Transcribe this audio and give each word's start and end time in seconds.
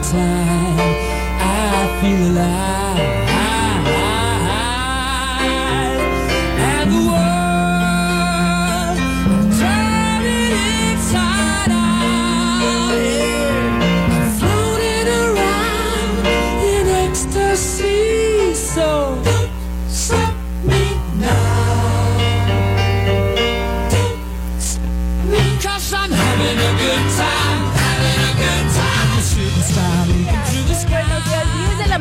time. 0.00 0.78
I 1.40 1.98
feel 2.00 2.30
alive. 2.30 3.31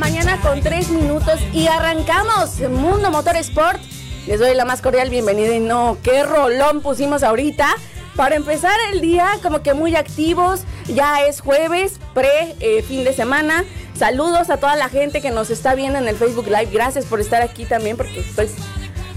Mañana 0.02 0.42
con 0.42 0.62
3 0.62 0.90
minutos 0.90 1.40
y 1.54 1.68
arrancamos 1.68 2.60
Mundo 2.72 3.12
Motor 3.12 3.36
Sport. 3.38 3.80
Les 4.26 4.40
doy 4.40 4.56
la 4.56 4.66
más 4.66 4.82
cordial 4.82 5.12
bienvenida 5.12 5.54
y 5.54 5.60
no, 5.60 5.96
qué 6.02 6.24
rolón 6.24 6.82
pusimos 6.82 7.22
ahorita. 7.22 7.68
Para 8.16 8.36
empezar 8.36 8.74
el 8.92 9.00
día 9.00 9.30
como 9.44 9.62
que 9.62 9.76
muy 9.76 9.96
activos, 9.96 10.62
ya 10.88 11.22
es 11.22 11.40
jueves, 11.40 12.00
pre 12.16 12.56
eh, 12.62 12.82
fin 12.82 13.04
de 13.04 13.14
semana. 13.14 13.64
Saludos 13.94 14.50
a 14.50 14.58
toda 14.58 14.76
la 14.76 14.90
gente 14.90 15.22
que 15.22 15.30
nos 15.30 15.52
está 15.52 15.76
viendo 15.76 16.00
en 16.00 16.08
el 16.08 16.16
Facebook 16.16 16.48
Live. 16.48 16.70
Gracias 16.74 17.06
por 17.06 17.22
estar 17.22 17.44
aquí 17.44 17.66
también 17.66 17.96
porque 17.96 18.22
estoy 18.22 18.50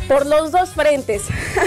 por 0.07 0.27
los 0.27 0.53
dos 0.53 0.75
frentes. 0.75 1.23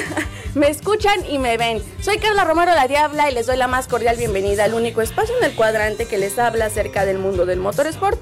me 0.54 0.70
escuchan 0.70 1.26
y 1.28 1.40
me 1.40 1.58
ven. 1.58 1.82
Soy 2.02 2.20
Carla 2.20 2.44
Romero 2.44 2.76
la 2.76 2.88
Diabla 2.88 3.32
y 3.32 3.34
les 3.34 3.48
doy 3.48 3.58
la 3.58 3.68
más 3.68 3.88
cordial 3.88 4.16
bienvenida 4.16 4.66
al 4.66 4.76
único 4.76 5.02
espacio 5.02 5.36
en 5.40 5.44
el 5.44 5.56
cuadrante 5.56 6.06
que 6.06 6.20
les 6.20 6.38
habla 6.38 6.66
acerca 6.66 7.04
del 7.04 7.18
mundo 7.18 7.48
del 7.48 7.60
motorsport. 7.60 8.22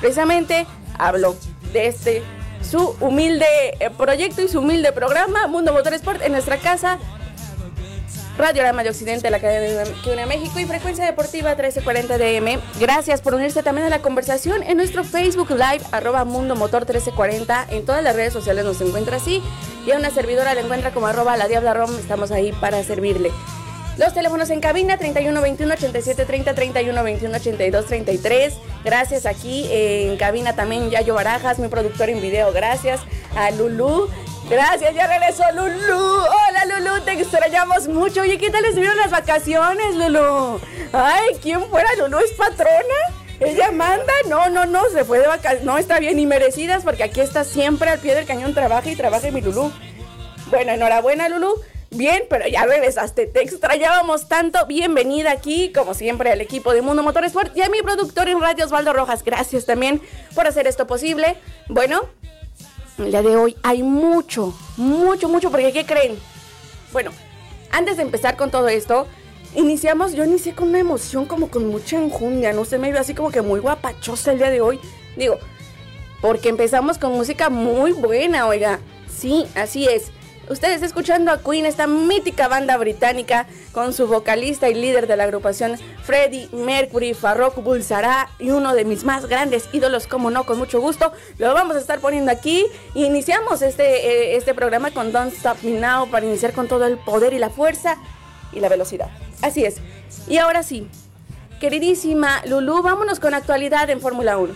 Precisamente 0.00 0.66
hablo 0.98 1.36
de 1.72 1.86
este 1.86 2.22
su 2.62 2.94
humilde 3.00 3.46
eh, 3.80 3.90
proyecto 3.96 4.42
y 4.42 4.48
su 4.48 4.60
humilde 4.60 4.92
programa 4.92 5.46
Mundo 5.46 5.72
Motorsport 5.72 6.22
en 6.22 6.32
nuestra 6.32 6.58
casa 6.58 6.98
Radiorama 8.40 8.82
de 8.82 8.88
Occidente, 8.88 9.30
la 9.30 9.38
cadena 9.38 9.82
que 10.02 10.12
une 10.12 10.24
México 10.24 10.58
y 10.58 10.64
Frecuencia 10.64 11.04
Deportiva 11.04 11.50
1340 11.50 12.16
DM. 12.16 12.58
Gracias 12.80 13.20
por 13.20 13.34
unirse 13.34 13.62
también 13.62 13.86
a 13.86 13.90
la 13.90 14.00
conversación 14.00 14.62
en 14.62 14.78
nuestro 14.78 15.04
Facebook 15.04 15.50
Live, 15.50 15.82
arroba 15.92 16.24
Mundo 16.24 16.56
Motor 16.56 16.82
1340. 16.82 17.66
En 17.70 17.84
todas 17.84 18.02
las 18.02 18.16
redes 18.16 18.32
sociales 18.32 18.64
nos 18.64 18.80
encuentra 18.80 19.16
así. 19.16 19.42
Y 19.86 19.90
a 19.90 19.96
una 19.96 20.10
servidora 20.10 20.54
la 20.54 20.62
encuentra 20.62 20.92
como 20.92 21.06
arroba 21.06 21.36
la 21.36 21.48
Diabla 21.48 21.74
Rom. 21.74 21.90
Estamos 21.98 22.30
ahí 22.30 22.52
para 22.52 22.82
servirle. 22.82 23.30
Los 23.98 24.14
teléfonos 24.14 24.48
en 24.50 24.60
cabina 24.60 24.96
31 24.96 25.40
21 25.40 25.74
87 25.74 26.24
30 26.24 26.54
31 26.54 27.02
21 27.02 27.36
82 27.36 27.86
33. 27.86 28.54
Gracias 28.84 29.26
aquí 29.26 29.66
eh, 29.70 30.10
en 30.10 30.16
cabina 30.16 30.56
también 30.56 30.90
Yayo 30.90 31.14
Barajas, 31.14 31.58
mi 31.58 31.68
productor 31.68 32.08
en 32.08 32.20
video. 32.20 32.52
Gracias 32.52 33.00
a 33.36 33.50
Lulu. 33.50 34.08
Gracias, 34.48 34.94
ya 34.94 35.06
regresó 35.06 35.44
Lulu. 35.54 35.96
Hola 35.96 36.64
Lulu, 36.78 37.00
te 37.04 37.12
extrañamos 37.12 37.88
mucho. 37.88 38.22
Oye, 38.22 38.38
¿qué 38.38 38.50
tal 38.50 38.64
estuvieron 38.64 38.96
las 38.96 39.10
vacaciones, 39.10 39.94
Lulu? 39.94 40.60
Ay, 40.92 41.36
¿quién 41.40 41.62
fuera 41.68 41.88
Lulu? 41.98 42.18
¿Es 42.18 42.32
patrona? 42.32 42.74
Ella 43.38 43.70
manda, 43.70 44.12
no, 44.28 44.50
no, 44.50 44.66
no, 44.66 44.88
se 44.90 45.04
fue 45.04 45.20
de 45.20 45.26
vacaciones, 45.26 45.64
no, 45.64 45.78
está 45.78 45.98
bien, 45.98 46.18
y 46.18 46.26
merecidas, 46.26 46.82
porque 46.82 47.04
aquí 47.04 47.20
está 47.20 47.44
siempre 47.44 47.88
al 47.88 47.98
pie 47.98 48.14
del 48.14 48.26
cañón, 48.26 48.52
trabaja 48.52 48.90
y 48.90 48.96
trabaja 48.96 49.30
mi 49.30 49.40
Lulu. 49.40 49.72
Bueno, 50.50 50.72
enhorabuena, 50.72 51.28
Lulu. 51.28 51.54
Bien, 51.92 52.22
pero 52.30 52.46
ya 52.46 52.66
regresaste, 52.66 53.26
te 53.26 53.42
extrañábamos 53.42 54.28
tanto. 54.28 54.64
Bienvenida 54.66 55.32
aquí, 55.32 55.72
como 55.72 55.92
siempre, 55.92 56.30
al 56.30 56.40
equipo 56.40 56.72
de 56.72 56.82
Mundo 56.82 57.02
Motorsport 57.02 57.56
y 57.56 57.62
a 57.62 57.68
mi 57.68 57.82
productor 57.82 58.28
en 58.28 58.40
radio, 58.40 58.64
Osvaldo 58.64 58.92
Rojas. 58.92 59.24
Gracias 59.24 59.66
también 59.66 60.00
por 60.36 60.46
hacer 60.46 60.68
esto 60.68 60.86
posible. 60.86 61.36
Bueno, 61.68 62.02
el 62.96 63.10
día 63.10 63.22
de 63.22 63.36
hoy 63.36 63.56
hay 63.64 63.82
mucho, 63.82 64.56
mucho, 64.76 65.28
mucho, 65.28 65.50
porque 65.50 65.72
¿qué 65.72 65.84
creen? 65.84 66.16
Bueno, 66.92 67.10
antes 67.72 67.96
de 67.96 68.04
empezar 68.04 68.36
con 68.36 68.52
todo 68.52 68.68
esto, 68.68 69.08
iniciamos, 69.56 70.12
yo 70.12 70.24
inicié 70.24 70.54
con 70.54 70.68
una 70.68 70.78
emoción 70.78 71.26
como 71.26 71.50
con 71.50 71.66
mucha 71.66 71.96
enjundia, 71.96 72.52
no 72.52 72.64
sé, 72.64 72.78
me 72.78 72.92
vio 72.92 73.00
así 73.00 73.14
como 73.14 73.32
que 73.32 73.42
muy 73.42 73.58
guapachosa 73.58 74.30
el 74.30 74.38
día 74.38 74.50
de 74.50 74.60
hoy. 74.60 74.78
Digo, 75.16 75.40
porque 76.20 76.50
empezamos 76.50 76.98
con 76.98 77.10
música 77.14 77.50
muy 77.50 77.90
buena, 77.90 78.46
oiga. 78.46 78.78
Sí, 79.08 79.48
así 79.56 79.88
es. 79.88 80.12
Ustedes 80.50 80.82
escuchando 80.82 81.30
a 81.30 81.38
Queen, 81.38 81.64
esta 81.64 81.86
mítica 81.86 82.48
banda 82.48 82.76
británica, 82.76 83.46
con 83.70 83.92
su 83.92 84.08
vocalista 84.08 84.68
y 84.68 84.74
líder 84.74 85.06
de 85.06 85.16
la 85.16 85.22
agrupación 85.22 85.76
Freddie 86.02 86.48
Mercury, 86.50 87.14
Farrokh 87.14 87.62
Bulsara 87.62 88.28
y 88.40 88.50
uno 88.50 88.74
de 88.74 88.84
mis 88.84 89.04
más 89.04 89.26
grandes 89.26 89.68
ídolos, 89.72 90.08
como 90.08 90.28
no, 90.32 90.46
con 90.46 90.58
mucho 90.58 90.80
gusto, 90.80 91.12
lo 91.38 91.54
vamos 91.54 91.76
a 91.76 91.78
estar 91.78 92.00
poniendo 92.00 92.32
aquí. 92.32 92.66
Iniciamos 92.96 93.62
este, 93.62 93.84
eh, 93.84 94.36
este 94.36 94.52
programa 94.52 94.90
con 94.90 95.12
Don't 95.12 95.32
Stop 95.34 95.62
Me 95.62 95.78
Now 95.78 96.10
para 96.10 96.26
iniciar 96.26 96.52
con 96.52 96.66
todo 96.66 96.84
el 96.84 96.98
poder 96.98 97.32
y 97.32 97.38
la 97.38 97.50
fuerza 97.50 97.96
y 98.52 98.58
la 98.58 98.68
velocidad. 98.68 99.08
Así 99.42 99.64
es. 99.64 99.76
Y 100.26 100.38
ahora 100.38 100.64
sí, 100.64 100.88
queridísima 101.60 102.42
Lulu, 102.44 102.82
vámonos 102.82 103.20
con 103.20 103.34
actualidad 103.34 103.88
en 103.88 104.00
Fórmula 104.00 104.36
1. 104.36 104.52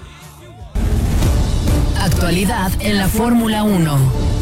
Actualidad 2.01 2.73
en 2.81 2.99
la 2.99 3.07
Fórmula 3.07 3.63
1. 3.63 4.34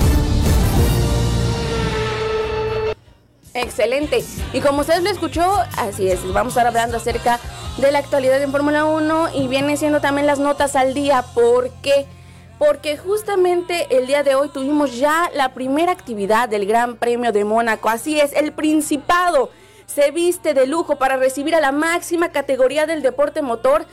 Excelente. 3.54 4.24
Y 4.52 4.60
como 4.60 4.80
ustedes 4.80 5.02
lo 5.02 5.10
escuchó, 5.10 5.44
así 5.76 6.08
es, 6.08 6.20
vamos 6.32 6.56
a 6.56 6.60
estar 6.60 6.66
hablando 6.66 6.96
acerca 6.96 7.38
de 7.76 7.92
la 7.92 7.98
actualidad 7.98 8.42
en 8.42 8.50
Fórmula 8.50 8.84
1 8.84 9.34
y 9.34 9.48
viene 9.48 9.76
siendo 9.76 10.00
también 10.00 10.26
las 10.26 10.38
notas 10.38 10.74
al 10.74 10.94
día. 10.94 11.22
¿Por 11.34 11.70
qué? 11.82 12.06
Porque 12.58 12.96
justamente 12.96 13.88
el 13.90 14.06
día 14.06 14.22
de 14.22 14.36
hoy 14.36 14.48
tuvimos 14.48 14.96
ya 14.96 15.30
la 15.34 15.52
primera 15.52 15.92
actividad 15.92 16.48
del 16.48 16.66
Gran 16.66 16.96
Premio 16.96 17.32
de 17.32 17.44
Mónaco. 17.44 17.88
Así 17.88 18.18
es, 18.20 18.32
el 18.32 18.52
Principado 18.52 19.50
se 19.86 20.10
viste 20.10 20.54
de 20.54 20.66
lujo 20.66 20.96
para 20.96 21.16
recibir 21.16 21.54
a 21.54 21.60
la 21.60 21.72
máxima 21.72 22.30
categoría 22.30 22.86
del 22.86 23.02
deporte 23.02 23.42
motor. 23.42 23.84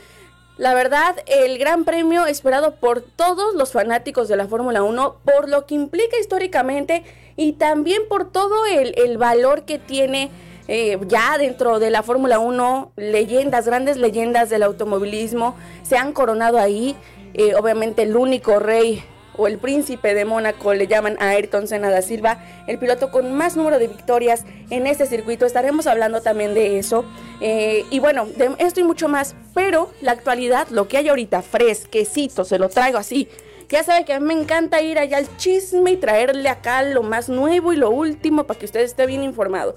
La 0.56 0.74
verdad, 0.74 1.16
el 1.26 1.58
gran 1.58 1.84
premio 1.84 2.26
esperado 2.26 2.76
por 2.76 3.00
todos 3.00 3.54
los 3.54 3.72
fanáticos 3.72 4.28
de 4.28 4.36
la 4.36 4.46
Fórmula 4.46 4.82
1, 4.82 5.16
por 5.24 5.48
lo 5.48 5.66
que 5.66 5.74
implica 5.74 6.18
históricamente 6.18 7.02
y 7.40 7.52
también 7.52 8.02
por 8.06 8.30
todo 8.30 8.66
el, 8.66 8.92
el 8.98 9.16
valor 9.16 9.64
que 9.64 9.78
tiene 9.78 10.28
eh, 10.68 10.98
ya 11.06 11.38
dentro 11.38 11.78
de 11.78 11.88
la 11.88 12.02
Fórmula 12.02 12.38
1, 12.38 12.92
leyendas, 12.96 13.64
grandes 13.64 13.96
leyendas 13.96 14.50
del 14.50 14.62
automovilismo 14.62 15.56
se 15.82 15.96
han 15.96 16.12
coronado 16.12 16.58
ahí. 16.58 16.94
Eh, 17.32 17.54
obviamente 17.54 18.02
el 18.02 18.14
único 18.14 18.58
rey 18.58 19.02
o 19.38 19.46
el 19.46 19.56
príncipe 19.56 20.12
de 20.12 20.26
Mónaco 20.26 20.74
le 20.74 20.86
llaman 20.86 21.16
a 21.18 21.30
Ayrton 21.30 21.66
Senna 21.66 21.88
da 21.88 22.02
Silva, 22.02 22.44
el 22.66 22.78
piloto 22.78 23.10
con 23.10 23.32
más 23.32 23.56
número 23.56 23.78
de 23.78 23.88
victorias 23.88 24.44
en 24.68 24.86
este 24.86 25.06
circuito. 25.06 25.46
Estaremos 25.46 25.86
hablando 25.86 26.20
también 26.20 26.52
de 26.52 26.78
eso. 26.78 27.06
Eh, 27.40 27.86
y 27.90 28.00
bueno, 28.00 28.26
de 28.26 28.54
esto 28.58 28.80
y 28.80 28.84
mucho 28.84 29.08
más. 29.08 29.34
Pero 29.54 29.90
la 30.02 30.12
actualidad, 30.12 30.68
lo 30.68 30.88
que 30.88 30.98
hay 30.98 31.08
ahorita, 31.08 31.40
fresquecito, 31.40 32.44
se 32.44 32.58
lo 32.58 32.68
traigo 32.68 32.98
así. 32.98 33.28
Ya 33.70 33.84
sabe 33.84 34.04
que 34.04 34.12
a 34.12 34.18
mí 34.18 34.26
me 34.26 34.34
encanta 34.34 34.82
ir 34.82 34.98
allá 34.98 35.18
al 35.18 35.36
chisme 35.36 35.92
y 35.92 35.96
traerle 35.96 36.48
acá 36.48 36.82
lo 36.82 37.04
más 37.04 37.28
nuevo 37.28 37.72
y 37.72 37.76
lo 37.76 37.90
último 37.90 38.42
para 38.42 38.58
que 38.58 38.66
usted 38.66 38.80
esté 38.80 39.06
bien 39.06 39.22
informado. 39.22 39.76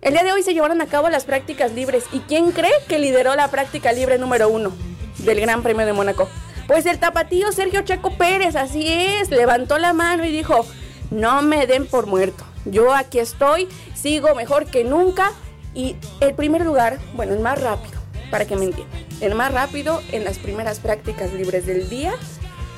El 0.00 0.12
día 0.12 0.22
de 0.22 0.30
hoy 0.30 0.44
se 0.44 0.54
llevaron 0.54 0.80
a 0.80 0.86
cabo 0.86 1.08
las 1.08 1.24
prácticas 1.24 1.72
libres. 1.72 2.04
¿Y 2.12 2.20
quién 2.20 2.52
cree 2.52 2.70
que 2.86 3.00
lideró 3.00 3.34
la 3.34 3.48
práctica 3.48 3.90
libre 3.90 4.18
número 4.18 4.48
uno 4.48 4.72
del 5.18 5.40
Gran 5.40 5.64
Premio 5.64 5.84
de 5.84 5.92
Mónaco? 5.92 6.28
Pues 6.68 6.86
el 6.86 7.00
tapatío 7.00 7.50
Sergio 7.50 7.82
Checo 7.82 8.16
Pérez, 8.16 8.54
así 8.54 8.86
es, 8.86 9.30
levantó 9.30 9.78
la 9.78 9.92
mano 9.92 10.24
y 10.24 10.30
dijo, 10.30 10.64
no 11.10 11.42
me 11.42 11.66
den 11.66 11.86
por 11.88 12.06
muerto. 12.06 12.44
Yo 12.64 12.94
aquí 12.94 13.18
estoy, 13.18 13.66
sigo 13.96 14.36
mejor 14.36 14.66
que 14.66 14.84
nunca. 14.84 15.32
Y 15.74 15.96
el 16.20 16.32
primer 16.34 16.64
lugar, 16.64 17.00
bueno, 17.14 17.32
el 17.32 17.40
más 17.40 17.60
rápido, 17.60 17.98
para 18.30 18.44
que 18.44 18.54
me 18.54 18.66
entiendan, 18.66 19.04
el 19.20 19.34
más 19.34 19.52
rápido 19.52 20.00
en 20.12 20.22
las 20.22 20.38
primeras 20.38 20.78
prácticas 20.78 21.32
libres 21.32 21.66
del 21.66 21.88
día 21.90 22.14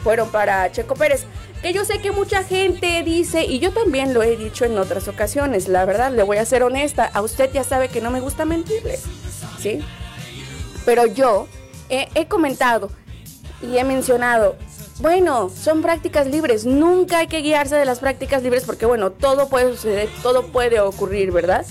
fueron 0.02 0.30
para 0.30 0.70
Checo 0.72 0.94
Pérez. 0.94 1.26
Que 1.62 1.72
yo 1.72 1.84
sé 1.84 2.00
que 2.00 2.12
mucha 2.12 2.44
gente 2.44 3.02
dice, 3.02 3.44
y 3.44 3.58
yo 3.58 3.72
también 3.72 4.14
lo 4.14 4.22
he 4.22 4.36
dicho 4.36 4.64
en 4.64 4.78
otras 4.78 5.08
ocasiones, 5.08 5.66
la 5.66 5.84
verdad, 5.84 6.12
le 6.12 6.22
voy 6.22 6.36
a 6.36 6.44
ser 6.44 6.62
honesta, 6.62 7.10
a 7.12 7.20
usted 7.20 7.52
ya 7.52 7.64
sabe 7.64 7.88
que 7.88 8.00
no 8.00 8.10
me 8.12 8.20
gusta 8.20 8.44
mentirle, 8.44 8.98
¿sí? 9.58 9.80
Pero 10.84 11.06
yo 11.06 11.48
he 11.88 12.26
comentado 12.28 12.90
y 13.60 13.76
he 13.76 13.82
mencionado, 13.82 14.56
bueno, 15.00 15.50
son 15.50 15.82
prácticas 15.82 16.28
libres, 16.28 16.64
nunca 16.64 17.18
hay 17.18 17.26
que 17.26 17.38
guiarse 17.38 17.74
de 17.74 17.84
las 17.84 17.98
prácticas 17.98 18.42
libres 18.42 18.64
porque 18.64 18.86
bueno, 18.86 19.10
todo 19.10 19.48
puede 19.48 19.72
suceder, 19.72 20.08
todo 20.22 20.46
puede 20.46 20.78
ocurrir, 20.78 21.32
¿verdad? 21.32 21.66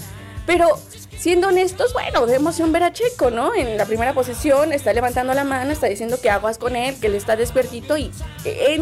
Pero 0.48 0.80
siendo 1.20 1.50
honestos, 1.50 1.94
bueno, 1.94 2.26
de 2.26 2.36
emoción 2.36 2.72
ver 2.72 2.84
a 2.84 2.94
Checo, 2.94 3.30
¿no? 3.30 3.54
En 3.54 3.78
la 3.78 3.86
primera 3.86 4.14
posición 4.14 4.72
está 4.72 4.94
levantando 4.94 5.34
la 5.34 5.44
mano, 5.44 5.72
está 5.72 5.88
diciendo 5.88 6.20
que 6.22 6.30
aguas 6.30 6.58
con 6.58 6.76
él, 6.76 7.00
que 7.00 7.08
él 7.08 7.16
está 7.16 7.36
despiertito 7.36 7.98
y 7.98 8.12
en 8.46 8.82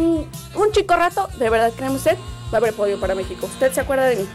un 0.54 0.72
chico 0.72 0.94
rato, 0.94 1.28
de 1.38 1.50
verdad, 1.50 1.72
créeme 1.76 1.96
usted, 1.96 2.16
va 2.52 2.54
a 2.54 2.56
haber 2.58 2.72
podio 2.72 3.00
para 3.00 3.16
México. 3.16 3.46
¿Usted 3.46 3.72
se 3.72 3.80
acuerda 3.80 4.04
de 4.04 4.16
mí? 4.16 4.28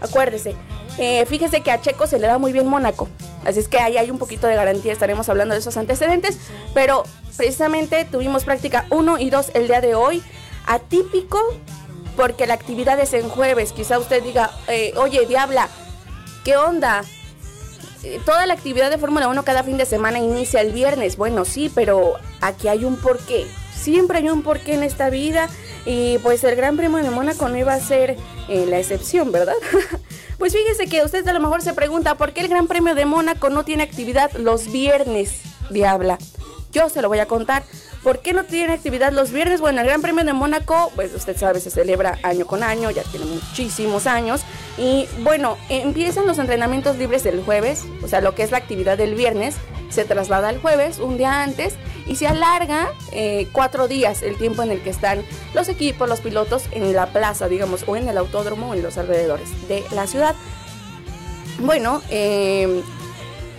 Acuérdese. 0.00 0.56
Eh, 0.98 1.24
fíjese 1.26 1.60
que 1.60 1.70
a 1.70 1.80
Checo 1.80 2.08
se 2.08 2.18
le 2.18 2.26
da 2.26 2.38
muy 2.38 2.52
bien 2.52 2.66
Mónaco. 2.66 3.08
Así 3.44 3.60
es 3.60 3.68
que 3.68 3.78
ahí 3.78 3.96
hay 3.96 4.10
un 4.10 4.18
poquito 4.18 4.48
de 4.48 4.56
garantía, 4.56 4.92
estaremos 4.92 5.28
hablando 5.28 5.54
de 5.54 5.60
esos 5.60 5.76
antecedentes. 5.76 6.38
Pero 6.74 7.04
precisamente 7.36 8.04
tuvimos 8.04 8.44
práctica 8.44 8.86
1 8.90 9.18
y 9.18 9.30
2 9.30 9.52
el 9.54 9.68
día 9.68 9.80
de 9.80 9.94
hoy. 9.94 10.22
Atípico 10.66 11.38
porque 12.16 12.46
la 12.46 12.54
actividad 12.54 12.98
es 12.98 13.12
en 13.14 13.28
jueves. 13.28 13.72
Quizá 13.72 13.98
usted 13.98 14.22
diga, 14.22 14.50
eh, 14.68 14.92
oye, 14.96 15.24
Diabla, 15.26 15.68
¿qué 16.44 16.56
onda? 16.56 17.02
Eh, 18.02 18.20
toda 18.24 18.46
la 18.46 18.54
actividad 18.54 18.90
de 18.90 18.98
Fórmula 18.98 19.28
1 19.28 19.44
cada 19.44 19.62
fin 19.62 19.76
de 19.76 19.86
semana 19.86 20.18
inicia 20.18 20.60
el 20.60 20.72
viernes. 20.72 21.16
Bueno, 21.16 21.44
sí, 21.44 21.70
pero 21.74 22.14
aquí 22.40 22.68
hay 22.68 22.84
un 22.84 22.96
porqué. 22.96 23.46
Siempre 23.74 24.18
hay 24.18 24.28
un 24.28 24.42
porqué 24.42 24.74
en 24.74 24.82
esta 24.82 25.10
vida. 25.10 25.48
Y 25.84 26.18
pues 26.18 26.44
el 26.44 26.54
Gran 26.54 26.76
Premio 26.76 26.98
de 26.98 27.10
Mónaco 27.10 27.48
no 27.48 27.56
iba 27.56 27.74
a 27.74 27.80
ser 27.80 28.16
eh, 28.48 28.66
la 28.68 28.78
excepción, 28.78 29.32
¿verdad? 29.32 29.54
pues 30.38 30.52
fíjese 30.52 30.86
que 30.86 31.04
usted 31.04 31.26
a 31.26 31.32
lo 31.32 31.40
mejor 31.40 31.62
se 31.62 31.74
pregunta 31.74 32.16
por 32.16 32.32
qué 32.32 32.40
el 32.40 32.48
Gran 32.48 32.68
Premio 32.68 32.94
de 32.94 33.04
Mónaco 33.04 33.50
no 33.50 33.64
tiene 33.64 33.82
actividad 33.82 34.32
los 34.32 34.70
viernes, 34.70 35.40
diabla. 35.70 36.18
Yo 36.72 36.88
se 36.88 37.02
lo 37.02 37.08
voy 37.08 37.18
a 37.18 37.26
contar. 37.26 37.64
¿Por 38.02 38.18
qué 38.18 38.32
no 38.32 38.42
tiene 38.42 38.72
actividad 38.72 39.12
los 39.12 39.30
viernes? 39.30 39.60
Bueno, 39.60 39.80
el 39.80 39.86
Gran 39.86 40.02
Premio 40.02 40.24
de 40.24 40.32
Mónaco, 40.32 40.90
pues 40.96 41.14
usted 41.14 41.36
sabe, 41.36 41.60
se 41.60 41.70
celebra 41.70 42.18
año 42.24 42.46
con 42.46 42.64
año, 42.64 42.90
ya 42.90 43.04
tiene 43.04 43.26
muchísimos 43.26 44.08
años. 44.08 44.42
Y 44.76 45.06
bueno, 45.20 45.56
empiezan 45.68 46.26
los 46.26 46.38
entrenamientos 46.38 46.96
libres 46.96 47.24
el 47.26 47.44
jueves, 47.44 47.84
o 48.02 48.08
sea, 48.08 48.20
lo 48.20 48.34
que 48.34 48.42
es 48.42 48.50
la 48.50 48.58
actividad 48.58 48.98
del 48.98 49.14
viernes, 49.14 49.54
se 49.88 50.04
traslada 50.04 50.48
al 50.48 50.60
jueves, 50.60 50.98
un 50.98 51.16
día 51.16 51.42
antes, 51.42 51.74
y 52.06 52.16
se 52.16 52.26
alarga 52.26 52.90
eh, 53.12 53.46
cuatro 53.52 53.86
días 53.86 54.22
el 54.22 54.36
tiempo 54.36 54.64
en 54.64 54.72
el 54.72 54.82
que 54.82 54.90
están 54.90 55.22
los 55.54 55.68
equipos, 55.68 56.08
los 56.08 56.20
pilotos 56.20 56.64
en 56.72 56.92
la 56.92 57.06
plaza, 57.06 57.46
digamos, 57.46 57.84
o 57.86 57.94
en 57.96 58.08
el 58.08 58.18
autódromo 58.18 58.70
o 58.70 58.74
en 58.74 58.82
los 58.82 58.98
alrededores 58.98 59.48
de 59.68 59.84
la 59.92 60.08
ciudad. 60.08 60.34
Bueno, 61.60 62.02
eh, 62.10 62.82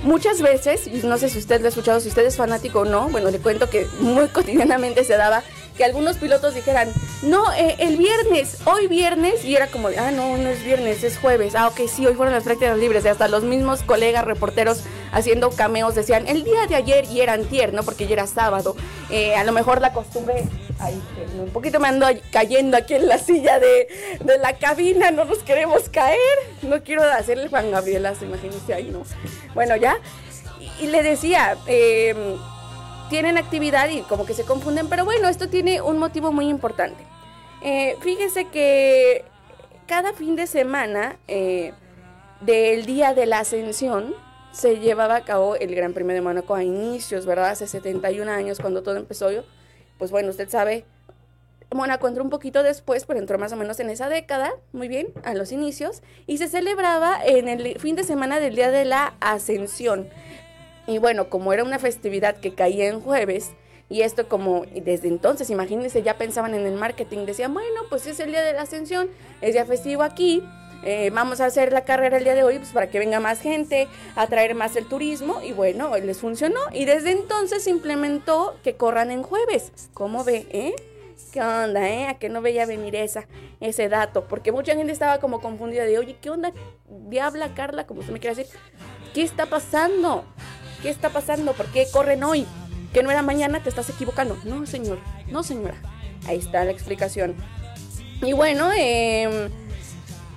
muchas 0.03 0.41
veces, 0.41 0.88
no 1.03 1.17
sé 1.17 1.29
si 1.29 1.39
usted 1.39 1.61
lo 1.61 1.67
ha 1.67 1.69
escuchado, 1.69 2.00
si 2.00 2.09
usted 2.09 2.25
es 2.25 2.38
fanático 2.38 2.81
o 2.81 2.85
no, 2.85 3.09
bueno, 3.09 3.31
le 3.31 3.39
cuento 3.39 3.69
que 3.69 3.88
muy 4.00 4.27
cotidianamente 4.27 5.03
se 5.03 5.17
daba 5.17 5.44
que 5.75 5.83
algunos 5.83 6.17
pilotos 6.17 6.53
dijeran, 6.53 6.89
no, 7.23 7.51
eh, 7.53 7.75
el 7.79 7.97
viernes, 7.97 8.59
hoy 8.65 8.88
viernes, 8.88 9.44
y 9.44 9.55
era 9.55 9.67
como, 9.67 9.88
ah, 9.88 10.11
no, 10.11 10.38
no 10.38 10.50
es 10.50 10.63
viernes, 10.63 11.03
es 11.03 11.17
jueves, 11.17 11.55
ah, 11.55 11.67
ok, 11.67 11.81
sí, 11.88 12.05
hoy 12.05 12.13
fueron 12.13 12.33
las 12.33 12.44
prácticas 12.44 12.77
libres, 12.77 13.05
y 13.05 13.07
hasta 13.07 13.27
los 13.27 13.44
mismos 13.44 13.81
colegas 13.81 14.23
reporteros 14.23 14.83
haciendo 15.11 15.50
cameos 15.50 15.95
decían, 15.95 16.27
el 16.27 16.44
día 16.44 16.67
de 16.67 16.75
ayer 16.75 17.05
y 17.05 17.21
era 17.21 17.33
antier, 17.33 17.73
¿no? 17.73 17.83
Porque 17.83 18.05
ya 18.05 18.13
era 18.13 18.27
sábado, 18.27 18.75
eh, 19.09 19.35
a 19.35 19.44
lo 19.44 19.51
mejor 19.51 19.81
la 19.81 19.94
costumbre, 19.94 20.44
ay, 20.80 21.02
un 21.40 21.50
poquito 21.50 21.80
me 21.80 21.88
ando 21.88 22.08
cayendo 22.31 22.78
aquí 22.78 22.96
en 22.96 23.08
la 23.08 23.18
silla 23.18 23.60
de, 23.60 23.88
de 24.24 24.38
la 24.38 24.58
cabina, 24.58 25.12
no 25.12 25.25
nos 25.25 25.40
queremos 25.40 25.90
caer, 25.90 26.18
no 26.62 26.84
quiero 26.84 27.04
hacer 27.04 27.40
el 27.40 27.50
Juan 27.50 27.72
Gabrielazo, 27.72 28.25
imagínense 28.25 28.74
ahí, 28.74 28.90
¿no? 28.90 29.04
Bueno, 29.54 29.75
ya, 29.75 29.98
y, 30.80 30.88
le 30.88 31.04
decía, 31.04 31.58
eh, 31.68 32.16
tienen 33.10 33.38
actividad 33.38 33.90
y 33.90 34.02
como 34.02 34.25
que 34.25 34.34
se 34.34 34.44
confunden, 34.44 34.90
pero 34.90 35.06
bueno, 35.06 35.28
esto 35.28 35.50
tiene 35.50 35.81
un 35.81 35.98
motivo 35.98 36.31
muy 36.31 36.48
importante. 36.48 37.04
Eh, 37.62 37.96
fíjese 38.02 38.46
que 38.46 39.24
cada 39.88 40.14
fin 40.14 40.36
de 40.36 40.48
semana 40.48 41.18
eh, 41.28 41.74
del 42.42 42.86
día 42.86 43.14
de 43.14 43.25
la 43.25 43.40
ascensión 43.40 44.14
se 44.52 44.80
llevaba 44.80 45.16
a 45.16 45.24
cabo 45.24 45.56
el 45.56 45.74
Gran 45.75 45.94
Premio 45.94 46.14
de 46.14 46.22
Mónaco 46.22 46.56
a 46.56 46.64
inicios, 46.64 47.25
¿verdad? 47.25 47.52
Hace 47.52 47.68
71 47.68 48.30
años 48.31 48.60
cuando 48.60 48.84
todo 48.84 48.98
empezó. 48.98 49.30
Pues 50.03 50.11
bueno, 50.11 50.31
usted 50.31 50.50
sabe, 50.50 50.83
Mónaco 51.71 52.09
entró 52.09 52.25
un 52.25 52.29
poquito 52.29 52.61
después, 52.61 53.05
pero 53.05 53.21
entró 53.21 53.39
más 53.39 53.53
o 53.53 53.55
menos 53.55 53.79
en 53.79 53.89
esa 53.89 54.09
década, 54.09 54.51
muy 54.73 54.89
bien, 54.89 55.07
a 55.23 55.33
los 55.33 55.53
inicios, 55.53 56.01
y 56.27 56.39
se 56.39 56.50
celebraba 56.50 57.23
en 57.25 57.47
el 57.47 57.79
fin 57.79 57.95
de 57.95 58.03
semana 58.03 58.41
del 58.41 58.53
día 58.53 58.69
de 58.69 58.83
la 58.83 59.13
ascensión. 59.21 60.09
Y 60.88 60.97
bueno, 60.97 61.29
como 61.29 61.53
era 61.53 61.63
una 61.63 61.79
festividad 61.79 62.35
que 62.35 62.53
caía 62.53 62.89
en 62.89 63.00
jueves, 63.00 63.51
y 63.88 64.01
esto 64.01 64.27
como 64.27 64.65
desde 64.75 65.07
entonces, 65.07 65.50
imagínense, 65.50 66.03
ya 66.03 66.17
pensaban 66.17 66.53
en 66.53 66.65
el 66.65 66.73
marketing, 66.73 67.25
decían, 67.25 67.53
bueno, 67.53 67.83
pues 67.88 68.05
es 68.05 68.19
el 68.19 68.31
día 68.31 68.41
de 68.41 68.51
la 68.51 68.63
ascensión, 68.63 69.09
es 69.39 69.53
día 69.53 69.65
festivo 69.65 70.03
aquí, 70.03 70.44
eh, 70.85 71.09
vamos 71.12 71.41
a 71.41 71.45
hacer 71.45 71.71
la 71.71 71.85
carrera 71.85 72.18
el 72.18 72.24
día 72.24 72.35
de 72.35 72.44
hoy 72.44 72.57
pues, 72.57 72.71
para 72.71 72.88
que 72.89 73.00
venga 73.00 73.19
más 73.19 73.41
gente, 73.41 73.88
atraer 74.15 74.56
más 74.56 74.75
el 74.75 74.85
turismo, 74.85 75.41
y 75.41 75.53
bueno, 75.53 75.95
les 75.97 76.18
funcionó. 76.18 76.59
Y 76.71 76.85
desde 76.85 77.12
entonces 77.12 77.63
se 77.63 77.69
implementó 77.69 78.56
que 78.63 78.75
corran 78.75 79.12
en 79.12 79.24
jueves. 79.24 79.71
¿Cómo 79.94 80.24
ve, 80.24 80.47
eh? 80.51 80.75
¿Qué 81.31 81.41
onda, 81.41 81.89
eh? 81.89 82.07
¿A 82.07 82.15
qué 82.15 82.30
no 82.30 82.41
veía 82.41 82.65
venir 82.65 82.95
esa, 82.95 83.27
ese 83.59 83.89
dato? 83.89 84.25
Porque 84.27 84.51
mucha 84.51 84.75
gente 84.75 84.91
estaba 84.91 85.19
como 85.19 85.41
confundida 85.41 85.85
de, 85.85 85.97
oye, 85.97 86.18
¿qué 86.21 86.30
onda? 86.30 86.51
Diabla, 86.88 87.53
Carla, 87.56 87.88
como 87.88 88.01
usted 88.01 88.13
me 88.13 88.19
quiere 88.19 88.36
decir. 88.36 88.56
¿Qué 89.13 89.24
está 89.24 89.45
pasando? 89.45 90.25
¿Qué 90.81 90.89
está 90.89 91.09
pasando? 91.09 91.53
¿Por 91.53 91.68
qué 91.68 91.88
corren 91.91 92.24
hoy? 92.24 92.45
Que 92.94 93.03
no 93.03 93.09
era 93.09 93.21
mañana, 93.21 93.63
te 93.63 93.69
estás 93.69 93.89
equivocando. 93.89 94.38
No, 94.44 94.65
señor, 94.65 95.00
no, 95.29 95.44
señora. 95.44 95.75
Ahí 96.27 96.38
está 96.38 96.63
la 96.65 96.71
explicación. 96.71 97.36
Y 98.21 98.33
bueno, 98.33 98.69
eh, 98.77 99.50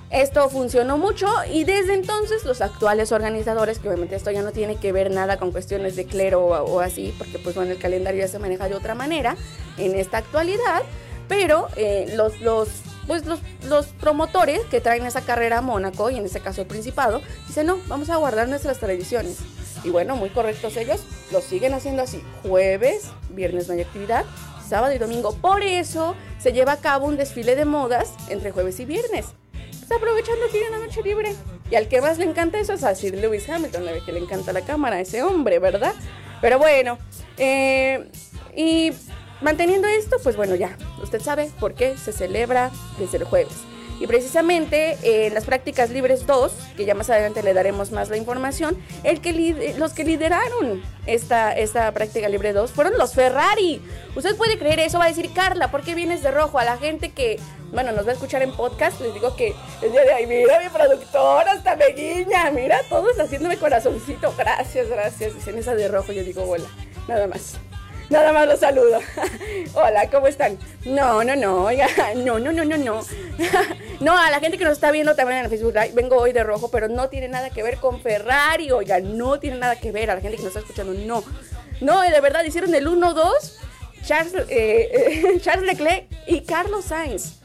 esto 0.09 0.49
funcionó 0.49 0.97
mucho 0.97 1.27
y 1.51 1.65
desde 1.65 1.93
entonces 1.93 2.45
los 2.45 2.61
actuales 2.61 3.11
organizadores, 3.11 3.79
que 3.79 3.89
obviamente 3.89 4.15
esto 4.15 4.31
ya 4.31 4.41
no 4.41 4.51
tiene 4.51 4.77
que 4.77 4.91
ver 4.93 5.11
nada 5.11 5.37
con 5.37 5.51
cuestiones 5.51 5.95
de 5.95 6.05
clero 6.05 6.45
o, 6.45 6.79
así, 6.79 7.13
porque 7.17 7.39
pues 7.39 7.55
bueno, 7.55 7.71
el 7.71 7.77
calendario 7.77 8.21
ya 8.21 8.27
se 8.29 8.39
maneja 8.39 8.69
de 8.69 8.75
otra 8.75 8.95
manera 8.95 9.35
en 9.77 9.95
esta 9.95 10.19
actualidad, 10.19 10.83
pero 11.27 11.67
eh, 11.75 12.13
los, 12.15 12.39
los, 12.39 12.69
pues 13.05 13.25
los, 13.25 13.39
los, 13.67 13.87
promotores 13.87 14.61
que 14.65 14.79
traen 14.79 15.05
esa 15.05 15.21
carrera 15.21 15.57
a 15.57 15.61
Mónaco, 15.61 16.09
y 16.09 16.17
en 16.17 16.25
este 16.25 16.39
caso 16.39 16.61
el 16.61 16.67
Principado, 16.67 17.21
dicen, 17.47 17.67
no, 17.67 17.77
vamos 17.87 18.09
a 18.09 18.15
guardar 18.15 18.47
nuestras 18.47 18.79
tradiciones. 18.79 19.39
Y 19.83 19.89
bueno, 19.89 20.15
muy 20.15 20.29
correctos 20.29 20.77
ellos, 20.77 21.01
lo 21.31 21.41
siguen 21.41 21.73
haciendo 21.73 22.01
así. 22.01 22.21
Jueves, 22.43 23.09
viernes 23.29 23.67
no 23.67 23.73
hay 23.73 23.81
actividad, 23.81 24.25
sábado 24.67 24.93
y 24.93 24.97
domingo. 24.97 25.33
Por 25.33 25.63
eso 25.63 26.15
se 26.39 26.51
lleva 26.51 26.73
a 26.73 26.77
cabo 26.77 27.07
un 27.07 27.17
desfile 27.17 27.55
de 27.55 27.65
modas 27.65 28.13
entre 28.29 28.51
jueves 28.51 28.79
y 28.79 28.85
viernes. 28.85 29.27
Está 29.87 29.95
aprovechando 29.95 30.41
que 30.51 30.57
hay 30.57 30.63
una 30.67 30.79
noche 30.85 31.01
libre. 31.01 31.33
Y 31.71 31.75
al 31.75 31.87
que 31.87 32.01
más 32.01 32.17
le 32.17 32.25
encanta 32.25 32.59
eso 32.59 32.73
es 32.73 32.83
a 32.83 32.93
Sir 32.93 33.15
Lewis 33.15 33.47
Hamilton, 33.47 33.85
la 33.85 33.93
vez 33.93 34.03
que 34.03 34.11
le 34.11 34.19
encanta 34.19 34.51
la 34.51 34.59
cámara 34.59 34.99
ese 34.99 35.23
hombre, 35.23 35.59
¿verdad? 35.59 35.93
Pero 36.41 36.59
bueno, 36.59 36.97
eh, 37.37 38.11
y 38.53 38.91
manteniendo 39.39 39.87
esto, 39.87 40.17
pues 40.21 40.35
bueno, 40.35 40.55
ya, 40.55 40.77
usted 41.01 41.21
sabe 41.21 41.49
por 41.57 41.73
qué 41.73 41.95
se 41.95 42.11
celebra 42.11 42.69
desde 42.99 43.19
el 43.19 43.23
jueves. 43.23 43.53
Y 43.99 44.07
precisamente 44.07 44.97
en 45.01 45.33
las 45.33 45.45
prácticas 45.45 45.89
libres 45.89 46.27
2, 46.27 46.51
que 46.75 46.85
ya 46.85 46.93
más 46.93 47.09
adelante 47.09 47.41
le 47.41 47.53
daremos 47.53 47.91
más 47.91 48.09
la 48.09 48.17
información, 48.17 48.77
el 49.03 49.21
que 49.21 49.75
los 49.77 49.93
que 49.93 50.03
lideraron 50.03 50.83
esta, 51.05 51.53
esta 51.53 51.91
práctica 51.91 52.29
libre 52.29 52.53
2 52.53 52.71
fueron 52.71 52.97
los 52.97 53.13
Ferrari. 53.13 53.81
Usted 54.15 54.35
puede 54.35 54.59
creer 54.59 54.79
eso, 54.79 54.99
va 54.99 55.05
a 55.05 55.07
decir, 55.07 55.31
Carla, 55.33 55.71
¿por 55.71 55.81
qué 55.81 55.95
vienes 55.95 56.21
de 56.21 56.31
rojo? 56.31 56.59
A 56.59 56.65
la 56.65 56.77
gente 56.77 57.11
que, 57.11 57.39
bueno, 57.71 57.91
nos 57.91 58.05
va 58.05 58.11
a 58.11 58.13
escuchar 58.13 58.43
en 58.43 58.51
podcast, 58.51 59.01
les 59.01 59.13
digo 59.13 59.35
que 59.35 59.55
el 59.81 59.91
día 59.91 60.03
de 60.03 60.13
ahí, 60.13 60.27
mira 60.27 60.59
mi 60.59 60.69
productora, 60.69 61.53
hasta 61.53 61.75
me 61.75 61.87
guiña, 61.87 62.51
mira, 62.51 62.81
todos 62.89 63.19
haciéndome 63.19 63.57
corazoncito, 63.57 64.33
gracias, 64.37 64.89
gracias, 64.89 65.33
dicen 65.33 65.57
esa 65.57 65.73
de 65.75 65.87
rojo, 65.87 66.11
yo 66.11 66.23
digo, 66.23 66.43
hola, 66.43 66.67
nada 67.07 67.27
más. 67.27 67.57
Nada 68.09 68.31
más 68.31 68.47
los 68.47 68.59
saludo. 68.59 68.99
Hola, 69.73 70.09
¿cómo 70.09 70.27
están? 70.27 70.57
No, 70.85 71.23
no, 71.23 71.35
no, 71.35 71.65
oiga, 71.65 71.87
no, 72.15 72.39
no, 72.39 72.51
no, 72.51 72.63
no, 72.63 72.77
no. 72.77 73.01
no, 73.99 74.17
a 74.17 74.31
la 74.31 74.39
gente 74.39 74.57
que 74.57 74.63
nos 74.63 74.73
está 74.73 74.91
viendo 74.91 75.15
también 75.15 75.39
en 75.39 75.45
el 75.45 75.49
Facebook 75.51 75.73
vengo 75.93 76.15
hoy 76.15 76.31
de 76.31 76.43
rojo, 76.43 76.71
pero 76.71 76.87
no 76.87 77.09
tiene 77.09 77.27
nada 77.27 77.49
que 77.49 77.63
ver 77.63 77.77
con 77.77 78.01
Ferrari, 78.01 78.71
oiga, 78.71 78.99
no 78.99 79.39
tiene 79.39 79.57
nada 79.57 79.75
que 79.75 79.91
ver. 79.91 80.09
A 80.09 80.15
la 80.15 80.21
gente 80.21 80.37
que 80.37 80.43
nos 80.43 80.55
está 80.55 80.61
escuchando, 80.61 80.93
no. 80.93 81.23
No, 81.81 82.01
de 82.01 82.21
verdad, 82.21 82.43
hicieron 82.43 82.73
el 82.73 82.87
1-2, 82.87 83.23
Charles, 84.03 84.33
eh, 84.49 85.39
Charles 85.41 85.67
Leclerc 85.67 86.05
y 86.27 86.41
Carlos 86.41 86.85
Sainz. 86.85 87.39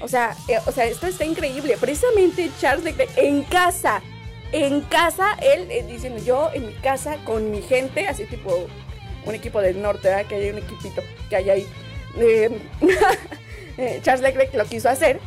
O 0.00 0.08
sea, 0.08 0.34
eh, 0.48 0.58
o 0.66 0.72
sea, 0.72 0.86
esto 0.86 1.06
está 1.06 1.24
increíble. 1.24 1.76
Precisamente 1.78 2.50
Charles 2.58 2.84
Leclerc 2.84 3.10
en 3.16 3.42
casa, 3.44 4.02
en 4.52 4.80
casa, 4.82 5.36
él 5.42 5.68
eh, 5.70 5.84
diciendo, 5.86 6.22
yo 6.24 6.50
en 6.54 6.66
mi 6.66 6.72
casa 6.74 7.16
con 7.24 7.50
mi 7.50 7.62
gente, 7.62 8.06
así 8.08 8.24
tipo 8.24 8.66
un 9.26 9.34
equipo 9.34 9.60
del 9.60 9.82
norte, 9.82 10.08
¿verdad? 10.08 10.26
que 10.26 10.36
hay 10.36 10.50
un 10.50 10.58
equipito 10.58 11.02
que 11.28 11.36
hay 11.36 11.50
ahí. 11.50 11.66
Eh, 12.18 12.60
Charles 14.02 14.22
Leclerc 14.22 14.54
lo 14.54 14.64
quiso 14.64 14.88
hacer. 14.88 15.20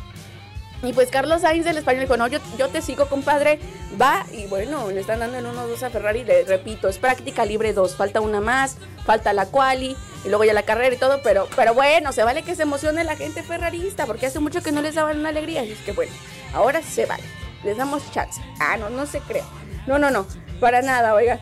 Y 0.82 0.94
pues 0.94 1.10
Carlos 1.10 1.42
Sainz 1.42 1.66
del 1.66 1.76
español 1.76 2.02
dijo, 2.02 2.16
no, 2.16 2.26
yo, 2.26 2.40
te 2.72 2.80
sigo, 2.80 3.06
compadre, 3.06 3.58
va. 4.00 4.24
Y 4.32 4.46
bueno, 4.46 4.90
le 4.90 5.00
están 5.00 5.18
dando 5.18 5.38
el 5.38 5.44
1-2 5.44 5.82
a 5.82 5.90
Ferrari, 5.90 6.24
le 6.24 6.44
repito, 6.44 6.88
es 6.88 6.96
práctica 6.96 7.44
libre 7.44 7.74
2, 7.74 7.96
falta 7.96 8.22
una 8.22 8.40
más, 8.40 8.78
falta 9.04 9.34
la 9.34 9.44
quali, 9.44 9.94
y 10.24 10.28
luego 10.28 10.44
ya 10.44 10.54
la 10.54 10.62
carrera 10.62 10.94
y 10.94 10.98
todo, 10.98 11.20
pero, 11.22 11.48
pero 11.54 11.74
bueno, 11.74 12.12
se 12.12 12.24
vale 12.24 12.42
que 12.42 12.54
se 12.54 12.62
emocione 12.62 13.04
la 13.04 13.16
gente 13.16 13.42
ferrarista, 13.42 14.06
porque 14.06 14.26
hace 14.26 14.40
mucho 14.40 14.62
que 14.62 14.72
no 14.72 14.80
les 14.80 14.94
daban 14.94 15.18
una 15.18 15.28
alegría, 15.28 15.64
y 15.64 15.72
es 15.72 15.78
que 15.80 15.92
bueno, 15.92 16.12
ahora 16.54 16.80
se 16.82 17.04
vale, 17.04 17.24
les 17.62 17.76
damos 17.76 18.10
chance. 18.10 18.40
Ah, 18.58 18.78
no, 18.78 18.88
no 18.88 19.04
se 19.04 19.20
crea. 19.20 19.44
No, 19.86 19.98
no, 19.98 20.10
no, 20.10 20.26
para 20.60 20.80
nada, 20.80 21.14
oiga. 21.14 21.40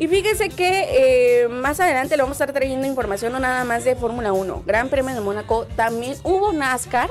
Y 0.00 0.08
fíjese 0.08 0.48
que 0.48 1.42
eh, 1.42 1.48
más 1.48 1.78
adelante 1.78 2.16
le 2.16 2.22
vamos 2.22 2.40
a 2.40 2.44
estar 2.44 2.54
trayendo 2.54 2.86
información 2.86 3.34
no 3.34 3.38
nada 3.38 3.64
más 3.64 3.84
de 3.84 3.94
Fórmula 3.94 4.32
1, 4.32 4.62
Gran 4.64 4.88
Premio 4.88 5.14
de 5.14 5.20
Mónaco, 5.20 5.66
también 5.76 6.16
hubo 6.24 6.54
NASCAR 6.54 7.10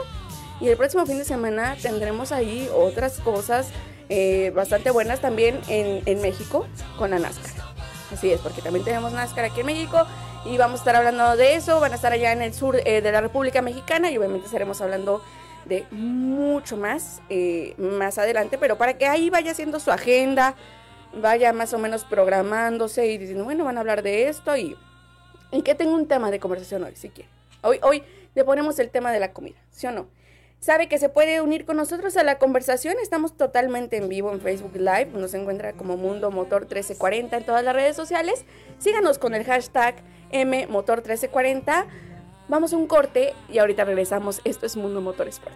y 0.60 0.70
el 0.70 0.76
próximo 0.76 1.06
fin 1.06 1.20
de 1.20 1.24
semana 1.24 1.78
tendremos 1.80 2.32
ahí 2.32 2.68
otras 2.76 3.20
cosas 3.20 3.68
eh, 4.10 4.52
bastante 4.56 4.90
buenas 4.90 5.22
también 5.22 5.60
en, 5.68 6.02
en, 6.08 6.20
México 6.20 6.66
con 6.98 7.12
la 7.12 7.20
NASCAR. 7.20 7.64
Así 8.12 8.32
es, 8.32 8.42
porque 8.42 8.64
también 8.64 8.84
tenemos 8.84 9.14
NASCAR 9.14 9.46
aquí 9.46 9.60
en 9.60 9.68
México 9.68 10.08
y 10.46 10.58
vamos 10.58 10.80
a 10.80 10.82
estar 10.82 10.96
hablando 10.96 11.38
de 11.38 11.54
eso. 11.54 11.80
Van 11.80 11.92
a 11.92 11.96
estar 11.96 12.12
allá 12.12 12.32
en 12.32 12.42
el 12.42 12.56
sur 12.56 12.76
eh, 12.76 13.02
de 13.02 13.12
la 13.12 13.22
República 13.22 13.62
Mexicana 13.62 14.10
y 14.10 14.18
obviamente 14.18 14.48
estaremos 14.48 14.82
hablando 14.82 15.22
de 15.66 15.86
mucho 15.92 16.76
más 16.76 17.22
más 17.78 18.18
adelante, 18.18 18.58
pero 18.58 18.80
para 18.80 18.98
que 18.98 19.06
ahí 19.06 19.30
vaya 19.30 19.52
haciendo 19.52 19.80
su 19.80 19.92
agenda, 19.92 20.56
vaya 21.14 21.54
más 21.54 21.74
o 21.74 21.80
menos 21.80 22.06
programándose 22.06 23.08
y 23.08 23.18
diciendo, 23.18 23.44
bueno, 23.44 23.66
van 23.66 23.78
a 23.78 23.82
hablar 23.82 24.04
de 24.04 24.28
esto 24.28 24.56
y, 24.56 24.76
y 25.52 25.62
que 25.62 25.76
tengo 25.76 25.94
un 25.94 26.08
tema 26.08 26.32
de 26.32 26.40
conversación 26.40 26.84
hoy, 26.84 26.96
si 26.96 27.10
quiere. 27.10 27.30
Hoy, 27.62 27.80
hoy 27.82 28.04
le 28.36 28.44
ponemos 28.44 28.80
el 28.80 28.90
tema 28.90 29.12
de 29.12 29.20
la 29.20 29.34
comida, 29.34 29.58
¿sí 29.72 29.88
o 29.88 29.92
no? 29.92 30.08
sabe 30.60 30.88
que 30.88 30.98
se 30.98 31.10
puede 31.10 31.42
unir 31.42 31.66
con 31.66 31.78
nosotros 31.78 32.18
a 32.18 32.24
la 32.24 32.38
conversación. 32.38 32.96
Estamos 33.02 33.36
totalmente 33.36 33.98
en 33.98 34.10
vivo 34.10 34.32
en 34.32 34.42
Facebook 34.42 34.76
Live. 34.76 35.12
Nos 35.14 35.34
encuentra 35.34 35.74
como 35.74 35.98
Mundo 35.98 36.32
Motor 36.32 36.62
1340 36.62 37.38
en 37.38 37.46
todas 37.46 37.64
las 37.64 37.74
redes 37.74 37.96
sociales. 37.96 38.46
Síganos 38.78 39.18
con 39.18 39.34
el 39.34 39.44
hashtag 39.46 39.96
MMotor1340. 40.32 41.86
Vamos 42.48 42.74
a 42.74 42.78
un 42.78 42.88
corte 42.88 43.34
y 43.50 43.60
ahorita 43.60 43.86
regresamos. 43.86 44.42
Esto 44.44 44.66
es 44.66 44.76
Mundo 44.76 45.02
Motor 45.02 45.28
Sport. 45.28 45.56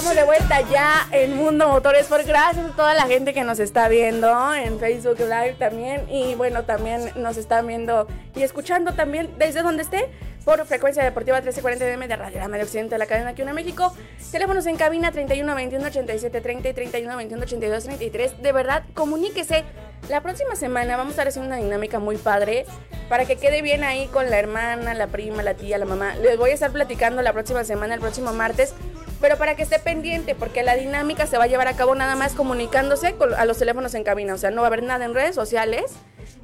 Estamos 0.00 0.16
de 0.16 0.24
vuelta 0.24 0.62
ya 0.62 1.06
en 1.12 1.36
Mundo 1.36 1.68
Motores 1.68 2.06
por 2.06 2.24
gracias 2.24 2.64
a 2.64 2.74
toda 2.74 2.94
la 2.94 3.02
gente 3.02 3.34
que 3.34 3.44
nos 3.44 3.58
está 3.58 3.86
viendo 3.86 4.54
en 4.54 4.80
Facebook 4.80 5.18
Live 5.18 5.56
también 5.58 6.08
y 6.08 6.34
bueno 6.36 6.62
también 6.62 7.12
nos 7.16 7.36
están 7.36 7.66
viendo 7.66 8.06
y 8.34 8.42
escuchando 8.42 8.94
también 8.94 9.28
desde 9.36 9.60
donde 9.60 9.82
esté 9.82 10.08
por 10.46 10.64
frecuencia 10.64 11.04
deportiva 11.04 11.36
1340 11.36 11.84
DM 11.84 12.08
de 12.08 12.16
Radio 12.16 12.38
La 12.38 12.48
Medio 12.48 12.64
Occidente 12.64 12.94
de 12.94 12.98
la 12.98 13.04
cadena 13.04 13.30
aquí 13.30 13.42
en 13.42 13.52
México. 13.52 13.94
Teléfonos 14.32 14.64
en 14.64 14.76
cabina 14.76 15.12
31 15.12 15.54
21 15.54 15.86
87 15.88 16.40
30 16.40 16.68
y 16.70 16.72
31 16.72 17.16
21 17.18 17.42
82 17.42 17.84
33. 17.84 18.42
De 18.42 18.52
verdad, 18.52 18.84
comuníquese. 18.94 19.64
La 20.08 20.22
próxima 20.22 20.56
semana 20.56 20.96
vamos 20.96 21.18
a 21.18 21.22
haciendo 21.22 21.48
una 21.48 21.56
dinámica 21.56 21.98
muy 21.98 22.16
padre 22.16 22.66
para 23.08 23.24
que 23.24 23.36
quede 23.36 23.62
bien 23.62 23.84
ahí 23.84 24.06
con 24.08 24.30
la 24.30 24.38
hermana, 24.38 24.94
la 24.94 25.06
prima, 25.06 25.42
la 25.42 25.54
tía, 25.54 25.78
la 25.78 25.84
mamá. 25.84 26.14
Les 26.16 26.36
voy 26.36 26.50
a 26.50 26.54
estar 26.54 26.72
platicando 26.72 27.22
la 27.22 27.32
próxima 27.32 27.64
semana, 27.64 27.94
el 27.94 28.00
próximo 28.00 28.32
martes 28.32 28.74
pero 29.20 29.36
para 29.36 29.54
que 29.54 29.62
esté 29.62 29.78
pendiente, 29.78 30.34
porque 30.34 30.62
la 30.62 30.74
dinámica 30.76 31.26
se 31.26 31.36
va 31.36 31.44
a 31.44 31.46
llevar 31.46 31.68
a 31.68 31.76
cabo 31.76 31.94
nada 31.94 32.16
más 32.16 32.32
comunicándose 32.34 33.14
a 33.36 33.44
los 33.44 33.58
teléfonos 33.58 33.94
en 33.94 34.02
cabina, 34.02 34.34
o 34.34 34.38
sea, 34.38 34.50
no 34.50 34.62
va 34.62 34.68
a 34.68 34.68
haber 34.68 34.82
nada 34.82 35.04
en 35.04 35.14
redes 35.14 35.34
sociales 35.34 35.92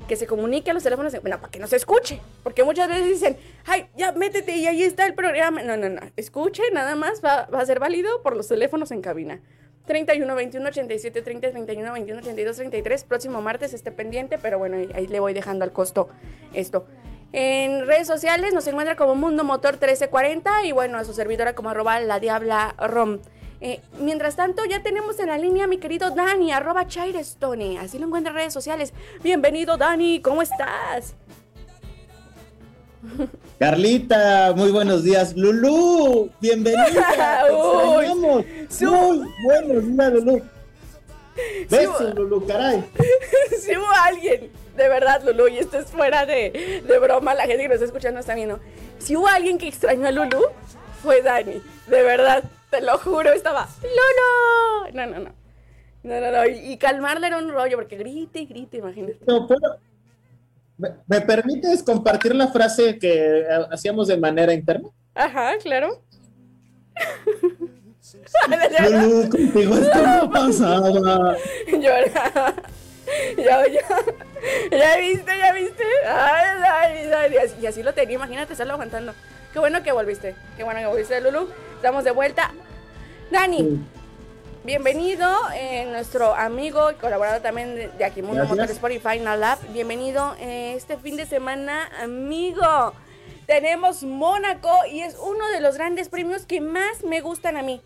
que 0.07 0.15
se 0.15 0.27
comunique 0.27 0.71
a 0.71 0.75
los 0.75 0.85
teléfonos, 0.85 1.13
en, 1.15 1.23
bueno, 1.23 1.41
para 1.41 1.51
que 1.51 1.59
no 1.59 1.67
se 1.67 1.77
escuche, 1.77 2.21
porque 2.45 2.63
muchas 2.63 2.89
veces 2.89 3.07
dicen, 3.07 3.37
ay, 3.65 3.89
ya 3.97 4.13
métete 4.13 4.55
y 4.57 4.67
ahí 4.67 4.83
está 4.83 5.05
el 5.05 5.15
programa. 5.15 5.63
No, 5.63 5.77
no, 5.77 5.89
no, 5.89 6.01
escuche, 6.17 6.63
nada 6.73 6.95
más 6.95 7.23
va 7.25 7.49
a 7.51 7.67
ser 7.67 7.81
válido 7.81 8.23
por 8.23 8.37
los 8.37 8.47
teléfonos 8.47 8.93
en 8.93 9.01
cabina. 9.01 9.41
31 9.87 10.35
21 10.35 10.69
87 10.69 11.23
30 11.23 11.51
31 11.51 11.93
21 11.93 12.19
82 12.21 12.57
33 12.57 13.05
próximo 13.05 13.43
martes 13.43 13.73
esté 13.73 13.91
pendiente 13.91 14.39
pero 14.39 14.59
bueno 14.59 14.77
ahí, 14.95 15.07
le 15.07 15.21
voy 15.21 15.33
dejando 15.33 15.65
al 15.65 15.73
costo 15.73 16.09
esto 16.53 16.87
en 17.33 17.87
redes 17.87 18.07
sociales 18.07 18.55
nos 18.55 18.67
encuentra 18.67 18.97
como 18.97 19.15
Mundo 19.15 19.45
Motor 19.45 19.73
1340 19.73 20.65
y 20.65 20.73
bueno, 20.73 20.97
a 20.97 21.05
su 21.05 21.13
servidora 21.13 21.55
como 21.55 21.69
arroba 21.69 22.01
la 22.01 22.19
diabla 22.19 22.75
rom. 22.79 23.19
Eh, 23.61 23.81
mientras 24.01 24.37
tanto, 24.37 24.65
ya 24.65 24.83
tenemos 24.83 25.19
en 25.19 25.29
la 25.29 25.39
línea 25.39 25.65
a 25.65 25.67
mi 25.67 25.79
querido 25.79 26.11
Dani, 26.11 26.53
arroba 26.53 26.87
Chairestone. 26.87 27.79
Así 27.79 27.99
lo 27.99 28.07
encuentra 28.07 28.31
en 28.31 28.37
redes 28.37 28.53
sociales. 28.53 28.93
Bienvenido, 29.23 29.77
Dani, 29.77 30.21
¿cómo 30.21 30.43
estás? 30.43 31.15
Carlita, 33.59 34.53
muy 34.57 34.71
buenos 34.71 35.03
días. 35.05 35.37
Lulú, 35.37 36.31
bienvenida. 36.41 37.45
Uy, 37.53 38.07
su- 38.69 38.91
Muy 38.91 39.29
buenos 39.45 39.87
días, 39.87 40.13
Lulú. 40.13 40.43
Sí, 41.37 41.67
Besos, 41.69 42.15
Lulú, 42.15 42.47
caray. 42.47 42.85
si 43.61 43.77
hubo 43.77 43.87
alguien, 44.05 44.51
de 44.77 44.89
verdad, 44.89 45.23
Lulu, 45.25 45.49
y 45.49 45.59
esto 45.59 45.79
es 45.79 45.87
fuera 45.87 46.25
de, 46.27 46.83
de 46.87 46.99
broma, 46.99 47.35
la 47.35 47.43
gente 47.47 47.63
que 47.63 47.69
nos 47.69 47.75
está 47.75 47.87
escuchando 47.87 48.21
está 48.21 48.35
viendo. 48.35 48.59
Si 48.99 49.17
hubo 49.17 49.27
alguien 49.29 49.59
que 49.59 49.69
extrañó 49.69 50.07
a 50.07 50.13
Lulu, 50.13 50.47
fue 51.03 51.23
Dani. 51.23 51.61
De 51.89 52.03
verdad, 52.03 52.43
te 52.71 52.81
lo 52.81 52.99
juro, 52.99 53.33
estaba, 53.33 53.69
¡Lulu! 53.83 54.95
No, 54.95 55.07
no, 55.07 55.19
no. 55.25 55.31
No, 56.03 56.21
no, 56.21 56.31
no. 56.31 56.47
Y, 56.47 56.73
y 56.73 56.77
calmarle 56.79 57.27
era 57.27 57.39
un 57.39 57.51
rollo, 57.51 57.77
porque 57.77 57.97
grite 57.97 58.41
y 58.41 58.47
grite, 58.47 58.79
imagínate. 58.79 59.19
No, 59.27 59.47
pero- 59.47 59.77
¿Me, 60.79 60.91
me 61.07 61.21
permites 61.23 61.83
compartir 61.83 62.35
la 62.35 62.49
frase 62.49 62.99
que 62.99 63.41
eh, 63.41 63.47
hacíamos 63.71 64.09
de 64.09 64.17
manera 64.19 64.53
interna? 64.53 64.89
Ajá, 65.15 65.53
claro. 65.63 66.03
Lulú, 68.91 69.29
contigo 69.31 69.75
esto 69.77 70.03
no 70.07 70.31
pasaba. 70.33 71.37
Lloraba. 71.69 72.55
Ya, 73.37 73.67
ya. 73.69 73.81
Ya 74.71 74.97
viste, 74.99 75.39
ya 75.39 75.53
viste. 75.53 75.85
Ay, 76.09 76.61
ay, 76.71 77.11
ay. 77.13 77.33
Y 77.33 77.37
así- 77.39 77.55
Y 77.63 77.67
así 77.67 77.83
lo 77.83 77.93
tenía, 77.95 78.17
imagínate 78.17 78.53
estarlo 78.53 78.75
aguantando. 78.75 79.13
Qué 79.53 79.59
bueno 79.59 79.83
que 79.83 79.93
volviste. 79.93 80.35
Qué 80.57 80.65
bueno 80.65 80.81
que 80.81 80.87
volviste, 80.87 81.21
Lulu. 81.21 81.49
Estamos 81.77 82.05
de 82.05 82.11
vuelta. 82.11 82.53
Dani, 83.31 83.81
bienvenido, 84.67 85.29
eh, 85.55 85.87
nuestro 85.87 86.35
amigo 86.35 86.91
y 86.91 86.95
colaborador 86.97 87.41
también 87.41 87.77
de, 87.77 87.89
de 87.89 88.05
aquí, 88.05 88.21
Mundo 88.21 88.39
Gracias. 88.39 88.59
Motorsport 88.59 88.95
y 88.95 88.99
Final 88.99 89.41
Lab. 89.41 89.59
Bienvenido 89.73 90.35
eh, 90.41 90.75
este 90.77 90.97
fin 90.99 91.17
de 91.17 91.25
semana, 91.25 91.89
amigo. 92.03 92.93
Tenemos 93.47 94.03
Mónaco 94.03 94.71
y 94.91 95.01
es 95.01 95.17
uno 95.23 95.49
de 95.51 95.61
los 95.61 95.77
grandes 95.77 96.09
premios 96.09 96.47
que 96.47 96.61
más 96.61 97.05
me 97.05 97.21
gustan 97.21 97.57
a 97.57 97.63
mí. 97.63 97.81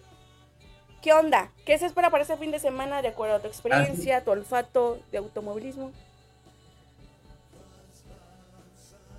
¿Qué 1.02 1.12
onda? 1.12 1.52
¿Qué 1.66 1.76
se 1.76 1.84
espera 1.84 2.10
para 2.10 2.22
este 2.22 2.38
fin 2.38 2.50
de 2.50 2.58
semana 2.58 3.02
de 3.02 3.08
acuerdo 3.08 3.36
a 3.36 3.40
tu 3.40 3.46
experiencia, 3.48 4.24
tu 4.24 4.30
olfato 4.30 4.98
de 5.12 5.18
automovilismo? 5.18 5.92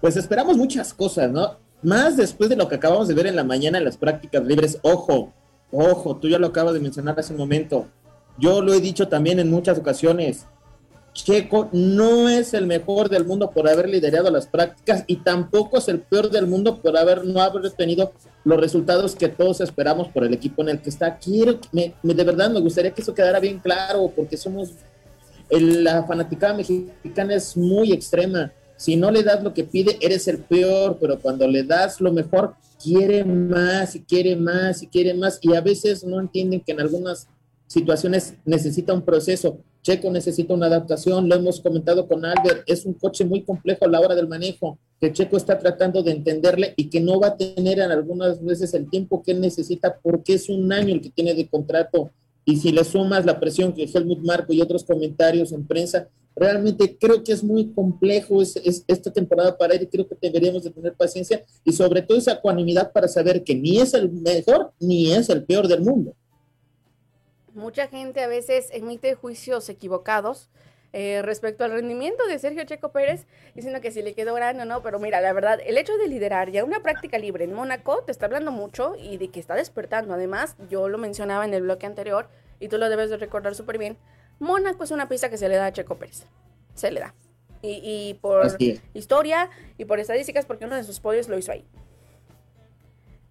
Pues 0.01 0.17
esperamos 0.17 0.57
muchas 0.57 0.95
cosas, 0.95 1.29
¿no? 1.29 1.57
Más 1.83 2.17
después 2.17 2.49
de 2.49 2.55
lo 2.55 2.67
que 2.67 2.75
acabamos 2.75 3.07
de 3.07 3.13
ver 3.13 3.27
en 3.27 3.35
la 3.35 3.43
mañana 3.43 3.77
en 3.77 3.85
las 3.85 3.97
prácticas 3.97 4.43
libres. 4.43 4.79
Ojo, 4.81 5.31
ojo, 5.71 6.17
tú 6.17 6.27
ya 6.27 6.39
lo 6.39 6.47
acabas 6.47 6.73
de 6.73 6.79
mencionar 6.79 7.19
hace 7.19 7.33
un 7.33 7.39
momento. 7.39 7.87
Yo 8.37 8.61
lo 8.61 8.73
he 8.73 8.81
dicho 8.81 9.07
también 9.07 9.39
en 9.39 9.49
muchas 9.49 9.77
ocasiones. 9.77 10.45
Checo 11.13 11.69
no 11.73 12.29
es 12.29 12.53
el 12.53 12.65
mejor 12.65 13.09
del 13.09 13.25
mundo 13.25 13.51
por 13.51 13.67
haber 13.67 13.89
liderado 13.89 14.31
las 14.31 14.47
prácticas 14.47 15.03
y 15.07 15.17
tampoco 15.17 15.77
es 15.77 15.87
el 15.89 15.99
peor 15.99 16.29
del 16.29 16.47
mundo 16.47 16.81
por 16.81 16.97
haber 16.97 17.25
no 17.25 17.41
haber 17.41 17.69
tenido 17.71 18.13
los 18.45 18.59
resultados 18.59 19.15
que 19.15 19.27
todos 19.27 19.59
esperamos 19.59 20.07
por 20.07 20.23
el 20.23 20.33
equipo 20.33 20.61
en 20.61 20.69
el 20.69 20.81
que 20.81 20.89
está. 20.89 21.17
Quiero, 21.17 21.59
me, 21.71 21.93
de 22.01 22.23
verdad 22.23 22.49
me 22.49 22.61
gustaría 22.61 22.91
que 22.91 23.01
eso 23.01 23.13
quedara 23.13 23.39
bien 23.39 23.59
claro, 23.59 24.11
porque 24.15 24.37
somos, 24.37 24.71
la 25.49 26.03
fanaticada 26.03 26.53
mexicana 26.53 27.35
es 27.35 27.57
muy 27.57 27.91
extrema. 27.91 28.51
Si 28.81 28.95
no 28.95 29.11
le 29.11 29.21
das 29.21 29.43
lo 29.43 29.53
que 29.53 29.63
pide, 29.63 29.99
eres 30.01 30.27
el 30.27 30.39
peor, 30.39 30.97
pero 30.99 31.19
cuando 31.19 31.47
le 31.47 31.61
das 31.61 32.01
lo 32.01 32.11
mejor, 32.11 32.55
quiere 32.83 33.23
más 33.23 33.95
y 33.95 34.01
quiere 34.01 34.35
más 34.35 34.81
y 34.81 34.87
quiere 34.87 35.13
más. 35.13 35.37
Y 35.43 35.53
a 35.53 35.61
veces 35.61 36.03
no 36.03 36.19
entienden 36.19 36.61
que 36.61 36.71
en 36.71 36.79
algunas 36.79 37.27
situaciones 37.67 38.33
necesita 38.43 38.91
un 38.91 39.03
proceso. 39.03 39.59
Checo 39.83 40.09
necesita 40.09 40.55
una 40.55 40.65
adaptación, 40.65 41.29
lo 41.29 41.35
hemos 41.35 41.61
comentado 41.61 42.07
con 42.07 42.25
Albert, 42.25 42.63
es 42.65 42.83
un 42.87 42.95
coche 42.95 43.23
muy 43.23 43.43
complejo 43.43 43.85
a 43.85 43.87
la 43.87 43.99
hora 43.99 44.15
del 44.15 44.27
manejo, 44.27 44.79
que 44.99 45.13
Checo 45.13 45.37
está 45.37 45.59
tratando 45.59 46.01
de 46.01 46.13
entenderle 46.13 46.73
y 46.75 46.89
que 46.89 47.01
no 47.01 47.19
va 47.19 47.27
a 47.27 47.37
tener 47.37 47.77
en 47.81 47.91
algunas 47.91 48.43
veces 48.43 48.73
el 48.73 48.89
tiempo 48.89 49.21
que 49.21 49.35
necesita 49.35 49.99
porque 50.01 50.33
es 50.33 50.49
un 50.49 50.73
año 50.73 50.95
el 50.95 51.01
que 51.01 51.11
tiene 51.11 51.35
de 51.35 51.47
contrato. 51.47 52.09
Y 52.45 52.57
si 52.57 52.71
le 52.71 52.83
sumas 52.83 53.25
la 53.25 53.39
presión 53.39 53.73
que 53.73 53.83
Helmut 53.83 54.19
Marco 54.19 54.53
y 54.53 54.61
otros 54.61 54.83
comentarios 54.83 55.51
en 55.51 55.65
prensa, 55.65 56.07
realmente 56.35 56.97
creo 56.97 57.23
que 57.23 57.33
es 57.33 57.43
muy 57.43 57.71
complejo 57.73 58.41
es, 58.41 58.55
esta 58.87 59.11
temporada 59.11 59.57
para 59.57 59.75
él 59.75 59.83
y 59.83 59.87
creo 59.87 60.07
que 60.07 60.15
deberíamos 60.19 60.63
de 60.63 60.71
tener 60.71 60.93
paciencia 60.93 61.43
y 61.63 61.73
sobre 61.73 62.01
todo 62.01 62.17
esa 62.17 62.33
ecuanimidad 62.33 62.91
para 62.91 63.07
saber 63.07 63.43
que 63.43 63.55
ni 63.55 63.79
es 63.79 63.93
el 63.93 64.11
mejor 64.11 64.71
ni 64.79 65.11
es 65.11 65.29
el 65.29 65.43
peor 65.43 65.67
del 65.67 65.81
mundo. 65.81 66.15
Mucha 67.53 67.87
gente 67.87 68.21
a 68.21 68.27
veces 68.27 68.69
emite 68.71 69.13
juicios 69.13 69.67
equivocados 69.69 70.49
eh, 70.93 71.21
respecto 71.23 71.63
al 71.63 71.71
rendimiento 71.71 72.25
de 72.27 72.37
Sergio 72.39 72.63
Checo 72.65 72.91
Pérez, 72.91 73.25
diciendo 73.55 73.79
que 73.79 73.91
si 73.91 74.01
le 74.01 74.13
quedó 74.13 74.33
grande 74.33 74.63
o 74.63 74.65
no, 74.65 74.81
pero 74.81 74.99
mira, 74.99 75.21
la 75.21 75.31
verdad, 75.33 75.59
el 75.65 75.77
hecho 75.77 75.97
de 75.97 76.07
liderar 76.07 76.51
ya 76.51 76.63
una 76.63 76.81
práctica 76.81 77.17
libre 77.17 77.45
en 77.45 77.53
Mónaco 77.53 78.03
te 78.03 78.11
está 78.11 78.25
hablando 78.25 78.51
mucho 78.51 78.95
y 78.97 79.17
de 79.17 79.29
que 79.29 79.39
está 79.39 79.55
despertando. 79.55 80.13
Además, 80.13 80.57
yo 80.69 80.89
lo 80.89 80.97
mencionaba 80.97 81.45
en 81.45 81.53
el 81.53 81.61
bloque 81.61 81.85
anterior 81.85 82.27
y 82.59 82.67
tú 82.67 82.77
lo 82.77 82.89
debes 82.89 83.09
de 83.09 83.17
recordar 83.17 83.55
súper 83.55 83.77
bien, 83.77 83.97
Mónaco 84.39 84.83
es 84.83 84.91
una 84.91 85.07
pista 85.07 85.29
que 85.29 85.37
se 85.37 85.47
le 85.47 85.55
da 85.55 85.67
a 85.67 85.71
Checo 85.71 85.97
Pérez, 85.97 86.25
se 86.73 86.91
le 86.91 86.99
da. 86.99 87.13
Y, 87.61 87.79
y 87.83 88.15
por 88.15 88.47
historia 88.93 89.49
y 89.77 89.85
por 89.85 89.99
estadísticas, 89.99 90.45
porque 90.45 90.65
uno 90.65 90.75
de 90.75 90.83
sus 90.83 90.99
podios 90.99 91.29
lo 91.29 91.37
hizo 91.37 91.51
ahí. 91.51 91.63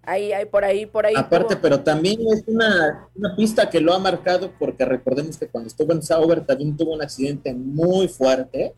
Ahí, 0.03 0.33
ahí, 0.33 0.45
por 0.45 0.65
ahí, 0.65 0.85
por 0.87 1.05
ahí. 1.05 1.13
Aparte, 1.15 1.55
pero 1.55 1.81
también 1.81 2.19
es 2.33 2.43
una, 2.47 3.07
pista 3.35 3.69
que 3.69 3.79
lo 3.79 3.93
ha 3.93 3.99
marcado 3.99 4.51
porque 4.57 4.83
recordemos 4.83 5.37
que 5.37 5.47
cuando 5.47 5.67
estuvo 5.67 5.93
en 5.93 6.01
Sauber 6.01 6.43
también 6.43 6.75
tuvo 6.75 6.93
un 6.93 7.03
accidente 7.03 7.53
muy 7.53 8.07
fuerte. 8.07 8.73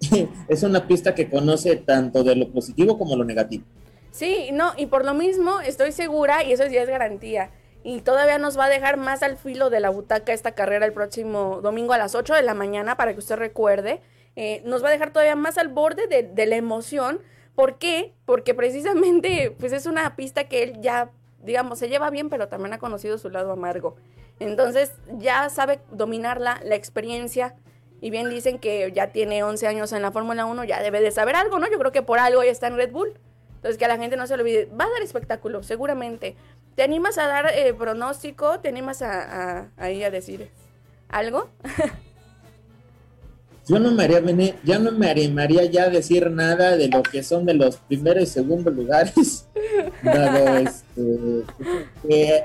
es 0.48 0.62
una 0.62 0.86
pista 0.86 1.14
que 1.14 1.28
conoce 1.28 1.74
tanto 1.76 2.22
de 2.22 2.36
lo 2.36 2.52
positivo 2.52 2.96
como 2.96 3.16
lo 3.16 3.24
negativo. 3.24 3.64
Sí, 4.12 4.50
no, 4.52 4.72
y 4.76 4.86
por 4.86 5.04
lo 5.04 5.14
mismo 5.14 5.60
estoy 5.60 5.92
segura, 5.92 6.44
y 6.44 6.52
eso 6.52 6.66
ya 6.66 6.82
es 6.82 6.88
garantía, 6.88 7.50
y 7.82 8.00
todavía 8.00 8.38
nos 8.38 8.58
va 8.58 8.66
a 8.66 8.68
dejar 8.70 8.96
más 8.96 9.22
al 9.22 9.36
filo 9.36 9.68
de 9.68 9.80
la 9.80 9.90
butaca 9.90 10.32
esta 10.32 10.52
carrera 10.52 10.86
el 10.86 10.92
próximo 10.92 11.60
domingo 11.60 11.92
a 11.92 11.98
las 11.98 12.14
8 12.14 12.34
de 12.34 12.42
la 12.42 12.54
mañana, 12.54 12.96
para 12.96 13.12
que 13.12 13.18
usted 13.18 13.36
recuerde, 13.36 14.00
eh, 14.36 14.62
nos 14.64 14.82
va 14.82 14.88
a 14.88 14.92
dejar 14.92 15.12
todavía 15.12 15.36
más 15.36 15.58
al 15.58 15.68
borde 15.68 16.06
de, 16.06 16.22
de 16.22 16.46
la 16.46 16.56
emoción 16.56 17.20
¿Por 17.56 17.78
qué? 17.78 18.12
Porque 18.26 18.54
precisamente 18.54 19.56
pues 19.58 19.72
es 19.72 19.86
una 19.86 20.14
pista 20.14 20.44
que 20.44 20.62
él 20.62 20.80
ya, 20.80 21.10
digamos, 21.42 21.78
se 21.78 21.88
lleva 21.88 22.10
bien, 22.10 22.28
pero 22.28 22.48
también 22.48 22.74
ha 22.74 22.78
conocido 22.78 23.18
su 23.18 23.30
lado 23.30 23.50
amargo. 23.50 23.96
Entonces 24.38 24.92
ya 25.18 25.48
sabe 25.48 25.80
dominarla, 25.90 26.60
la 26.62 26.76
experiencia. 26.76 27.56
Y 28.02 28.10
bien 28.10 28.28
dicen 28.28 28.58
que 28.58 28.92
ya 28.92 29.10
tiene 29.10 29.42
11 29.42 29.66
años 29.66 29.92
en 29.92 30.02
la 30.02 30.12
Fórmula 30.12 30.44
1, 30.44 30.64
ya 30.64 30.82
debe 30.82 31.00
de 31.00 31.10
saber 31.10 31.34
algo, 31.34 31.58
¿no? 31.58 31.66
Yo 31.70 31.78
creo 31.78 31.92
que 31.92 32.02
por 32.02 32.18
algo 32.18 32.44
ya 32.44 32.50
está 32.50 32.66
en 32.66 32.76
Red 32.76 32.92
Bull. 32.92 33.18
Entonces 33.54 33.78
que 33.78 33.86
a 33.86 33.88
la 33.88 33.96
gente 33.96 34.18
no 34.18 34.26
se 34.26 34.34
olvide. 34.34 34.66
Va 34.66 34.84
a 34.84 34.90
dar 34.90 35.00
espectáculo, 35.02 35.62
seguramente. 35.62 36.36
¿Te 36.74 36.82
animas 36.82 37.16
a 37.16 37.26
dar 37.26 37.50
eh, 37.54 37.72
pronóstico? 37.72 38.60
¿Te 38.60 38.68
animas 38.68 39.00
a, 39.00 39.22
a, 39.22 39.58
a, 39.78 39.84
a 39.86 40.10
decir 40.10 40.50
algo? 41.08 41.48
yo 43.68 43.78
no 43.80 43.90
me 43.90 44.04
haría, 44.04 44.22
ya 44.64 44.78
no 44.78 44.92
me 44.92 45.10
animaría 45.10 45.64
ya 45.64 45.84
a 45.84 45.90
decir 45.90 46.30
nada 46.30 46.76
de 46.76 46.88
lo 46.88 47.02
que 47.02 47.22
son 47.22 47.44
de 47.46 47.54
los 47.54 47.76
primeros 47.78 48.22
y 48.22 48.26
segundos 48.26 48.74
lugares, 48.74 49.48
dado 50.02 50.58
este, 50.58 51.42
que 52.08 52.44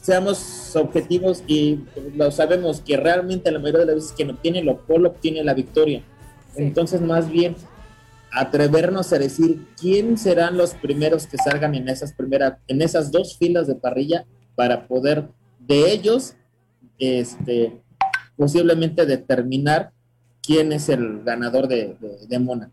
seamos 0.00 0.74
objetivos 0.74 1.44
y 1.46 1.80
lo 2.16 2.30
sabemos 2.30 2.80
que 2.80 2.96
realmente 2.96 3.50
la 3.50 3.58
mayoría 3.58 3.80
de 3.80 3.86
las 3.86 3.94
veces 3.96 4.12
que 4.12 4.24
no 4.24 4.36
tiene 4.36 4.62
lo 4.62 4.78
polo 4.86 5.10
obtiene 5.10 5.44
la 5.44 5.52
victoria. 5.52 6.02
Entonces, 6.56 7.02
más 7.02 7.30
bien, 7.30 7.54
atrevernos 8.32 9.12
a 9.12 9.18
decir 9.18 9.66
quién 9.78 10.16
serán 10.16 10.56
los 10.56 10.72
primeros 10.72 11.26
que 11.26 11.36
salgan 11.36 11.74
en 11.74 11.90
esas 11.90 12.14
primeras, 12.14 12.54
en 12.68 12.80
esas 12.80 13.10
dos 13.12 13.36
filas 13.36 13.66
de 13.66 13.74
parrilla 13.74 14.24
para 14.54 14.86
poder 14.86 15.28
de 15.58 15.92
ellos, 15.92 16.34
este, 16.98 17.82
posiblemente 18.36 19.04
determinar 19.04 19.92
quién 20.48 20.72
es 20.72 20.88
el 20.88 21.22
ganador 21.24 21.68
de, 21.68 21.94
de, 22.00 22.38
Mónaco. 22.38 22.72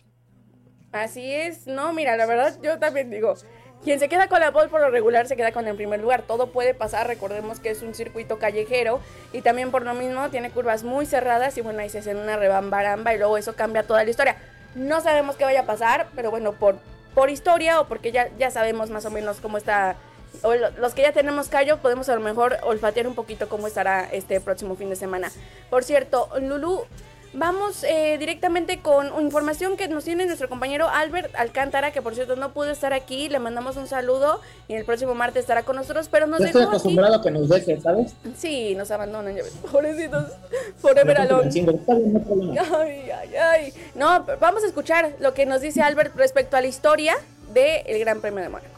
Así 0.94 1.30
es, 1.30 1.68
no, 1.68 1.92
mira, 1.92 2.16
la 2.16 2.26
verdad 2.26 2.58
yo 2.64 2.80
también 2.80 3.10
digo, 3.10 3.36
quien 3.84 4.00
se 4.00 4.08
queda 4.08 4.30
con 4.30 4.40
la 4.40 4.54
pole 4.54 4.70
por 4.70 4.80
lo 4.80 4.90
regular 4.90 5.28
se 5.28 5.36
queda 5.36 5.52
con 5.52 5.68
el 5.68 5.76
primer 5.76 6.00
lugar. 6.00 6.22
Todo 6.22 6.54
puede 6.54 6.74
pasar, 6.74 7.06
recordemos 7.06 7.60
que 7.60 7.72
es 7.72 7.82
un 7.82 7.94
circuito 7.94 8.40
callejero 8.40 9.02
y 9.34 9.42
también 9.42 9.72
por 9.72 9.84
lo 9.84 9.94
mismo 9.94 10.30
tiene 10.30 10.52
curvas 10.52 10.86
muy 10.86 11.06
cerradas 11.06 11.58
y 11.58 11.62
bueno, 11.62 11.82
ahí 11.82 11.90
se 11.90 11.98
hace 12.00 12.16
una 12.16 12.38
rebambaramba 12.38 13.14
y 13.14 13.18
luego 13.18 13.38
eso 13.38 13.56
cambia 13.56 13.84
toda 13.84 14.06
la 14.06 14.10
historia. 14.10 14.38
No 14.74 15.02
sabemos 15.02 15.36
qué 15.36 15.44
vaya 15.44 15.62
a 15.62 15.66
pasar, 15.66 16.08
pero 16.16 16.32
bueno, 16.32 16.54
por, 16.54 16.78
por 17.14 17.30
historia 17.30 17.82
o 17.82 17.90
porque 17.90 18.14
ya, 18.14 18.30
ya 18.40 18.52
sabemos 18.52 18.90
más 18.90 19.04
o 19.04 19.12
menos 19.12 19.42
cómo 19.42 19.58
está, 19.58 19.98
o 20.44 20.54
los 20.56 20.94
que 20.94 21.02
ya 21.02 21.12
tenemos 21.12 21.50
callo, 21.50 21.80
podemos 21.80 22.08
a 22.08 22.16
lo 22.16 22.22
mejor 22.22 22.56
olfatear 22.64 23.06
un 23.06 23.16
poquito 23.16 23.50
cómo 23.50 23.68
estará 23.68 24.08
este 24.14 24.40
próximo 24.40 24.78
fin 24.78 24.90
de 24.90 24.96
semana. 24.96 25.30
Por 25.70 25.84
cierto, 25.84 26.30
Lulu, 26.40 26.86
Vamos 27.38 27.84
eh, 27.84 28.16
directamente 28.18 28.80
con 28.80 29.08
información 29.22 29.76
que 29.76 29.90
nos 29.90 30.06
tiene 30.06 30.26
nuestro 30.26 30.48
compañero 30.48 30.88
Albert 30.88 31.36
Alcántara, 31.36 31.92
que 31.92 32.02
por 32.02 32.16
cierto 32.16 32.38
no 32.38 32.54
pudo 32.54 32.72
estar 32.72 32.94
aquí. 32.94 33.28
Le 33.28 33.40
mandamos 33.40 33.76
un 33.76 33.88
saludo 33.88 34.40
y 34.70 34.74
el 34.76 34.86
próximo 34.86 35.16
martes 35.16 35.42
estará 35.42 35.64
con 35.64 35.76
nosotros, 35.76 36.08
pero 36.10 36.28
nos 36.28 36.40
Estoy 36.40 36.64
acostumbrado 36.64 37.16
a 37.16 37.22
que 37.22 37.32
nos 37.32 37.50
deje, 37.50 37.80
¿sabes? 37.82 38.14
Sí, 38.38 38.74
nos 38.76 38.90
abandonan, 38.90 39.36
ya 39.36 39.44
ves. 39.44 39.54
Pobrecitos, 39.72 40.32
forever 40.78 41.20
alone. 41.20 41.50
Ay, 42.76 43.12
ay, 43.12 43.36
ay. 43.36 43.74
No, 43.96 44.26
vamos 44.40 44.64
a 44.64 44.68
escuchar 44.68 45.16
lo 45.20 45.34
que 45.34 45.46
nos 45.46 45.60
dice 45.60 45.82
Albert 45.82 46.16
respecto 46.16 46.56
a 46.56 46.62
la 46.62 46.68
historia 46.68 47.16
del 47.54 48.00
Gran 48.00 48.22
Premio 48.22 48.42
de 48.42 48.50
Mónaco. 48.50 48.75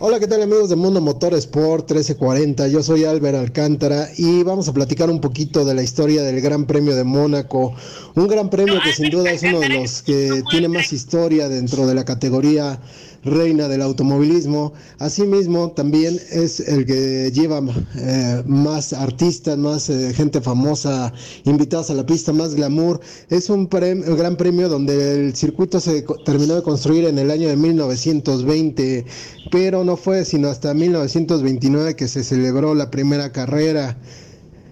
Hola, 0.00 0.20
¿qué 0.20 0.28
tal 0.28 0.40
amigos 0.40 0.68
de 0.68 0.76
Mundo 0.76 1.00
Motor 1.00 1.34
Sport 1.34 1.90
1340? 1.90 2.68
Yo 2.68 2.84
soy 2.84 3.04
Albert 3.04 3.36
Alcántara 3.36 4.08
y 4.16 4.44
vamos 4.44 4.68
a 4.68 4.72
platicar 4.72 5.10
un 5.10 5.20
poquito 5.20 5.64
de 5.64 5.74
la 5.74 5.82
historia 5.82 6.22
del 6.22 6.40
Gran 6.40 6.66
Premio 6.66 6.94
de 6.94 7.02
Mónaco. 7.02 7.74
Un 8.14 8.28
gran 8.28 8.48
premio 8.48 8.80
que 8.80 8.92
sin 8.92 9.10
duda 9.10 9.32
es 9.32 9.42
uno 9.42 9.58
de 9.58 9.70
los 9.70 10.02
que 10.02 10.44
tiene 10.52 10.68
más 10.68 10.92
historia 10.92 11.48
dentro 11.48 11.84
de 11.84 11.96
la 11.96 12.04
categoría 12.04 12.78
reina 13.24 13.68
del 13.68 13.82
automovilismo. 13.82 14.72
Asimismo, 14.98 15.72
también 15.72 16.18
es 16.30 16.60
el 16.60 16.86
que 16.86 17.30
lleva 17.32 17.60
eh, 17.96 18.42
más 18.46 18.92
artistas, 18.92 19.58
más 19.58 19.90
eh, 19.90 20.12
gente 20.14 20.40
famosa 20.40 21.12
invitados 21.44 21.90
a 21.90 21.94
la 21.94 22.06
pista, 22.06 22.32
más 22.32 22.54
glamour. 22.54 23.00
Es 23.28 23.50
un 23.50 23.68
gran 23.68 24.36
premio 24.36 24.68
donde 24.68 25.26
el 25.26 25.34
circuito 25.34 25.80
se 25.80 26.04
terminó 26.24 26.54
de 26.54 26.62
construir 26.62 27.04
en 27.06 27.18
el 27.18 27.30
año 27.30 27.48
de 27.48 27.56
1920, 27.56 29.04
pero 29.50 29.84
no 29.84 29.96
fue 29.96 30.24
sino 30.24 30.48
hasta 30.48 30.74
1929 30.74 31.96
que 31.96 32.08
se 32.08 32.24
celebró 32.24 32.74
la 32.74 32.90
primera 32.90 33.32
carrera. 33.32 33.96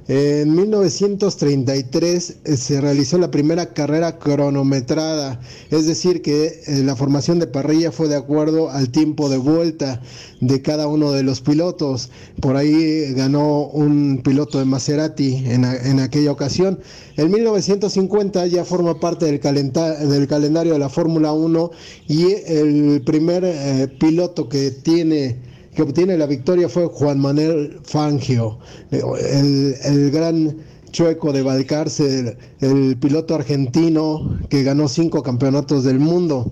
En 0.09 0.55
1933 0.55 2.37
eh, 2.45 2.57
se 2.57 2.81
realizó 2.81 3.19
la 3.19 3.33
primera 3.33 3.75
carrera 3.75 4.21
cronometrada, 4.21 5.41
es 5.71 5.87
decir, 5.87 6.23
que 6.23 6.63
eh, 6.65 6.83
la 6.85 6.95
formación 6.95 7.41
de 7.41 7.49
parrilla 7.49 7.91
fue 7.91 8.07
de 8.07 8.15
acuerdo 8.15 8.71
al 8.71 8.91
tiempo 8.91 9.29
de 9.29 9.39
vuelta 9.39 10.01
de 10.41 10.63
cada 10.63 10.87
uno 10.87 11.11
de 11.11 11.25
los 11.25 11.41
pilotos. 11.41 12.11
Por 12.41 12.55
ahí 12.55 13.15
ganó 13.15 13.67
un 13.67 14.21
piloto 14.23 14.61
de 14.61 14.65
Maserati 14.65 15.43
en, 15.45 15.65
aquella 15.99 16.31
ocasión. 16.31 16.79
En 17.17 17.33
1950 17.33 18.47
ya 18.47 18.65
forma 18.65 19.01
parte 19.01 19.27
del, 19.27 19.41
del 19.41 20.29
calendario 20.29 20.75
de 20.75 20.79
la 20.79 20.89
Fórmula 20.89 21.33
1 21.33 21.71
y 22.07 22.27
el 22.47 23.03
primer 23.05 23.43
eh, 23.45 23.89
piloto 23.99 24.49
que 24.49 24.71
tiene 24.71 25.56
que 25.77 25.83
obtiene 25.83 26.17
la 26.17 26.27
victoria 26.27 26.71
fue 26.71 26.87
Juan 26.87 27.21
Manuel 27.21 27.79
Fangio, 27.85 28.59
el, 28.91 30.11
gran 30.11 30.57
chueco 30.91 31.35
de 31.35 31.43
Valcarce, 31.43 32.35
el, 32.61 32.97
piloto 32.97 33.35
argentino 33.35 34.39
que 34.49 34.63
ganó 34.63 34.89
cinco 34.89 35.23
campeonatos 35.23 35.85
del 35.85 35.99
mundo. 35.99 36.51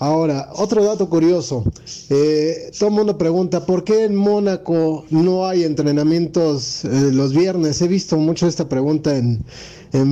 Ahora, 0.00 0.50
otro 0.54 0.84
dato 0.84 1.08
curioso, 1.08 1.64
eh, 2.10 2.70
todo 2.78 2.90
el 2.90 2.94
mundo 2.94 3.16
pregunta, 3.16 3.64
¿por 3.64 3.84
qué 3.84 4.04
en 4.04 4.14
Mónaco 4.14 5.06
no 5.08 5.46
hay 5.46 5.64
entrenamientos 5.64 6.84
eh, 6.84 7.10
los 7.10 7.32
viernes? 7.32 7.80
He 7.80 7.88
visto 7.88 8.18
mucho 8.18 8.46
esta 8.46 8.68
pregunta 8.68 9.16
en, 9.16 9.42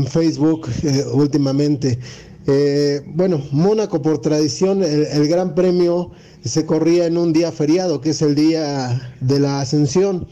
Facebook 0.06 0.66
eh, 0.82 1.04
últimamente. 1.12 1.98
Eh, 2.46 3.02
bueno, 3.06 3.42
Mónaco 3.50 4.02
por 4.02 4.20
tradición, 4.20 4.82
el, 4.82 5.26
Gran 5.28 5.54
Premio 5.54 6.12
se 6.44 6.64
corría 6.64 7.06
en 7.06 7.18
un 7.18 7.32
día 7.32 7.50
feriado, 7.50 8.00
que 8.00 8.10
es 8.10 8.22
el 8.22 8.34
día 8.36 9.12
de 9.20 9.40
la 9.40 9.60
Ascensión, 9.60 10.28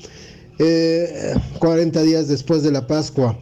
40 1.58 2.00
eh, 2.00 2.04
días 2.04 2.28
después 2.28 2.62
de 2.62 2.70
la 2.70 2.86
Pascua. 2.86 3.38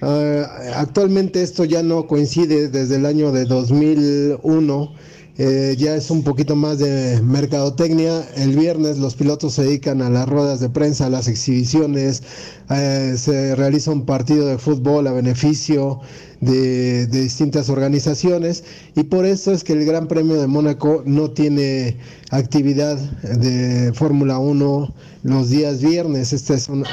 Ah, 0.00 0.46
actualmente 0.76 1.42
esto 1.42 1.64
ya 1.64 1.82
no 1.82 2.06
coincide 2.06 2.68
desde 2.68 2.96
el 2.96 3.06
año 3.06 3.32
de 3.32 3.44
2001 3.44 4.92
eh, 5.38 5.74
ya 5.78 5.94
es 5.94 6.10
un 6.10 6.22
poquito 6.22 6.56
más 6.56 6.78
de 6.78 7.20
mercadotecnia. 7.22 8.26
El 8.36 8.56
viernes 8.56 8.96
los 8.98 9.14
pilotos 9.14 9.54
se 9.54 9.64
dedican 9.64 10.00
a 10.00 10.08
las 10.08 10.26
ruedas 10.26 10.60
de 10.60 10.70
prensa, 10.70 11.06
a 11.06 11.10
las 11.10 11.28
exhibiciones, 11.28 12.22
eh, 12.70 13.14
se 13.18 13.54
realiza 13.54 13.90
un 13.90 14.06
partido 14.06 14.46
de 14.46 14.56
fútbol 14.56 15.06
a 15.06 15.12
beneficio 15.12 16.00
de, 16.40 17.06
distintas 17.06 17.68
organizaciones 17.68 18.64
y 18.94 19.04
por 19.04 19.26
eso 19.26 19.52
es 19.52 19.62
que 19.62 19.74
el 19.74 19.84
Gran 19.84 20.08
Premio 20.08 20.40
de 20.40 20.46
Mónaco 20.46 21.02
no 21.04 21.30
tiene 21.30 21.98
actividad 22.30 22.96
de 22.96 23.92
Fórmula 23.92 24.38
1 24.38 24.94
los 25.22 25.50
días 25.50 25.82
viernes. 25.82 26.32
Esta 26.32 26.54
es 26.54 26.68
una, 26.70 26.88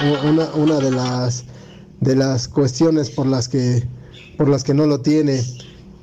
una, 0.56 0.80
de 0.80 0.92
las 0.92 1.46
de 2.02 2.16
las 2.18 2.50
cuestiones 2.50 3.10
por 3.10 3.26
las 3.26 3.48
que 3.48 3.84
por 4.38 4.50
las 4.50 4.66
que 4.66 4.74
no 4.74 4.86
lo 4.86 5.00
tiene. 5.00 5.42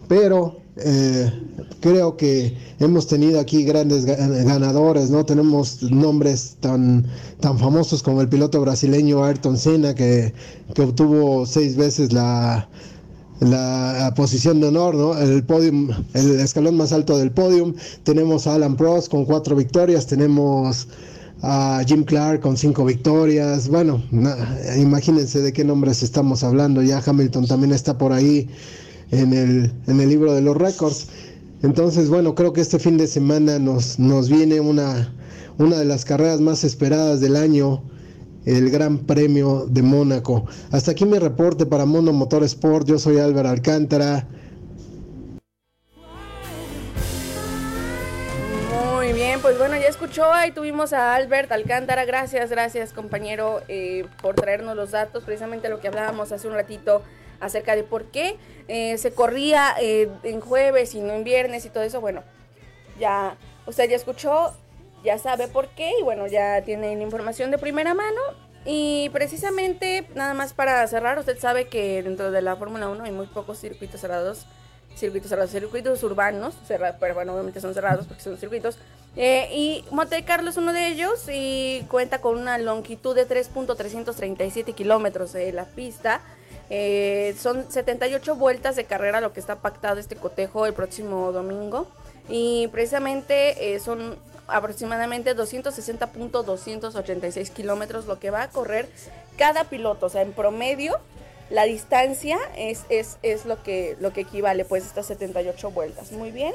Pero 0.09 0.61
eh, 0.83 1.33
creo 1.81 2.16
que 2.16 2.57
hemos 2.79 3.07
tenido 3.07 3.40
aquí 3.40 3.64
grandes 3.64 4.05
ganadores, 4.05 5.11
¿no? 5.11 5.25
Tenemos 5.25 5.83
nombres 5.83 6.57
tan, 6.61 7.07
tan 7.40 7.59
famosos 7.59 8.03
como 8.03 8.21
el 8.21 8.29
piloto 8.29 8.61
brasileño 8.61 9.25
Ayrton 9.25 9.57
Senna, 9.57 9.95
que, 9.95 10.33
obtuvo 10.79 11.47
seis 11.47 11.77
veces 11.77 12.12
la, 12.12 12.69
la 13.40 14.12
posición 14.16 14.61
de 14.61 14.69
honor, 14.69 14.95
¿no? 14.95 15.19
El 15.19 15.43
podium, 15.45 15.90
el 16.14 16.40
escalón 16.40 16.77
más 16.77 16.93
alto 16.93 17.19
del 17.19 17.31
podium. 17.31 17.75
Tenemos 18.03 18.47
a 18.47 18.55
Alan 18.55 18.77
Prost 18.77 19.11
con 19.11 19.25
cuatro 19.25 19.57
victorias, 19.57 20.07
tenemos 20.07 20.88
a 21.43 21.83
Jim 21.87 22.05
Clark 22.05 22.40
con 22.40 22.57
cinco 22.57 22.85
victorias. 22.85 23.69
Bueno, 23.69 24.03
imagínense 24.79 25.40
de 25.40 25.53
qué 25.53 25.64
nombres 25.64 26.03
estamos 26.03 26.45
hablando. 26.45 26.83
Ya 26.83 27.03
Hamilton 27.05 27.47
también 27.47 27.73
está 27.73 27.97
por 27.97 28.12
ahí 28.12 28.49
en 29.11 29.33
el, 29.33 29.73
en 29.87 30.01
el 30.01 30.09
libro 30.09 30.33
de 30.35 30.42
los 30.42 30.57
récords. 30.57 31.09
Entonces, 31.62 32.09
bueno, 32.09 32.35
creo 32.35 32.53
que 32.53 32.61
este 32.61 32.79
fin 32.79 32.96
de 32.96 33.07
semana 33.07 33.59
nos, 33.59 33.99
nos 33.99 34.29
viene 34.29 34.61
una, 34.61 35.12
una 35.59 35.79
de 35.79 35.85
las 35.85 36.05
carreras 36.05 36.40
más 36.40 36.64
esperadas 36.64 37.20
del 37.20 37.37
año, 37.37 37.83
el 38.46 38.70
Gran 38.70 38.99
Premio 38.99 39.66
de 39.68 39.83
Mónaco. 39.83 40.46
Hasta 40.70 40.92
aquí 40.92 41.05
mi 41.05 41.18
reporte 41.18 41.66
para 41.66 41.85
Mono 41.85 42.12
Motor 42.12 42.44
Sport. 42.44 42.87
Yo 42.87 42.99
soy 42.99 43.18
Álvaro 43.18 43.51
Alcántara. 43.51 44.27
Muy 48.94 49.12
bien, 49.12 49.40
pues 49.42 49.59
bueno, 49.59 49.77
ya 49.77 49.88
escuchó, 49.88 50.33
ahí 50.33 50.53
tuvimos 50.53 50.94
a 50.94 51.14
Albert 51.14 51.53
Alcántara. 51.53 52.07
Gracias, 52.07 52.49
gracias 52.49 52.92
compañero 52.94 53.61
eh, 53.68 54.07
por 54.23 54.35
traernos 54.35 54.77
los 54.77 54.92
datos, 54.92 55.25
precisamente 55.25 55.68
lo 55.68 55.81
que 55.81 55.88
hablábamos 55.88 56.33
hace 56.33 56.49
un 56.49 56.55
ratito 56.55 57.03
acerca 57.40 57.74
de 57.74 57.83
por 57.83 58.07
qué 58.07 58.37
eh, 58.68 58.98
se 58.98 59.12
corría 59.12 59.74
eh, 59.81 60.09
en 60.22 60.40
jueves 60.40 60.94
y 60.94 61.00
no 61.00 61.12
en 61.12 61.24
viernes 61.24 61.64
y 61.64 61.70
todo 61.70 61.83
eso. 61.83 62.00
Bueno, 62.00 62.22
ya 62.98 63.37
usted 63.66 63.88
ya 63.88 63.96
escuchó, 63.96 64.55
ya 65.03 65.18
sabe 65.18 65.48
por 65.48 65.68
qué 65.68 65.92
y 65.98 66.03
bueno, 66.03 66.26
ya 66.26 66.62
tiene 66.62 66.94
la 66.96 67.03
información 67.03 67.50
de 67.50 67.59
primera 67.59 67.94
mano. 67.94 68.20
Y 68.66 69.09
precisamente, 69.14 70.07
nada 70.14 70.35
más 70.35 70.53
para 70.53 70.87
cerrar, 70.87 71.18
usted 71.18 71.38
sabe 71.38 71.68
que 71.68 72.03
dentro 72.03 72.31
de 72.31 72.42
la 72.42 72.57
Fórmula 72.57 72.88
1 72.88 73.05
hay 73.05 73.12
muy 73.12 73.26
pocos 73.26 73.59
circuitos 73.59 74.00
cerrados 74.00 74.46
circuitos 74.96 75.31
cerrados, 75.31 75.50
circuitos 75.50 76.03
urbanos, 76.03 76.55
cerrados, 76.66 76.96
pero 77.00 77.14
bueno, 77.14 77.33
obviamente 77.33 77.61
son 77.61 77.74
cerrados 77.74 78.07
porque 78.07 78.22
son 78.22 78.37
circuitos. 78.37 78.76
Eh, 79.16 79.48
y 79.53 79.85
Monte 79.90 80.24
Carlo 80.24 80.50
es 80.50 80.57
uno 80.57 80.72
de 80.72 80.87
ellos 80.87 81.24
y 81.33 81.85
cuenta 81.88 82.20
con 82.20 82.38
una 82.38 82.59
longitud 82.59 83.14
de 83.14 83.26
3.337 83.26 84.74
kilómetros 84.74 85.33
de 85.33 85.53
la 85.53 85.64
pista. 85.64 86.20
Eh, 86.73 87.35
son 87.37 87.69
78 87.71 88.37
vueltas 88.37 88.77
de 88.77 88.85
carrera 88.85 89.21
lo 89.21 89.33
que 89.33 89.41
está 89.41 89.57
pactado 89.57 89.99
este 89.99 90.15
cotejo 90.15 90.67
el 90.67 90.73
próximo 90.73 91.33
domingo. 91.33 91.89
Y 92.29 92.69
precisamente 92.69 93.75
eh, 93.75 93.81
son 93.81 94.17
aproximadamente 94.47 95.37
260.286 95.37 97.51
kilómetros 97.51 98.07
lo 98.07 98.21
que 98.21 98.31
va 98.31 98.45
a 98.45 98.51
correr 98.51 98.89
cada 99.37 99.65
piloto. 99.65 100.07
O 100.07 100.09
sea, 100.09 100.23
en 100.23 100.33
promedio, 100.33 101.01
la 101.51 101.65
distancia 101.65 102.39
es, 102.57 102.85
es, 102.89 103.19
es 103.23 103.47
lo, 103.47 103.65
que, 103.65 103.97
lo 103.99 104.13
que 104.13 104.21
equivale 104.21 104.65
pues 104.65 104.87
estas 104.87 105.07
78 105.07 105.73
vueltas. 105.73 106.13
Muy 106.13 106.31
bien. 106.31 106.55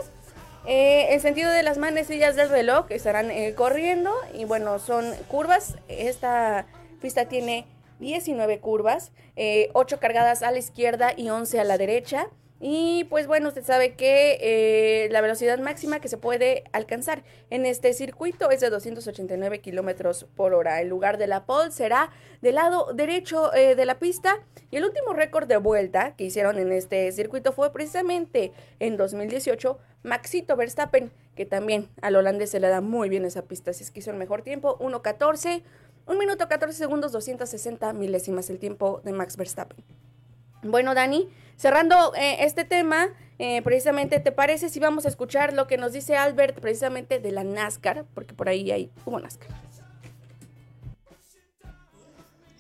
Eh, 0.66 1.14
en 1.14 1.20
sentido 1.22 1.52
de 1.52 1.62
las 1.62 1.78
manecillas 1.78 2.38
del 2.38 2.50
reloj 2.50 2.86
estarán 2.90 3.30
corriendo 3.54 4.14
y 4.34 4.46
bueno, 4.46 4.80
son 4.80 5.14
curvas. 5.28 5.76
Esta 5.90 6.68
pista 7.02 7.26
tiene 7.26 7.68
19 8.00 8.60
curvas, 8.60 9.12
8 9.36 9.96
eh, 9.96 10.00
cargadas 10.00 10.44
a 10.44 10.52
la 10.52 10.60
izquierda 10.60 11.14
y 11.16 11.30
11 11.30 11.60
a 11.60 11.64
la 11.64 11.78
derecha. 11.78 12.30
Y 12.60 13.04
pues 13.10 13.28
bueno, 13.28 13.50
usted 13.50 13.64
sabe 13.64 13.96
que 13.96 14.38
eh, 14.40 15.10
la 15.12 15.20
velocidad 15.20 15.60
máxima 15.60 16.00
que 16.00 16.08
se 16.08 16.18
puede 16.18 16.64
alcanzar 16.72 17.24
en 17.50 17.66
este 17.66 17.94
circuito 17.94 18.50
es 18.50 18.62
de 18.62 18.70
289 18.70 19.60
kilómetros 19.60 20.26
por 20.36 20.54
hora. 20.54 20.80
El 20.82 20.88
lugar 20.88 21.18
de 21.18 21.28
la 21.28 21.46
pole 21.46 21.72
será 21.72 22.12
del 22.42 22.56
lado 22.56 22.94
derecho 22.94 23.54
eh, 23.54 23.76
de 23.76 23.86
la 23.86 24.00
pista. 24.00 24.40
Y 24.72 24.78
el 24.78 24.86
último 24.86 25.14
récord 25.14 25.48
de 25.48 25.58
vuelta 25.58 26.16
que 26.16 26.24
hicieron 26.24 26.58
en 26.58 26.72
este 26.72 27.12
circuito 27.12 27.52
fue 27.52 27.74
precisamente 27.74 28.54
en 28.80 28.96
2018 28.96 29.78
Maxito 30.04 30.56
Verstappen, 30.56 31.12
que 31.36 31.46
también 31.46 31.90
al 32.02 32.16
holandés 32.16 32.52
se 32.52 32.60
le 32.60 32.70
da 32.70 32.80
muy 32.80 33.10
bien 33.10 33.26
esa 33.26 33.44
pista. 33.44 33.74
Si 33.74 33.84
es 33.84 33.92
que 33.92 34.00
hizo 34.00 34.12
el 34.12 34.18
mejor 34.18 34.44
tiempo, 34.44 34.78
1.14. 34.80 35.62
Un 36.08 36.20
minuto 36.20 36.48
14 36.48 36.78
segundos, 36.78 37.12
260 37.12 37.94
milésimas 37.94 38.50
el 38.52 38.60
tiempo 38.60 39.02
de 39.04 39.12
Max 39.12 39.38
Verstappen. 39.38 39.84
Bueno, 40.62 40.94
Dani, 40.94 41.30
cerrando 41.58 42.14
eh, 42.16 42.38
este 42.42 42.64
tema, 42.64 43.08
eh, 43.40 43.62
precisamente, 43.64 44.20
¿te 44.20 44.32
parece 44.32 44.70
si 44.70 44.80
vamos 44.80 45.06
a 45.06 45.10
escuchar 45.10 45.54
lo 45.54 45.66
que 45.66 45.78
nos 45.78 45.94
dice 45.94 46.16
Albert 46.16 46.60
precisamente 46.60 47.20
de 47.20 47.32
la 47.32 47.44
NASCAR? 47.44 48.06
Porque 48.14 48.36
por 48.36 48.50
ahí 48.50 48.72
hay, 48.72 48.92
hubo 49.06 49.20
NASCAR. 49.20 49.50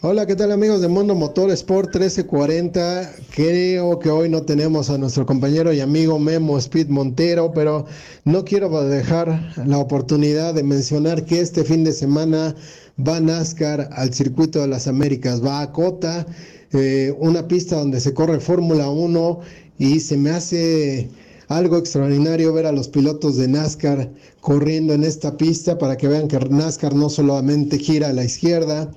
Hola, 0.01 0.27
¿qué 0.27 0.35
tal 0.35 0.51
amigos 0.51 0.81
de 0.81 0.87
Mundo 0.87 1.15
Motor 1.15 1.49
Sport 1.51 1.95
1340? 1.95 3.11
Creo 3.33 3.97
que 3.97 4.11
hoy 4.11 4.29
no 4.29 4.43
tenemos 4.43 4.91
a 4.91 4.99
nuestro 4.99 5.25
compañero 5.25 5.73
y 5.73 5.79
amigo 5.79 6.19
Memo 6.19 6.59
Speed 6.59 6.89
Montero, 6.89 7.51
pero 7.53 7.87
no 8.23 8.45
quiero 8.45 8.69
dejar 8.83 9.39
la 9.65 9.79
oportunidad 9.79 10.53
de 10.53 10.61
mencionar 10.61 11.25
que 11.25 11.39
este 11.39 11.63
fin 11.63 11.83
de 11.83 11.91
semana 11.91 12.55
va 12.99 13.19
NASCAR 13.19 13.89
al 13.91 14.13
circuito 14.13 14.61
de 14.61 14.67
las 14.67 14.87
Américas, 14.87 15.43
va 15.43 15.61
a 15.61 15.71
Cota, 15.71 16.25
eh, 16.71 17.13
una 17.19 17.47
pista 17.47 17.77
donde 17.77 17.99
se 17.99 18.13
corre 18.13 18.39
Fórmula 18.39 18.89
1 18.89 19.39
y 19.77 19.99
se 19.99 20.17
me 20.17 20.31
hace 20.31 21.09
algo 21.47 21.77
extraordinario 21.77 22.53
ver 22.53 22.65
a 22.65 22.71
los 22.71 22.87
pilotos 22.87 23.37
de 23.37 23.47
NASCAR 23.47 24.09
corriendo 24.39 24.93
en 24.93 25.03
esta 25.03 25.37
pista 25.37 25.77
para 25.77 25.97
que 25.97 26.07
vean 26.07 26.27
que 26.27 26.39
NASCAR 26.39 26.95
no 26.95 27.09
solamente 27.09 27.77
gira 27.77 28.09
a 28.09 28.13
la 28.13 28.23
izquierda, 28.23 28.91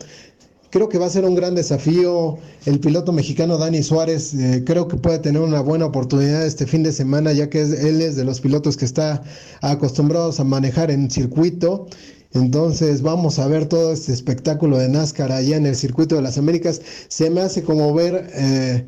Creo 0.70 0.90
que 0.90 0.98
va 0.98 1.06
a 1.06 1.10
ser 1.10 1.24
un 1.24 1.34
gran 1.34 1.54
desafío. 1.54 2.36
El 2.66 2.78
piloto 2.78 3.10
mexicano 3.10 3.56
Dani 3.56 3.82
Suárez 3.82 4.34
eh, 4.34 4.64
creo 4.66 4.86
que 4.86 4.98
puede 4.98 5.18
tener 5.18 5.40
una 5.40 5.60
buena 5.60 5.86
oportunidad 5.86 6.44
este 6.44 6.66
fin 6.66 6.82
de 6.82 6.92
semana, 6.92 7.32
ya 7.32 7.48
que 7.48 7.62
él 7.62 8.02
es 8.02 8.16
de 8.16 8.24
los 8.24 8.40
pilotos 8.42 8.76
que 8.76 8.84
está 8.84 9.22
acostumbrados 9.62 10.40
a 10.40 10.44
manejar 10.44 10.90
en 10.90 11.10
circuito. 11.10 11.86
Entonces 12.32 13.02
vamos 13.02 13.38
a 13.38 13.46
ver 13.46 13.66
todo 13.66 13.92
este 13.92 14.12
espectáculo 14.12 14.78
de 14.78 14.88
NASCAR 14.88 15.32
allá 15.32 15.56
en 15.56 15.66
el 15.66 15.76
circuito 15.76 16.16
de 16.16 16.22
las 16.22 16.38
Américas. 16.38 16.80
Se 17.08 17.30
me 17.30 17.40
hace 17.40 17.62
como 17.62 17.92
ver 17.94 18.30
eh, 18.34 18.86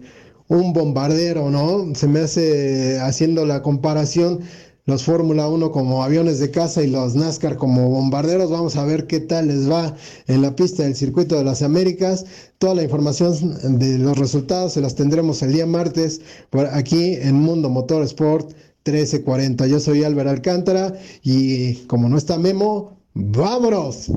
un 0.49 0.73
bombardero, 0.73 1.51
¿no? 1.51 1.95
Se 1.95 2.07
me 2.07 2.21
hace 2.21 3.01
haciendo 3.01 3.47
la 3.47 3.63
comparación 3.63 4.41
los 4.87 5.05
Fórmula 5.05 5.47
1 5.47 5.71
como 5.71 6.03
aviones 6.03 6.41
de 6.41 6.51
caza 6.51 6.83
y 6.83 6.89
los 6.89 7.15
NASCAR 7.15 7.57
como 7.57 7.91
bombarderos. 7.91 8.51
Vamos 8.51 8.77
a 8.77 8.85
ver 8.85 9.07
qué 9.07 9.21
tal 9.21 9.47
les 9.49 9.71
va 9.71 9.95
en 10.27 10.43
la 10.43 10.57
pista 10.57 10.83
del 10.83 10.97
circuito 10.97 11.37
de 11.37 11.45
las 11.45 11.63
Américas. 11.63 12.27
Toda 12.59 12.75
la 12.75 12.83
información 12.83 13.79
de 13.79 13.99
los 13.99 14.19
resultados 14.19 14.73
se 14.73 14.81
las 14.81 14.97
tendremos 14.97 15.43
el 15.43 15.53
día 15.53 15.67
martes 15.67 16.21
por 16.51 16.67
aquí 16.67 17.15
en 17.15 17.37
Mundo 17.37 17.69
Motor 17.69 18.03
Sport 18.03 18.51
1340. 18.85 19.67
Yo 19.69 19.79
soy 19.79 20.03
Álvaro 20.03 20.31
Alcántara 20.31 20.95
y 21.23 21.75
como 21.87 22.09
no 22.09 22.19
está 22.19 22.39
Memo, 22.39 23.00
vámonos. 23.15 24.11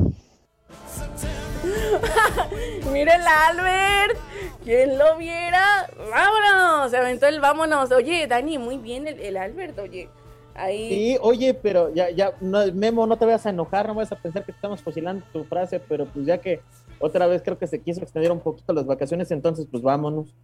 Miren 2.92 3.22
Albert. 3.22 4.18
¿Quién 4.64 4.98
lo 4.98 5.18
viera? 5.18 5.90
¡Vámonos! 6.10 6.92
Se 6.92 6.98
aventó 6.98 7.28
el 7.28 7.42
vámonos. 7.42 7.92
Oye, 7.92 8.28
Dani, 8.28 8.58
muy 8.58 8.78
bien 8.78 9.08
el, 9.08 9.20
el 9.20 9.38
Albert, 9.38 9.78
oye. 9.80 10.10
Ahí. 10.56 10.90
Sí, 10.90 11.18
oye, 11.22 11.54
pero 11.54 11.94
ya, 11.94 12.12
ya, 12.12 12.34
Memo, 12.40 13.08
no 13.08 13.18
te 13.18 13.26
vayas 13.26 13.46
a 13.46 13.50
enojar, 13.50 13.88
no 13.88 13.96
vas 13.96 14.12
a 14.12 14.22
pensar 14.22 14.46
que 14.46 14.52
estamos 14.52 14.82
fusilando 14.84 15.26
tu 15.34 15.44
frase, 15.46 15.80
pero 15.80 16.06
pues 16.06 16.28
ya 16.28 16.38
que 16.38 16.62
otra 17.00 17.26
vez 17.26 17.42
creo 17.42 17.58
que 17.58 17.66
se 17.66 17.82
quiso 17.82 18.02
extender 18.02 18.32
un 18.32 18.40
poquito 18.40 18.72
las 18.72 18.86
vacaciones, 18.86 19.32
entonces 19.32 19.68
pues 19.70 19.82
vámonos. 19.82 20.36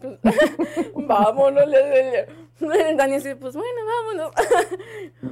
vámonos, 0.94 1.64
Dani 2.96 3.16
así, 3.16 3.34
pues 3.34 3.54
bueno, 3.54 3.80
vámonos. 3.86 4.32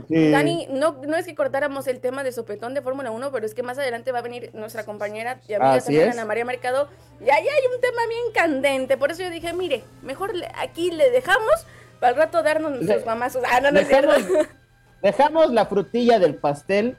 Sí. 0.09 0.31
Dani, 0.31 0.67
no, 0.71 1.01
no 1.07 1.17
es 1.17 1.25
que 1.25 1.37
cortáramos 1.37 1.87
el 1.87 2.01
tema 2.01 2.25
de 2.25 2.33
sopetón 2.33 2.75
de 2.75 2.83
Fórmula 2.83 3.13
1, 3.13 3.31
pero 3.31 3.47
es 3.47 3.55
que 3.55 3.63
más 3.63 3.79
adelante 3.79 4.11
va 4.11 4.19
a 4.19 4.23
venir 4.23 4.51
nuestra 4.55 4.85
compañera 4.85 5.41
y 5.47 5.55
amiga 5.55 5.81
también. 5.81 6.11
Ana 6.11 6.25
María 6.25 6.45
Mercado, 6.45 6.89
y 7.21 7.31
ahí 7.31 7.47
hay 7.47 7.75
un 7.75 7.81
tema 7.81 8.07
bien 8.09 8.25
candente, 8.35 8.97
por 8.97 9.13
eso 9.13 9.23
yo 9.23 9.31
dije, 9.31 9.53
mire, 9.53 9.85
mejor 10.03 10.33
aquí 10.57 10.91
le 10.91 11.11
dejamos 11.11 11.67
para 12.01 12.11
el 12.13 12.19
rato 12.19 12.43
darnos 12.43 12.73
nuestros 12.73 13.07
mamazos. 13.07 13.43
Ah, 13.49 13.61
no, 13.61 13.71
no. 13.71 13.79
Dejamos, 13.79 14.17
dejamos 15.03 15.53
la 15.53 15.67
frutilla 15.67 16.19
del 16.19 16.35
pastel 16.35 16.97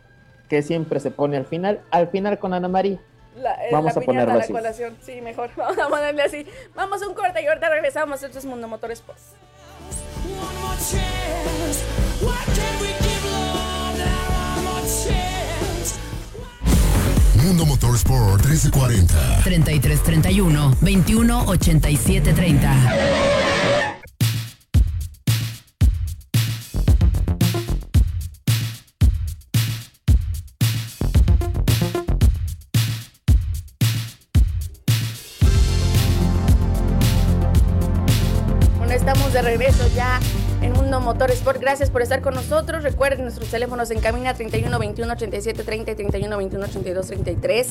que 0.48 0.62
siempre 0.62 1.00
se 1.00 1.12
pone 1.12 1.38
al 1.38 1.46
final, 1.46 1.82
al 1.92 2.08
final 2.10 2.40
con 2.40 2.54
Ana 2.54 2.68
María. 2.68 3.00
La, 3.36 3.54
eh, 3.66 3.70
Vamos 3.72 3.96
la 3.96 4.02
a 4.02 4.06
ponerlo 4.06 4.40
así. 4.40 4.84
sí, 5.02 5.22
mejor. 5.22 5.50
Vamos 5.56 5.80
a 5.80 5.88
ponerle 5.88 6.24
así. 6.24 6.46
Vamos 6.76 7.02
a 7.02 7.08
un 7.08 7.14
corte 7.14 7.42
y 7.42 7.48
ahorita 7.48 7.70
regresamos. 7.70 8.22
Esto 8.22 8.38
es 8.38 8.46
Mundo 8.46 8.68
Motor 8.68 8.92
Sports. 8.92 9.34
Mundo 17.36 17.66
Motorsport 17.66 18.46
1340. 18.46 19.42
3331 19.44 20.76
21 20.80 21.44
de 39.42 39.48
regreso 39.48 39.88
ya 39.96 40.20
en 40.62 40.74
Mundo 40.74 41.00
Motor 41.00 41.32
Sport. 41.32 41.60
Gracias 41.60 41.90
por 41.90 42.02
estar 42.02 42.22
con 42.22 42.36
nosotros. 42.36 42.84
Recuerden 42.84 43.24
nuestros 43.24 43.50
teléfonos 43.50 43.90
en 43.90 44.00
cabina 44.00 44.34
31 44.34 44.78
21 44.78 45.14
87 45.14 45.64
30 45.64 45.92
y 45.92 45.96
31 45.96 46.38
21 46.38 46.66
82 46.66 47.08
33. 47.08 47.68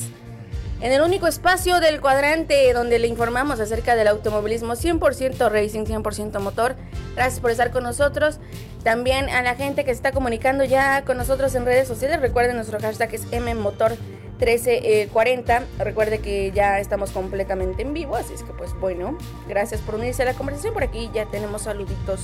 En 0.81 0.91
el 0.91 1.01
único 1.01 1.27
espacio 1.27 1.79
del 1.79 2.01
cuadrante 2.01 2.73
donde 2.73 2.99
le 2.99 3.07
informamos 3.07 3.59
acerca 3.59 3.95
del 3.95 4.07
automovilismo 4.07 4.73
100% 4.73 5.49
racing, 5.49 5.85
100% 5.85 6.39
motor. 6.39 6.75
Gracias 7.15 7.39
por 7.39 7.51
estar 7.51 7.71
con 7.71 7.83
nosotros. 7.83 8.39
También 8.83 9.29
a 9.29 9.41
la 9.41 9.55
gente 9.55 9.85
que 9.85 9.91
se 9.91 9.97
está 9.97 10.11
comunicando 10.11 10.63
ya 10.63 11.05
con 11.05 11.17
nosotros 11.17 11.53
en 11.55 11.65
redes 11.65 11.87
sociales. 11.87 12.19
Recuerden 12.19 12.55
nuestro 12.55 12.79
hashtag 12.79 13.13
es 13.13 13.25
mmotor 13.31 13.93
1340. 14.41 15.63
Recuerde 15.79 16.19
que 16.19 16.51
ya 16.51 16.79
estamos 16.79 17.11
completamente 17.11 17.83
en 17.83 17.93
vivo, 17.93 18.15
así 18.15 18.33
es 18.33 18.43
que 18.43 18.51
pues 18.53 18.73
bueno, 18.79 19.17
gracias 19.47 19.81
por 19.81 19.95
unirse 19.95 20.23
a 20.23 20.25
la 20.25 20.33
conversación. 20.33 20.73
Por 20.73 20.83
aquí 20.83 21.09
ya 21.13 21.25
tenemos 21.25 21.63
saluditos. 21.63 22.21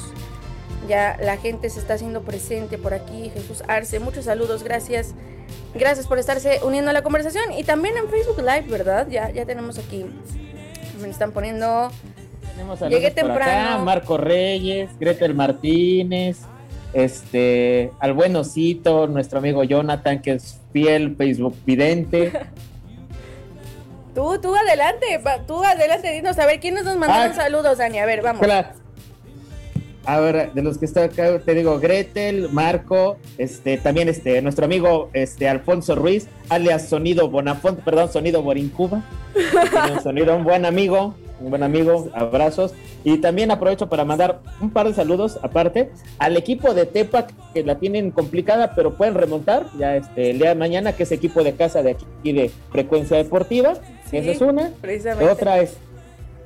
Ya 0.88 1.17
la 1.21 1.38
gente 1.38 1.69
se 1.69 1.80
está 1.80 1.95
haciendo 1.95 2.21
presente 2.21 2.77
por 2.77 2.93
aquí. 2.93 3.30
Jesús 3.34 3.63
Arce, 3.67 3.99
muchos 3.99 4.25
saludos, 4.25 4.63
gracias. 4.63 5.13
Gracias 5.73 6.08
por 6.08 6.17
estarse 6.17 6.60
uniendo 6.63 6.89
a 6.89 6.93
la 6.93 7.03
conversación. 7.03 7.51
Y 7.53 7.63
también 7.63 7.95
en 7.97 8.10
Facebook 8.10 8.39
Live, 8.39 8.65
¿verdad? 8.69 9.08
Ya, 9.10 9.30
ya 9.30 9.45
tenemos 9.45 9.77
aquí. 9.77 10.06
Me 11.01 11.10
están 11.10 11.32
poniendo. 11.32 11.91
Tenemos 12.53 12.80
Llegué 12.80 13.12
por 13.12 13.21
temprano. 13.21 13.75
acá, 13.75 13.77
Marco 13.84 14.17
Reyes, 14.17 14.89
Gretel 14.99 15.36
Martínez, 15.36 16.39
este, 16.97 17.91
al 17.99 18.13
buenocito, 18.13 19.05
nuestro 19.05 19.38
amigo 19.38 19.63
Jonathan, 19.63 20.19
que 20.19 20.31
es 20.31 20.60
fiel 20.73 21.15
Facebook 21.15 21.55
vidente. 21.63 22.31
Tú, 24.15 24.41
tú 24.41 24.55
adelante, 24.55 25.05
tú 25.45 25.63
adelante, 25.63 26.12
dinos 26.12 26.39
a 26.39 26.47
ver 26.47 26.60
quiénes 26.60 26.86
nos 26.86 26.97
mandaron 26.97 27.33
Ah. 27.33 27.36
saludos, 27.36 27.77
Dani. 27.77 27.99
A 27.99 28.07
ver, 28.07 28.23
vamos. 28.23 28.41
Hola. 28.41 28.73
A 30.05 30.19
ver, 30.19 30.53
de 30.53 30.63
los 30.63 30.79
que 30.79 30.86
está 30.86 31.03
acá, 31.03 31.38
te 31.38 31.53
digo, 31.53 31.79
Gretel, 31.79 32.49
Marco, 32.51 33.19
este, 33.38 33.77
también 33.77 34.10
este, 34.10 34.41
nuestro 34.41 34.65
amigo 34.65 35.12
este, 35.13 35.47
Alfonso 35.47 35.93
Ruiz, 35.93 36.27
alias 36.49 36.89
Sonido 36.89 37.29
Bonafont, 37.29 37.81
perdón, 37.81 38.12
Sonido 38.12 38.41
Borincuba. 38.41 39.03
Sonido, 40.01 40.36
un 40.36 40.43
buen 40.43 40.65
amigo, 40.65 41.13
un 41.39 41.50
buen 41.50 41.63
amigo, 41.63 42.10
abrazos. 42.13 42.73
Y 43.04 43.17
también 43.19 43.52
aprovecho 43.52 43.88
para 43.88 44.04
mandar 44.06 44.39
un 44.60 44.69
par 44.71 44.88
de 44.88 44.93
saludos 44.93 45.39
aparte 45.43 45.91
al 46.19 46.36
equipo 46.38 46.73
de 46.73 46.86
Tepac, 46.86 47.32
que 47.54 47.63
la 47.63 47.76
tienen 47.76 48.12
complicada, 48.12 48.73
pero 48.76 48.95
pueden 48.95 49.13
remontar 49.13 49.67
ya 49.78 49.95
este, 49.95 50.32
el 50.32 50.39
día 50.39 50.50
de 50.50 50.56
mañana, 50.56 50.93
que 50.93 51.04
es 51.04 51.12
equipo 51.12 51.43
de 51.43 51.54
casa 51.54 51.84
de 51.84 51.91
aquí 51.91 52.34
de 52.34 52.52
Frecuencia 52.71 53.17
Deportiva. 53.17 53.76
Sí, 54.10 54.17
Esa 54.17 54.32
es 54.32 54.41
una. 54.41 54.71
precisamente. 54.82 55.32
Otra 55.32 55.60
es 55.60 55.78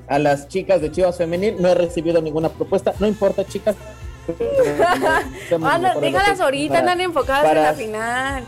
a 0.07 0.19
las 0.19 0.47
chicas 0.49 0.81
de 0.81 0.91
Chivas 0.91 1.17
Femenil. 1.17 1.55
No 1.61 1.69
he 1.69 1.75
recibido 1.75 2.21
ninguna 2.21 2.49
propuesta. 2.49 2.93
No 2.99 3.07
importa, 3.07 3.45
chicas. 3.45 3.75
Ah, 5.63 5.77
no, 5.77 5.99
déjalas 5.99 6.39
ahorita, 6.39 6.75
Para- 6.75 6.79
andan 6.91 7.01
enfocadas 7.01 7.43
para- 7.43 7.59
en 7.59 7.65
la 7.65 7.73
final. 7.73 8.43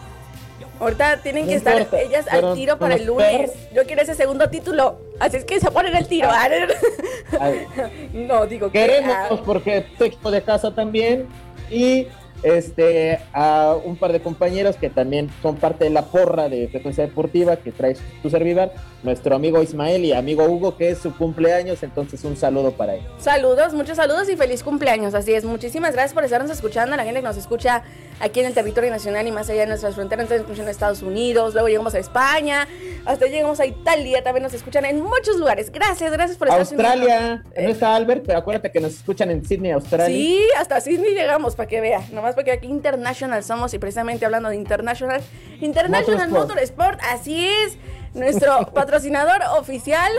Ahorita 0.83 1.17
tienen 1.21 1.45
No 1.45 1.49
que 1.49 1.55
estar 1.55 1.87
ellas 1.93 2.27
al 2.27 2.53
tiro 2.55 2.77
para 2.77 2.95
el 2.95 3.05
lunes. 3.05 3.51
Yo 3.73 3.85
quiero 3.85 4.01
ese 4.01 4.15
segundo 4.15 4.49
título. 4.49 4.99
Así 5.19 5.37
es 5.37 5.45
que 5.45 5.59
se 5.59 5.71
ponen 5.71 5.95
el 5.95 6.07
tiro. 6.07 6.29
Ay, 6.29 7.65
no, 8.13 8.45
digo 8.45 8.69
que. 8.69 8.79
Queremos 8.79 9.15
ah, 9.15 9.41
porque 9.45 9.85
tu 9.97 10.03
equipo 10.03 10.29
de 10.29 10.41
casa 10.41 10.75
también. 10.75 11.27
Y 11.71 12.07
este 12.41 13.19
a 13.33 13.75
un 13.83 13.95
par 13.95 14.11
de 14.11 14.19
compañeros 14.21 14.75
que 14.75 14.89
también 14.89 15.29
son 15.41 15.57
parte 15.57 15.85
de 15.85 15.89
la 15.91 16.05
porra 16.05 16.49
de 16.49 16.67
frecuencia 16.67 17.05
deportiva 17.05 17.57
que 17.57 17.71
trae 17.71 17.95
tu 18.21 18.29
servidor, 18.29 18.71
nuestro 19.03 19.35
amigo 19.35 19.61
Ismael 19.61 20.03
y 20.05 20.13
amigo 20.13 20.45
Hugo, 20.45 20.77
que 20.77 20.89
es 20.89 20.97
su 20.97 21.15
cumpleaños, 21.15 21.83
entonces 21.83 22.23
un 22.23 22.35
saludo 22.35 22.71
para 22.71 22.95
él. 22.95 23.01
Saludos, 23.17 23.73
muchos 23.73 23.97
saludos 23.97 24.29
y 24.29 24.35
feliz 24.35 24.63
cumpleaños. 24.63 25.13
Así 25.13 25.33
es, 25.33 25.45
muchísimas 25.45 25.93
gracias 25.93 26.13
por 26.13 26.23
estarnos 26.23 26.51
escuchando. 26.51 26.95
La 26.95 27.03
gente 27.03 27.21
que 27.21 27.27
nos 27.27 27.37
escucha 27.37 27.83
aquí 28.19 28.39
en 28.39 28.47
el 28.47 28.53
territorio 28.53 28.89
nacional 28.89 29.27
y 29.27 29.31
más 29.31 29.49
allá 29.49 29.61
de 29.61 29.67
nuestras 29.67 29.95
fronteras. 29.95 30.23
Entonces, 30.23 30.41
nos 30.41 30.49
escuchan 30.49 30.65
en 30.65 30.71
Estados 30.71 31.01
Unidos, 31.01 31.53
luego 31.53 31.67
llegamos 31.67 31.93
a 31.95 31.99
España, 31.99 32.67
hasta 33.05 33.25
llegamos 33.27 33.59
a 33.59 33.65
Italia. 33.65 34.23
También 34.23 34.43
nos 34.43 34.53
escuchan 34.53 34.85
en 34.85 35.01
muchos 35.01 35.37
lugares. 35.37 35.71
Gracias, 35.71 36.11
gracias 36.11 36.37
por 36.37 36.47
estar 36.47 36.61
Australia, 36.61 37.43
no 37.55 37.69
está 37.69 37.95
Albert, 37.95 38.23
pero 38.25 38.39
acuérdate 38.39 38.71
que 38.71 38.79
nos 38.79 38.93
escuchan 38.93 39.29
en 39.31 39.45
Sydney, 39.45 39.71
Australia. 39.71 40.07
Sí, 40.07 40.39
hasta 40.57 40.79
Sydney 40.81 41.13
llegamos, 41.13 41.55
para 41.55 41.67
que 41.67 41.81
vea. 41.81 42.01
Nomás 42.23 42.35
porque 42.35 42.53
aquí 42.53 42.67
International 42.67 43.43
somos 43.43 43.73
y 43.73 43.79
precisamente 43.79 44.23
hablando 44.25 44.47
de 44.47 44.55
International. 44.55 45.21
International 45.59 46.29
Motorsport. 46.29 46.51
Motorsport, 46.55 46.99
así 47.13 47.45
es. 47.49 47.77
Nuestro 48.13 48.65
patrocinador 48.73 49.41
oficial. 49.59 50.09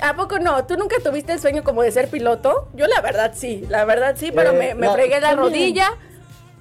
¿A 0.00 0.16
poco 0.16 0.38
no? 0.38 0.64
¿Tú 0.64 0.78
nunca 0.78 0.96
tuviste 1.04 1.34
el 1.34 1.38
sueño 1.38 1.62
como 1.62 1.82
de 1.82 1.92
ser 1.92 2.08
piloto? 2.08 2.70
Yo 2.72 2.86
la 2.86 3.02
verdad 3.02 3.32
sí, 3.34 3.66
la 3.68 3.84
verdad 3.84 4.14
sí, 4.16 4.32
pero 4.34 4.52
Eh, 4.52 4.54
me, 4.58 4.74
me 4.74 4.86
no, 4.86 4.94
fregué 4.94 5.20
la 5.20 5.32
también. 5.34 5.36
rodilla. 5.38 5.90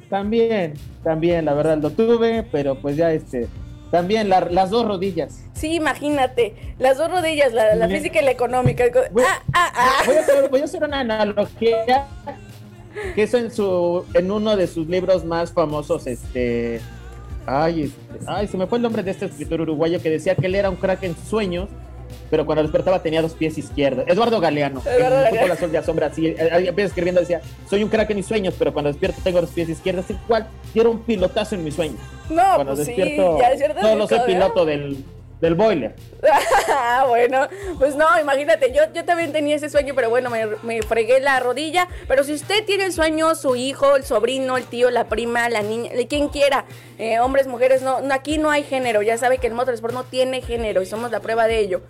También, 0.10 0.74
también, 1.02 1.46
la 1.46 1.54
verdad 1.54 1.78
lo 1.78 1.92
tuve, 1.92 2.44
pero 2.52 2.76
pues 2.76 2.98
ya 2.98 3.14
este, 3.14 3.48
también 3.92 4.28
la- 4.28 4.42
las 4.42 4.70
dos 4.70 4.86
rodillas. 4.86 5.46
Sí, 5.54 5.76
imagínate. 5.76 6.76
Las 6.78 6.98
dos 6.98 7.10
rodillas, 7.10 7.54
la, 7.54 7.74
la 7.76 7.88
física 7.88 8.20
y 8.22 8.26
la 8.26 8.32
económica. 8.32 8.84
Voy- 9.14 9.24
Ah, 9.26 9.40
ah, 9.54 9.72
ah. 9.76 10.02
Voy 10.06 10.16
a 10.18 10.20
hacer, 10.20 10.50
voy 10.50 10.60
a 10.60 10.64
hacer 10.66 10.84
una 10.84 11.00
analogía 11.00 12.06
que 13.16 13.24
es 13.24 13.34
en 13.34 13.52
su, 13.52 14.06
en 14.14 14.32
uno 14.32 14.56
de 14.56 14.68
sus 14.68 14.88
libros 14.88 15.26
más 15.26 15.52
famosos, 15.52 16.08
este, 16.08 16.82
ay, 17.46 17.84
este, 17.84 18.26
ay, 18.28 18.48
se 18.48 18.58
me 18.58 18.68
fue 18.68 18.78
el 18.78 18.84
nombre 18.84 19.04
de 19.04 19.12
este 19.12 19.26
escritor 19.26 19.62
uruguayo 19.62 20.02
que 20.02 20.10
decía 20.10 20.36
que 20.36 20.48
él 20.48 20.56
era 20.56 20.70
un 20.70 20.76
crack 20.76 21.04
en 21.04 21.16
sueños, 21.16 21.70
pero 22.30 22.46
cuando 22.46 22.64
despertaba 22.64 23.02
tenía 23.02 23.22
dos 23.22 23.34
pies 23.34 23.58
izquierdos. 23.58 24.06
Eduardo 24.08 24.40
Galeano, 24.40 24.82
Eduardo 24.82 25.16
Galeano. 25.16 25.38
Fútbol 25.38 25.52
Azul 25.52 25.72
de 25.72 25.78
Asombra, 25.78 26.08
así, 26.08 26.28
eh, 26.28 26.36
eh, 26.40 26.66
empieza 26.68 26.88
escribiendo, 26.88 27.22
decía, 27.22 27.42
soy 27.70 27.84
un 27.84 27.90
crack 27.90 28.10
en 28.10 28.18
mis 28.18 28.26
sueños, 28.26 28.56
pero 28.58 28.74
cuando 28.74 28.90
despierto 28.90 29.20
tengo 29.24 29.42
dos 29.42 29.52
pies 29.52 29.70
izquierdos, 29.70 30.06
igual, 30.10 30.48
era 30.74 30.90
un 30.90 31.00
pilotazo 31.00 31.56
en 31.56 31.64
mis 31.64 31.76
sueños. 31.76 32.00
No, 32.30 32.44
Cuando 32.56 32.76
pues 32.76 32.88
sí, 32.88 32.94
despierto, 32.94 33.40
ya 33.40 33.52
es 33.52 33.60
cierto. 33.60 33.82
solo 33.82 34.08
soy 34.08 34.20
piloto 34.26 34.66
del, 34.66 35.04
del 35.42 35.56
boiler. 35.56 35.96
Ah, 36.72 37.06
bueno, 37.08 37.48
pues 37.78 37.96
no, 37.96 38.06
imagínate, 38.20 38.72
yo, 38.74 38.84
yo 38.94 39.04
también 39.04 39.32
tenía 39.32 39.56
ese 39.56 39.70
sueño, 39.70 39.94
pero 39.96 40.10
bueno, 40.10 40.30
me, 40.64 40.82
fregué 40.82 41.20
la 41.20 41.40
rodilla. 41.40 41.88
Pero 42.08 42.24
si 42.24 42.34
usted 42.34 42.66
tiene 42.66 42.86
el 42.86 42.94
sueño, 42.94 43.36
su 43.36 43.56
hijo, 43.56 43.96
el 43.96 44.04
sobrino, 44.04 44.58
el 44.58 44.66
tío, 44.66 44.90
la 44.92 45.06
prima, 45.06 45.50
la 45.50 45.62
niña, 45.62 45.92
quien 46.08 46.30
quiera, 46.30 46.66
eh, 46.98 47.20
hombres, 47.20 47.48
mujeres, 47.48 47.82
no, 47.82 48.02
no, 48.02 48.14
aquí 48.14 48.38
no 48.38 48.52
hay 48.52 48.64
género. 48.64 49.02
Ya 49.02 49.18
sabe 49.18 49.40
que 49.40 49.48
el 49.48 49.54
motorsport 49.54 49.94
no 49.94 50.04
tiene 50.04 50.42
género 50.42 50.82
y 50.82 50.86
somos 50.86 51.12
la 51.12 51.20
prueba 51.20 51.48
de 51.48 51.60
ello. 51.60 51.82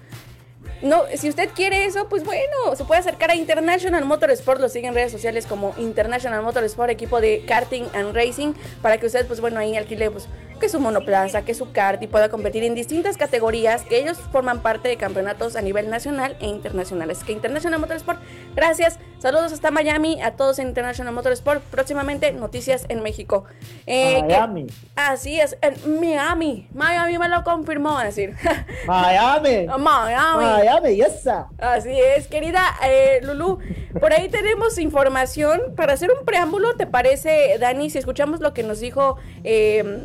No, 0.82 1.04
si 1.14 1.28
usted 1.28 1.50
quiere 1.54 1.84
eso, 1.84 2.08
pues 2.08 2.24
bueno, 2.24 2.74
se 2.74 2.86
puede 2.86 3.02
acercar 3.02 3.32
a 3.32 3.36
International 3.36 4.06
Motorsport, 4.06 4.62
lo 4.62 4.70
sigue 4.70 4.88
en 4.88 4.94
redes 4.94 5.12
sociales 5.12 5.46
como 5.46 5.74
International 5.78 6.42
Motorsport, 6.42 6.90
equipo 6.90 7.20
de 7.20 7.44
karting 7.46 7.84
and 7.94 8.16
racing, 8.16 8.54
para 8.82 8.98
que 8.98 9.08
usted, 9.08 9.28
pues 9.28 9.42
bueno, 9.42 9.60
ahí 9.60 9.76
alquile, 9.76 10.10
pues, 10.10 10.30
que 10.58 10.70
su 10.70 10.80
monoplaza, 10.80 11.44
que 11.44 11.54
su 11.54 11.74
kart 11.74 12.02
y 12.02 12.08
pueda 12.08 12.30
competir 12.30 12.64
en 12.64 12.76
distintas 12.76 13.18
categorías, 13.18 13.84
que 13.84 14.00
ellos 14.00 14.18
forman 14.32 14.62
parte 14.62 14.88
de 14.88 14.96
campeonatos 14.96 15.58
a 15.58 15.62
nivel 15.62 15.90
nacional 15.90 16.38
e 16.40 16.48
internacional. 16.48 17.10
Así 17.10 17.26
que 17.26 17.34
International 17.34 17.80
Motorsport, 17.80 18.22
gracias, 18.56 19.00
saludos 19.20 19.52
hasta 19.52 19.70
Miami, 19.72 20.22
a 20.22 20.32
todos 20.32 20.60
en 20.60 20.70
International 20.70 21.14
Motorsport, 21.14 21.62
próximamente 21.64 22.32
noticias 22.32 22.86
en 22.90 23.02
México. 23.04 23.44
Eh, 23.86 24.16
que- 24.16 24.22
Miami. 24.24 24.68
así 24.96 25.40
es, 25.40 25.58
en 25.62 26.00
Miami, 26.00 26.68
Miami 26.74 27.18
me 27.18 27.28
lo 27.30 27.44
confirmó, 27.44 27.98
a 27.98 28.06
decir. 28.06 28.34
Miami. 28.88 29.68
Miami. 29.78 30.46
Miami, 30.46 31.02
esa. 31.02 31.48
Así 31.58 31.92
es, 32.00 32.28
querida 32.28 32.64
eh, 32.86 33.20
Lulu. 33.24 33.60
por 34.00 34.14
ahí 34.14 34.30
tenemos 34.30 34.78
información 34.78 35.62
para 35.76 35.94
hacer 35.94 36.12
un 36.18 36.26
preámbulo, 36.26 36.76
¿te 36.76 36.88
parece, 36.88 37.58
Dani? 37.60 37.90
Si 37.90 37.98
escuchamos 37.98 38.40
lo 38.40 38.54
que 38.54 38.64
nos 38.64 38.80
dijo 38.80 39.18
eh, 39.44 40.04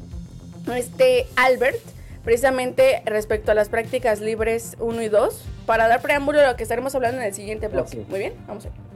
este 0.74 1.26
Albert, 1.36 1.78
precisamente 2.24 3.02
respecto 3.04 3.52
a 3.52 3.54
las 3.54 3.68
prácticas 3.68 4.20
libres 4.20 4.76
1 4.80 5.02
y 5.02 5.08
2, 5.08 5.44
para 5.66 5.88
dar 5.88 6.00
preámbulo 6.00 6.40
a 6.40 6.46
lo 6.46 6.56
que 6.56 6.62
estaremos 6.62 6.94
hablando 6.94 7.20
en 7.20 7.26
el 7.28 7.34
siguiente 7.34 7.68
bloque. 7.68 8.04
Muy 8.08 8.18
bien, 8.18 8.34
vamos 8.46 8.66
a 8.66 8.70
ver. 8.70 8.93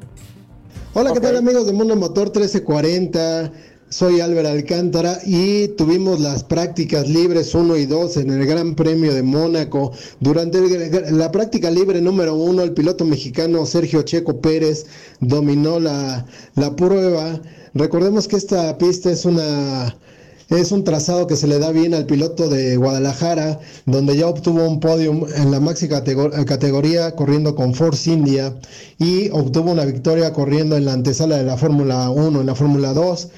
Hola, 0.94 1.12
¿qué 1.12 1.20
tal 1.20 1.36
amigos 1.36 1.66
de 1.66 1.72
Mundo 1.72 1.96
Motor 1.96 2.26
1340? 2.28 3.52
Soy 3.90 4.20
Álvaro 4.20 4.48
Alcántara 4.48 5.18
y 5.24 5.68
tuvimos 5.68 6.20
las 6.20 6.44
prácticas 6.44 7.08
libres 7.08 7.54
1 7.54 7.76
y 7.78 7.86
2 7.86 8.18
en 8.18 8.30
el 8.30 8.46
Gran 8.46 8.74
Premio 8.74 9.14
de 9.14 9.22
Mónaco. 9.22 9.92
Durante 10.20 10.58
el- 10.58 11.16
la 11.16 11.30
práctica 11.32 11.70
libre 11.70 12.00
número 12.02 12.34
1, 12.34 12.62
el 12.62 12.72
piloto 12.74 13.06
mexicano 13.06 13.64
Sergio 13.64 14.02
Checo 14.02 14.40
Pérez 14.42 14.86
dominó 15.20 15.80
la, 15.80 16.26
la 16.54 16.76
prueba. 16.76 17.40
Recordemos 17.72 18.28
que 18.28 18.36
esta 18.36 18.76
pista 18.76 19.10
es 19.10 19.24
una 19.24 19.96
es 20.48 20.72
un 20.72 20.82
trazado 20.84 21.26
que 21.26 21.36
se 21.36 21.46
le 21.46 21.58
da 21.58 21.72
bien 21.72 21.92
al 21.94 22.06
piloto 22.06 22.48
de 22.48 22.76
Guadalajara, 22.76 23.60
donde 23.84 24.16
ya 24.16 24.26
obtuvo 24.28 24.66
un 24.66 24.80
podium 24.80 25.26
en 25.36 25.50
la 25.50 25.60
máxima 25.60 25.98
categor- 26.02 26.44
categoría 26.46 27.14
corriendo 27.14 27.54
con 27.54 27.74
Force 27.74 28.10
India 28.10 28.54
y 28.98 29.28
obtuvo 29.30 29.70
una 29.72 29.84
victoria 29.84 30.32
corriendo 30.32 30.76
en 30.76 30.86
la 30.86 30.94
antesala 30.94 31.36
de 31.36 31.44
la 31.44 31.56
Fórmula 31.58 32.08
1, 32.10 32.40
en 32.40 32.46
la 32.46 32.54
Fórmula 32.54 32.94
2. 32.94 33.28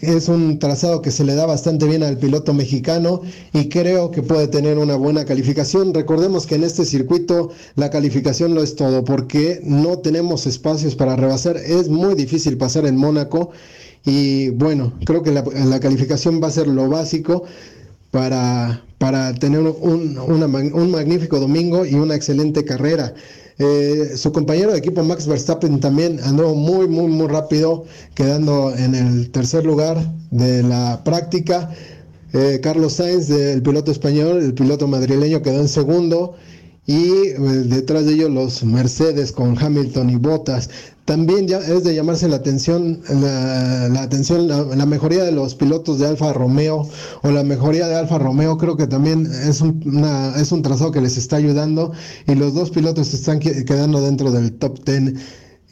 Es 0.00 0.28
un 0.28 0.58
trazado 0.58 1.02
que 1.02 1.10
se 1.10 1.24
le 1.24 1.34
da 1.34 1.44
bastante 1.44 1.86
bien 1.86 2.02
al 2.02 2.16
piloto 2.16 2.54
mexicano 2.54 3.20
y 3.52 3.68
creo 3.68 4.10
que 4.10 4.22
puede 4.22 4.48
tener 4.48 4.78
una 4.78 4.96
buena 4.96 5.26
calificación. 5.26 5.92
Recordemos 5.92 6.46
que 6.46 6.54
en 6.54 6.64
este 6.64 6.86
circuito 6.86 7.50
la 7.74 7.90
calificación 7.90 8.54
lo 8.54 8.62
es 8.62 8.76
todo 8.76 9.04
porque 9.04 9.60
no 9.62 9.98
tenemos 9.98 10.46
espacios 10.46 10.94
para 10.94 11.16
rebasar. 11.16 11.58
Es 11.58 11.88
muy 11.90 12.14
difícil 12.14 12.56
pasar 12.56 12.86
en 12.86 12.96
Mónaco 12.96 13.50
y 14.04 14.50
bueno, 14.50 14.92
creo 15.04 15.22
que 15.22 15.32
la, 15.32 15.80
calificación 15.80 16.42
va 16.42 16.48
a 16.48 16.50
ser 16.50 16.68
lo 16.68 16.88
básico 16.88 17.44
para, 18.10 18.82
para 18.98 19.34
tener 19.34 19.60
un, 19.60 20.18
un 20.18 20.90
magnífico 20.90 21.40
domingo 21.40 21.86
y 21.86 21.94
una 21.94 22.14
excelente 22.14 22.64
carrera. 22.64 23.14
Eh, 23.58 24.16
su 24.16 24.32
compañero 24.32 24.72
de 24.72 24.78
equipo 24.78 25.04
Max 25.04 25.28
Verstappen 25.28 25.78
también 25.78 26.18
andó 26.24 26.54
muy, 26.54 26.88
muy, 26.88 27.06
muy 27.06 27.28
rápido, 27.28 27.84
quedando 28.14 28.74
en 28.76 28.94
el 28.94 29.30
tercer 29.30 29.64
lugar 29.64 29.98
de 30.30 30.62
la 30.62 31.02
práctica. 31.04 31.70
Eh, 32.32 32.58
Carlos 32.60 32.94
Sainz, 32.94 33.30
el 33.30 33.62
piloto 33.62 33.92
español, 33.92 34.42
el 34.42 34.54
piloto 34.54 34.88
madrileño, 34.88 35.42
quedó 35.42 35.60
en 35.60 35.68
segundo. 35.68 36.34
Y 36.86 37.28
eh, 37.28 37.38
detrás 37.66 38.04
de 38.04 38.12
ellos 38.14 38.30
los 38.30 38.62
Mercedes 38.64 39.32
con 39.32 39.56
Hamilton 39.58 40.10
y 40.10 40.16
Bottas. 40.16 40.68
También 41.06 41.46
ya 41.46 41.58
es 41.58 41.84
de 41.84 41.94
llamarse 41.94 42.28
la 42.28 42.36
atención, 42.36 43.00
la, 43.08 43.88
la 43.90 44.02
atención, 44.02 44.48
la, 44.48 44.86
mejoría 44.86 45.22
de 45.24 45.32
los 45.32 45.54
pilotos 45.54 45.98
de 45.98 46.06
Alfa 46.06 46.32
Romeo 46.32 46.88
o 47.22 47.30
la 47.30 47.44
mejoría 47.44 47.86
de 47.88 47.94
Alfa 47.94 48.16
Romeo 48.18 48.56
creo 48.56 48.76
que 48.78 48.86
también 48.86 49.26
es 49.26 49.60
un, 49.60 49.82
una- 49.84 50.34
es 50.40 50.50
un 50.50 50.62
trazado 50.62 50.92
que 50.92 51.02
les 51.02 51.18
está 51.18 51.36
ayudando 51.36 51.92
y 52.26 52.34
los 52.34 52.54
dos 52.54 52.70
pilotos 52.70 53.12
están 53.12 53.38
que- 53.38 53.66
quedando 53.66 54.00
dentro 54.00 54.30
del 54.30 54.52
top 54.54 54.82
10 54.84 55.14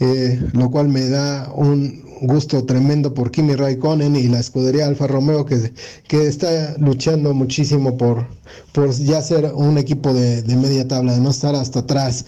eh, 0.03 0.41
lo 0.53 0.69
cual 0.69 0.89
me 0.89 1.09
da 1.09 1.53
un 1.55 2.03
gusto 2.23 2.65
tremendo 2.65 3.15
por 3.15 3.31
Kimi 3.31 3.55
Raikkonen 3.55 4.17
y 4.17 4.29
la 4.29 4.41
escudería 4.41 4.87
Alfa 4.87 5.07
Romeo 5.07 5.47
que, 5.47 5.73
que 6.09 6.27
está 6.27 6.77
luchando 6.79 7.33
muchísimo 7.35 7.97
por, 7.97 8.27
por 8.73 8.91
ya 8.91 9.23
ser 9.23 9.53
un 9.55 9.79
equipo 9.79 10.13
de, 10.13 10.43
de 10.43 10.57
media 10.57 10.89
tabla, 10.89 11.15
de 11.15 11.21
no 11.21 11.31
estar 11.31 11.55
hasta 11.55 11.81
atrás. 11.81 12.25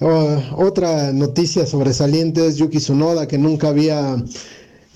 Oh, 0.00 0.36
otra 0.56 1.12
noticia 1.12 1.66
sobresaliente 1.66 2.46
es 2.46 2.56
Yuki 2.56 2.78
Tsunoda 2.78 3.26
que 3.26 3.38
nunca 3.38 3.68
había 3.68 4.16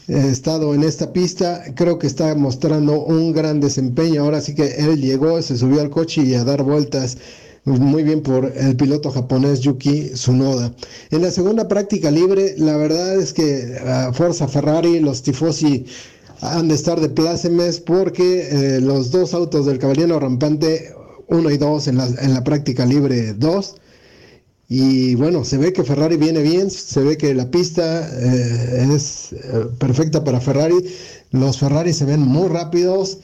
eh, 0.07 0.29
estado 0.31 0.75
en 0.75 0.85
esta 0.85 1.12
pista, 1.12 1.64
creo 1.75 1.99
que 1.99 2.07
está 2.07 2.33
mostrando 2.37 3.05
un 3.05 3.33
gran 3.33 3.59
desempeño. 3.59 4.23
Ahora 4.23 4.40
sí 4.40 4.55
que 4.55 4.77
él 4.77 5.01
llegó, 5.01 5.42
se 5.42 5.57
subió 5.57 5.81
al 5.81 5.90
coche 5.90 6.23
y 6.23 6.35
a 6.35 6.45
dar 6.45 6.62
vueltas. 6.62 7.19
Muy 7.66 8.05
bien 8.05 8.22
por 8.22 8.52
el 8.57 8.76
piloto 8.76 9.11
japonés 9.11 9.59
Yuki 9.59 10.11
Tsunoda. 10.14 10.72
En 11.11 11.22
la 11.22 11.33
segunda 11.33 11.66
práctica 11.66 12.12
libre, 12.12 12.55
la 12.59 12.76
verdad 12.76 13.20
es 13.20 13.33
que 13.33 13.76
a 13.85 14.12
Forza 14.12 14.46
Ferrari, 14.46 15.00
los 15.00 15.22
tifosi 15.22 15.85
han 16.42 16.68
de 16.68 16.76
estar 16.76 17.00
de 17.00 17.09
plácemes 17.09 17.81
porque 17.81 18.48
eh, 18.76 18.81
los 18.81 19.11
dos 19.11 19.35
autos 19.35 19.66
del 19.66 19.81
Caballero 19.81 20.20
Rampante, 20.20 20.94
uno 21.26 21.50
y 21.50 21.59
dos 21.59 21.88
en 21.88 21.96
la, 21.96 22.07
en 22.07 22.35
la 22.35 22.44
práctica 22.44 22.87
libre 22.87 23.35
2, 23.35 23.74
y 24.68 25.16
bueno, 25.16 25.44
se 25.44 25.59
ve 25.59 25.72
que 25.72 25.83
Ferrari 25.83 26.16
viene 26.16 26.42
bien, 26.42 26.70
se 26.70 27.00
ve 27.00 27.16
que 27.16 27.35
la 27.35 27.50
pista 27.50 28.09
eh, 28.12 28.88
es 28.94 29.33
eh, 29.33 29.66
perfecta 29.79 30.22
para 30.22 30.40
Ferrari. 30.40 30.76
Los 31.33 31.59
Ferrari 31.59 31.92
se 31.92 32.05
ven 32.05 32.20
muy 32.20 32.48
rápidos. 32.48 33.18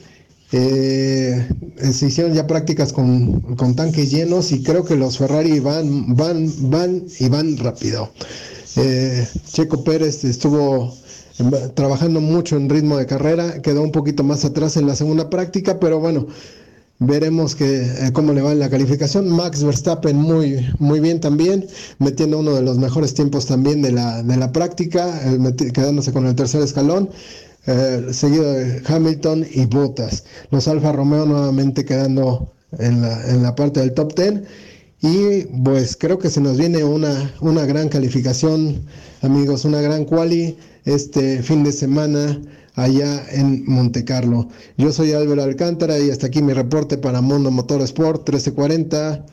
Eh, 0.52 1.48
se 1.92 2.06
hicieron 2.06 2.34
ya 2.34 2.46
prácticas 2.46 2.92
con, 2.92 3.40
con 3.56 3.74
tanques 3.74 4.10
llenos 4.10 4.52
y 4.52 4.62
creo 4.62 4.84
que 4.84 4.96
los 4.96 5.18
Ferrari 5.18 5.60
van, 5.60 6.14
van, 6.14 6.70
van 6.70 7.04
y 7.18 7.28
van 7.28 7.56
rápido. 7.56 8.10
Eh, 8.76 9.26
Checo 9.46 9.82
Pérez 9.84 10.24
estuvo 10.24 10.94
em, 11.38 11.50
trabajando 11.74 12.20
mucho 12.20 12.56
en 12.56 12.68
ritmo 12.68 12.96
de 12.96 13.06
carrera, 13.06 13.60
quedó 13.62 13.82
un 13.82 13.92
poquito 13.92 14.22
más 14.24 14.44
atrás 14.44 14.76
en 14.76 14.86
la 14.86 14.94
segunda 14.94 15.30
práctica, 15.30 15.80
pero 15.80 15.98
bueno, 16.00 16.26
Veremos 17.04 17.56
que, 17.56 17.82
eh, 17.82 18.12
cómo 18.12 18.32
le 18.32 18.42
va 18.42 18.52
en 18.52 18.60
la 18.60 18.70
calificación. 18.70 19.28
Max 19.28 19.64
Verstappen 19.64 20.16
muy, 20.16 20.64
muy 20.78 21.00
bien 21.00 21.18
también, 21.18 21.66
metiendo 21.98 22.38
uno 22.38 22.54
de 22.54 22.62
los 22.62 22.78
mejores 22.78 23.12
tiempos 23.12 23.46
también 23.46 23.82
de 23.82 23.90
la, 23.90 24.22
de 24.22 24.36
la 24.36 24.52
práctica, 24.52 25.20
eh, 25.24 25.72
quedándose 25.72 26.12
con 26.12 26.26
el 26.26 26.36
tercer 26.36 26.62
escalón, 26.62 27.10
eh, 27.66 28.08
seguido 28.12 28.52
de 28.52 28.82
Hamilton 28.86 29.46
y 29.50 29.66
Bottas. 29.66 30.24
Los 30.50 30.68
Alfa 30.68 30.92
Romeo 30.92 31.26
nuevamente 31.26 31.84
quedando 31.84 32.52
en 32.78 33.02
la, 33.02 33.28
en 33.28 33.42
la 33.42 33.54
parte 33.54 33.80
del 33.80 33.92
top 33.92 34.14
10. 34.14 34.42
Y 35.02 35.46
pues 35.64 35.96
creo 35.96 36.18
que 36.18 36.30
se 36.30 36.40
nos 36.40 36.58
viene 36.58 36.84
una, 36.84 37.34
una 37.40 37.66
gran 37.66 37.88
calificación, 37.88 38.86
amigos, 39.20 39.64
una 39.64 39.80
gran 39.80 40.04
quali 40.04 40.56
este 40.84 41.42
fin 41.42 41.64
de 41.64 41.72
semana 41.72 42.40
allá 42.74 43.24
en 43.30 43.64
Monte 43.66 44.04
Carlo. 44.04 44.48
Yo 44.76 44.92
soy 44.92 45.12
Álvaro 45.12 45.42
Alcántara 45.42 45.98
y 45.98 46.10
hasta 46.10 46.28
aquí 46.28 46.40
mi 46.40 46.52
reporte 46.52 46.98
para 46.98 47.20
Mundo 47.20 47.50
Motor 47.50 47.82
Sport 47.82 48.28
1340. 48.28 49.26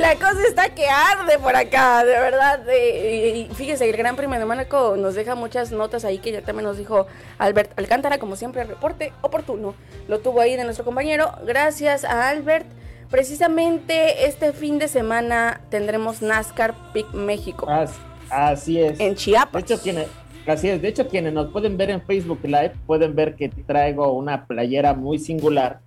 La 0.00 0.14
cosa 0.14 0.40
está 0.48 0.68
que 0.74 0.86
arde 0.88 1.38
por 1.38 1.54
acá, 1.54 2.04
de 2.04 2.12
verdad. 2.12 2.60
eh, 2.68 3.46
y 3.50 3.54
fíjese, 3.54 3.88
el 3.88 3.96
Gran 3.96 4.16
Premio 4.16 4.38
de 4.38 4.44
Mónaco 4.46 4.96
nos 4.96 5.14
deja 5.14 5.34
muchas 5.34 5.70
notas 5.72 6.04
ahí 6.04 6.18
que 6.18 6.32
ya 6.32 6.42
también 6.42 6.64
nos 6.64 6.78
dijo 6.78 7.06
Albert 7.38 7.78
Alcántara, 7.78 8.18
como 8.18 8.36
siempre, 8.36 8.62
el 8.62 8.68
reporte 8.68 9.12
oportuno. 9.20 9.74
Lo 10.08 10.20
tuvo 10.20 10.40
ahí 10.40 10.56
de 10.56 10.64
nuestro 10.64 10.84
compañero. 10.84 11.32
Gracias 11.46 12.04
a 12.04 12.28
Albert. 12.28 12.66
Precisamente 13.10 14.26
este 14.26 14.52
fin 14.52 14.78
de 14.78 14.88
semana 14.88 15.60
tendremos 15.68 16.22
NASCAR 16.22 16.74
Pick 16.92 17.12
México 17.12 17.68
As- 17.68 17.98
así 18.30 18.80
es. 18.80 18.98
en 19.00 19.10
De 19.10 19.14
Chiapas. 19.16 19.62
hecho, 19.64 19.80
quienes, 19.82 20.06
así 20.46 20.68
es. 20.68 20.80
De 20.80 20.88
hecho, 20.88 21.08
quienes 21.08 21.32
nos 21.32 21.50
pueden 21.52 21.76
ver 21.76 21.90
en 21.90 22.00
Facebook 22.02 22.38
Live 22.44 22.72
pueden 22.86 23.14
ver 23.14 23.34
que 23.34 23.48
traigo 23.48 24.12
una 24.12 24.46
playera 24.46 24.94
muy 24.94 25.18
singular. 25.18 25.80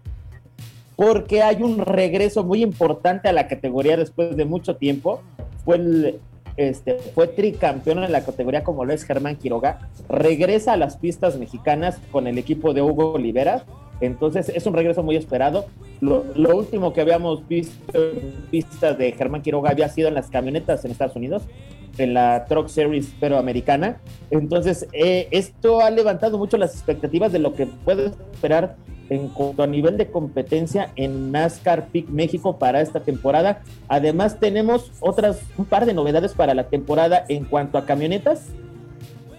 Porque 0.96 1.42
hay 1.42 1.62
un 1.64 1.80
regreso 1.80 2.44
muy 2.44 2.62
importante 2.62 3.28
a 3.28 3.34
la 3.34 3.48
categoría 3.48 3.98
después 3.98 4.36
de 4.36 4.46
mucho 4.46 4.76
tiempo. 4.76 5.22
Fue 5.66 5.78
el, 5.78 6.20
este, 6.58 6.98
fue 6.98 7.28
tricampeón 7.28 8.04
en 8.04 8.12
la 8.12 8.24
categoría 8.24 8.64
como 8.64 8.86
lo 8.86 8.94
es 8.94 9.04
Germán 9.04 9.38
Quiroga. 9.38 9.90
Regresa 10.10 10.74
a 10.74 10.78
las 10.78 10.98
pistas 10.98 11.38
mexicanas 11.38 12.00
con 12.12 12.28
el 12.28 12.38
equipo 12.38 12.74
de 12.74 12.82
Hugo 12.82 13.14
Olivera. 13.14 13.66
Entonces 14.02 14.50
es 14.50 14.66
un 14.66 14.74
regreso 14.74 15.04
muy 15.04 15.16
esperado. 15.16 15.66
Lo, 16.02 16.26
lo 16.36 16.56
último 16.56 16.94
que 16.94 17.02
habíamos 17.02 17.48
visto 17.48 18.00
pistas 18.52 18.98
de 18.98 19.14
Germán 19.14 19.42
Quiroga 19.42 19.72
había 19.72 19.90
sido 19.90 20.10
en 20.10 20.14
las 20.14 20.30
camionetas 20.30 20.84
en 20.86 20.92
Estados 20.92 21.16
Unidos 21.16 21.44
en 21.98 22.14
la 22.14 22.46
Truck 22.46 22.68
Series 22.68 23.14
pero 23.20 23.38
americana. 23.38 23.98
Entonces, 24.32 24.88
eh, 24.94 25.28
esto 25.32 25.82
ha 25.82 25.90
levantado 25.90 26.38
mucho 26.38 26.58
las 26.58 26.74
expectativas 26.74 27.32
de 27.32 27.40
lo 27.40 27.54
que 27.54 27.68
puede 27.68 28.08
esperar 28.34 28.76
en 29.14 29.30
cuanto 29.30 29.64
a 29.64 29.68
nivel 29.68 29.98
de 29.98 30.10
competencia 30.10 30.92
en 30.96 31.32
NASCAR 31.32 31.88
Peak 31.88 32.10
México 32.10 32.58
para 32.58 32.82
esta 32.82 33.02
temporada. 33.02 33.62
Además, 33.88 34.40
tenemos 34.40 34.92
otras, 35.00 35.42
un 35.58 35.66
par 35.66 35.86
de 35.86 35.94
novedades 35.94 36.34
para 36.34 36.54
la 36.54 36.66
temporada 36.70 37.26
en 37.30 37.46
cuanto 37.46 37.78
a 37.78 37.86
camionetas. 37.86 38.48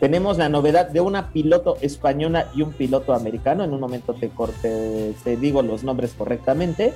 Tenemos 0.00 0.38
la 0.38 0.48
novedad 0.48 0.88
de 0.88 1.00
una 1.00 1.32
piloto 1.32 1.76
española 1.80 2.48
y 2.54 2.62
un 2.62 2.72
piloto 2.72 3.14
americano. 3.14 3.64
En 3.64 3.72
un 3.72 3.80
momento 3.80 4.14
te, 4.14 4.28
corte, 4.28 5.14
te 5.22 5.36
digo 5.36 5.62
los 5.62 5.82
nombres 5.82 6.14
correctamente. 6.16 6.92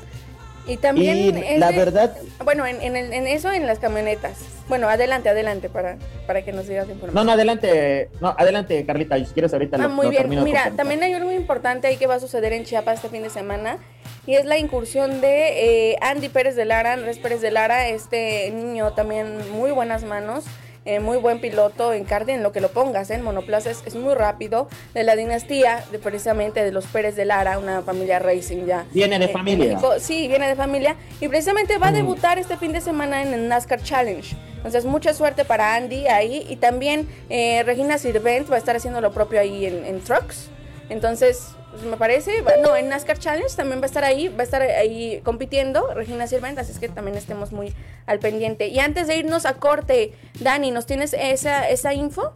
Y 0.68 0.76
también 0.76 1.16
y 1.16 1.56
la 1.58 1.70
de- 1.72 1.78
verdad, 1.78 2.14
Bueno, 2.44 2.66
en, 2.66 2.80
en 2.82 2.94
el- 2.96 3.12
en 3.12 3.26
eso, 3.26 3.50
en 3.50 3.66
las 3.66 3.78
camionetas. 3.78 4.36
Bueno, 4.68 4.86
adelante, 4.88 5.30
adelante, 5.30 5.70
para, 5.70 5.96
para 6.26 6.42
que 6.44 6.52
nos 6.52 6.68
digas 6.68 6.84
información. 6.88 7.14
no, 7.14 7.24
no, 7.24 7.32
adelante, 7.32 8.10
no, 8.20 8.34
adelante, 8.38 8.84
Carlita, 8.84 9.16
si 9.18 9.32
quieres 9.32 9.52
ahorita 9.54 9.78
Ah, 9.78 9.84
lo, 9.84 9.88
muy 9.88 10.04
lo 10.04 10.10
bien. 10.10 10.22
termino 10.24 10.42
Mira, 10.44 10.72
también 10.76 11.02
hay 11.02 11.14
algo 11.14 11.26
muy 11.26 11.36
importante 11.36 11.86
ahí 11.86 11.96
que 11.96 12.06
va 12.06 12.16
a 12.16 12.20
suceder 12.20 12.52
en 12.52 12.64
Chiapas 12.64 12.96
este 12.96 13.08
fin 13.08 13.22
de 13.22 13.30
semana. 13.30 13.78
y 14.26 14.34
es 14.34 14.44
la 14.44 14.58
incursión 14.58 15.22
de 15.22 15.92
eh, 15.92 15.96
Andy 16.02 16.28
Pérez 16.28 16.54
de 16.54 16.66
Lara, 16.66 16.92
Andrés 16.92 17.18
Pérez 17.18 17.40
de 17.40 17.50
Lara, 17.50 17.88
este 17.88 18.50
niño 18.50 18.92
también 18.92 19.50
muy 19.52 19.70
buenas 19.70 20.04
manos. 20.04 20.44
Eh, 20.89 21.01
muy 21.01 21.18
buen 21.18 21.39
piloto 21.39 21.93
en 21.93 22.05
karting, 22.05 22.36
en 22.36 22.43
lo 22.43 22.51
que 22.51 22.62
lo 22.62 22.70
pongas, 22.70 23.11
¿eh? 23.11 23.14
en 23.14 23.22
monoplaza 23.22 23.70
es, 23.70 23.82
es 23.84 23.95
muy 23.95 24.14
rápido, 24.14 24.68
de 24.95 25.05
la 25.05 25.16
dinastía 25.16 25.84
de 25.93 25.99
precisamente 25.99 26.64
de 26.64 26.72
los 26.72 26.86
Pérez 26.86 27.14
de 27.14 27.26
Lara, 27.26 27.59
una 27.59 27.82
familia 27.82 28.18
racing 28.18 28.64
ya. 28.64 28.86
Viene 28.93 29.18
de 29.18 29.26
eh, 29.26 29.28
familia. 29.28 29.74
México. 29.74 29.93
Sí, 29.99 30.28
viene 30.28 30.49
de 30.49 30.57
familia 30.57 30.97
y 31.20 31.28
precisamente 31.28 31.76
va 31.76 31.89
a 31.89 31.93
debutar 31.93 32.39
este 32.39 32.57
fin 32.57 32.72
de 32.72 32.80
semana 32.80 33.20
en 33.20 33.34
el 33.34 33.49
NASCAR 33.49 33.82
Challenge. 33.82 34.34
Entonces, 34.57 34.86
mucha 34.86 35.12
suerte 35.12 35.45
para 35.45 35.74
Andy 35.74 36.07
ahí 36.07 36.47
y 36.49 36.57
también 36.57 37.07
eh, 37.28 37.62
Regina 37.64 37.99
Sirvent 37.99 38.51
va 38.51 38.55
a 38.55 38.59
estar 38.59 38.74
haciendo 38.74 39.03
lo 39.03 39.12
propio 39.12 39.41
ahí 39.41 39.66
en, 39.66 39.84
en 39.84 40.01
Trucks. 40.01 40.49
Entonces, 40.89 41.51
pues, 41.70 41.82
me 41.82 41.96
parece, 41.96 42.42
no, 42.62 42.76
en 42.76 42.88
NASCAR 42.88 43.18
Challenge 43.18 43.54
también 43.54 43.80
va 43.80 43.84
a 43.84 43.86
estar 43.86 44.04
ahí, 44.04 44.28
va 44.28 44.40
a 44.40 44.42
estar 44.42 44.62
ahí 44.62 45.20
compitiendo 45.22 45.92
Regina 45.94 46.26
Sirvent, 46.26 46.58
así 46.58 46.72
es 46.72 46.78
que 46.78 46.88
también 46.88 47.16
estemos 47.16 47.52
muy 47.52 47.74
al 48.06 48.18
pendiente. 48.18 48.68
Y 48.68 48.78
antes 48.78 49.06
de 49.06 49.16
irnos 49.16 49.46
a 49.46 49.54
corte, 49.54 50.12
Dani, 50.40 50.70
¿nos 50.70 50.86
tienes 50.86 51.14
esa, 51.18 51.68
esa 51.68 51.94
info? 51.94 52.32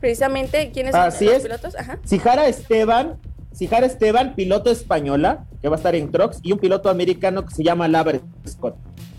Precisamente, 0.00 0.70
¿quiénes 0.72 0.92
son 0.92 1.02
Así 1.02 1.26
los 1.26 1.34
es. 1.34 1.42
pilotos? 1.42 1.74
Ajá. 1.76 1.98
Sijara 2.04 2.46
Esteban, 2.46 3.18
Sijara 3.52 3.86
Esteban, 3.86 4.34
piloto 4.34 4.70
española, 4.70 5.44
que 5.60 5.68
va 5.68 5.76
a 5.76 5.78
estar 5.78 5.94
en 5.94 6.10
Trucks, 6.10 6.38
y 6.42 6.52
un 6.52 6.58
piloto 6.58 6.88
americano 6.88 7.44
que 7.44 7.54
se 7.54 7.62
llama 7.62 7.88
Laver 7.88 8.20
Scott. 8.48 8.76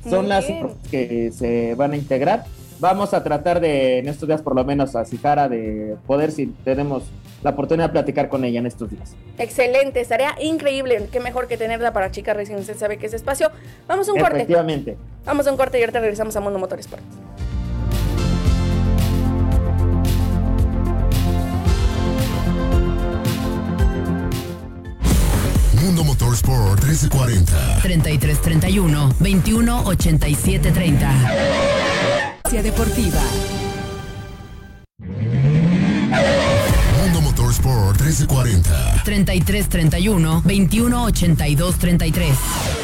Son 0.09 0.27
las 0.27 0.45
que 0.89 1.31
se 1.31 1.75
van 1.75 1.91
a 1.91 1.97
integrar. 1.97 2.45
Vamos 2.81 3.13
a 3.13 3.23
tratar 3.23 3.59
de, 3.59 3.99
en 3.99 4.07
estos 4.07 4.27
días 4.27 4.41
por 4.41 4.55
lo 4.55 4.65
menos, 4.65 4.95
a 4.95 5.05
Sijara 5.05 5.47
de 5.47 5.95
poder, 6.07 6.31
si 6.31 6.47
tenemos 6.47 7.03
la 7.43 7.51
oportunidad 7.51 7.89
de 7.89 7.93
platicar 7.93 8.27
con 8.27 8.43
ella 8.43 8.59
en 8.59 8.65
estos 8.65 8.89
días. 8.89 9.15
Excelente, 9.37 10.01
estaría 10.01 10.35
increíble. 10.41 11.07
Qué 11.11 11.19
mejor 11.19 11.47
que 11.47 11.57
tenerla 11.57 11.93
para 11.93 12.09
chicas 12.09 12.35
recién 12.35 12.57
usted 12.57 12.75
sabe 12.75 12.97
que 12.97 13.05
es 13.05 13.13
espacio. 13.13 13.51
Vamos 13.87 14.09
a 14.09 14.13
un 14.13 14.19
corte. 14.19 14.37
Efectivamente. 14.37 14.97
Vamos 15.25 15.45
a 15.45 15.51
un 15.51 15.57
corte 15.57 15.77
y 15.77 15.81
ahorita 15.81 15.99
regresamos 15.99 16.35
a 16.35 16.39
Mundo 16.39 16.57
Motorsport. 16.57 17.03
Mundo 25.83 26.03
Motorsport 26.03 26.83
1340. 26.83 27.79
3331 27.83 29.13
21 29.19 29.83
87 32.51 32.61
30. 32.61 32.61
Deportiva. 32.61 33.19
Mundo 36.97 37.21
Motorsport 37.21 37.97
1340. 38.01 39.01
3331 39.05 40.41
21 40.43 41.03
82 41.03 41.77
33. 41.77 42.80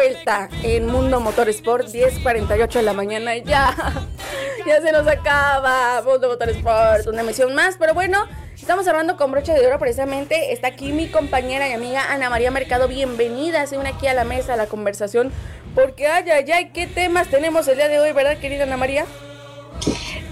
Vuelta 0.00 0.48
en 0.62 0.86
Mundo 0.86 1.20
Motorsport, 1.20 1.86
10.48 1.88 2.72
de 2.72 2.82
la 2.82 2.94
mañana. 2.94 3.36
Ya, 3.36 3.76
ya 4.66 4.80
se 4.80 4.92
nos 4.92 5.06
acaba 5.06 6.00
Mundo 6.02 6.28
Motorsport, 6.28 7.06
una 7.06 7.20
emisión 7.20 7.54
más. 7.54 7.76
Pero 7.78 7.92
bueno, 7.92 8.24
estamos 8.56 8.88
hablando 8.88 9.18
con 9.18 9.30
broche 9.30 9.52
de 9.52 9.66
oro 9.66 9.78
precisamente. 9.78 10.54
Está 10.54 10.68
aquí 10.68 10.92
mi 10.92 11.08
compañera 11.08 11.68
y 11.68 11.72
amiga 11.72 12.10
Ana 12.10 12.30
María 12.30 12.50
Mercado. 12.50 12.88
Bienvenida, 12.88 13.66
se 13.66 13.76
une 13.76 13.90
aquí 13.90 14.06
a 14.06 14.14
la 14.14 14.24
mesa, 14.24 14.54
a 14.54 14.56
la 14.56 14.66
conversación. 14.66 15.32
Porque, 15.74 16.06
ay, 16.06 16.30
ay, 16.30 16.50
ay, 16.50 16.70
qué 16.72 16.86
temas 16.86 17.28
tenemos 17.28 17.68
el 17.68 17.76
día 17.76 17.88
de 17.88 18.00
hoy, 18.00 18.12
¿verdad, 18.12 18.38
querida 18.38 18.62
Ana 18.62 18.78
María? 18.78 19.04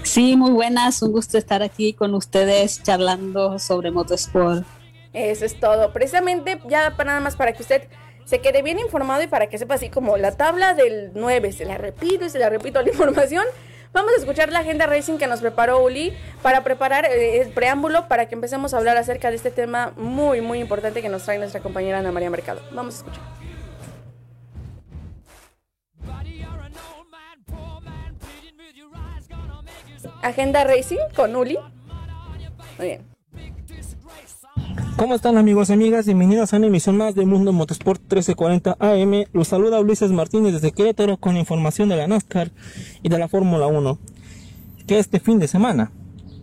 Sí, 0.01 0.35
muy 0.35 0.49
buenas, 0.49 1.03
un 1.03 1.11
gusto 1.11 1.37
estar 1.37 1.61
aquí 1.61 1.93
con 1.93 2.15
ustedes 2.15 2.81
charlando 2.81 3.59
sobre 3.59 3.91
motorsport. 3.91 4.65
Eso 5.13 5.45
es 5.45 5.59
todo. 5.59 5.93
Precisamente, 5.93 6.59
ya 6.67 6.95
para 6.97 7.11
nada 7.11 7.19
más 7.19 7.35
para 7.35 7.53
que 7.53 7.61
usted 7.61 7.83
se 8.29 8.41
quede 8.41 8.61
bien 8.61 8.77
informado 8.77 9.23
y 9.23 9.27
para 9.27 9.47
que 9.47 9.57
sepa 9.57 9.73
así 9.73 9.89
como 9.89 10.15
la 10.17 10.33
tabla 10.33 10.75
del 10.75 11.09
9. 11.15 11.51
Se 11.51 11.65
la 11.65 11.79
repito 11.79 12.25
y 12.25 12.29
se 12.29 12.37
la 12.37 12.47
repito 12.47 12.79
la 12.79 12.89
información. 12.91 13.43
Vamos 13.91 14.11
a 14.13 14.17
escuchar 14.17 14.51
la 14.51 14.59
agenda 14.59 14.85
racing 14.85 15.17
que 15.17 15.25
nos 15.25 15.39
preparó 15.39 15.83
Uli 15.83 16.13
para 16.43 16.63
preparar 16.63 17.05
eh, 17.05 17.41
el 17.41 17.49
preámbulo 17.49 18.07
para 18.07 18.27
que 18.27 18.35
empecemos 18.35 18.75
a 18.75 18.77
hablar 18.77 18.97
acerca 18.97 19.31
de 19.31 19.35
este 19.35 19.49
tema 19.49 19.93
muy, 19.97 20.41
muy 20.41 20.59
importante 20.59 21.01
que 21.01 21.09
nos 21.09 21.23
trae 21.23 21.39
nuestra 21.39 21.61
compañera 21.61 21.97
Ana 21.97 22.11
María 22.11 22.29
Mercado. 22.29 22.61
Vamos 22.71 22.93
a 22.93 22.97
escuchar. 22.99 23.23
Agenda 30.21 30.63
racing 30.65 30.99
con 31.15 31.35
Uli. 31.35 31.57
Muy 32.77 32.87
bien. 32.87 33.08
¿Cómo 34.99 35.15
están 35.15 35.37
amigos 35.37 35.69
y 35.69 35.73
amigas? 35.73 36.07
Bienvenidos 36.07 36.53
a 36.53 36.57
una 36.57 36.67
emisión 36.67 36.97
más 36.97 37.15
de 37.15 37.25
Mundo 37.25 37.53
Motorsport 37.53 38.01
1340 38.01 38.75
AM. 38.81 39.23
Los 39.31 39.47
saluda 39.47 39.79
Ulises 39.79 40.11
Martínez 40.11 40.51
desde 40.51 40.73
Querétaro 40.73 41.15
con 41.15 41.37
información 41.37 41.87
de 41.87 41.95
la 41.95 42.05
NASCAR 42.05 42.51
y 43.01 43.07
de 43.07 43.17
la 43.17 43.29
Fórmula 43.29 43.67
1. 43.67 43.97
Que 44.87 44.99
este 44.99 45.21
fin 45.21 45.39
de 45.39 45.47
semana, 45.47 45.93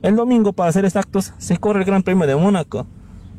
el 0.00 0.16
domingo 0.16 0.54
para 0.54 0.72
ser 0.72 0.86
exactos, 0.86 1.34
se 1.36 1.58
corre 1.58 1.80
el 1.80 1.84
Gran 1.84 2.02
Premio 2.02 2.26
de 2.26 2.34
Mónaco. 2.34 2.86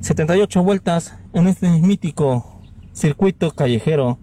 78 0.01 0.61
vueltas 0.61 1.15
en 1.33 1.47
este 1.47 1.67
mítico 1.67 2.61
circuito 2.93 3.49
callejero. 3.49 4.19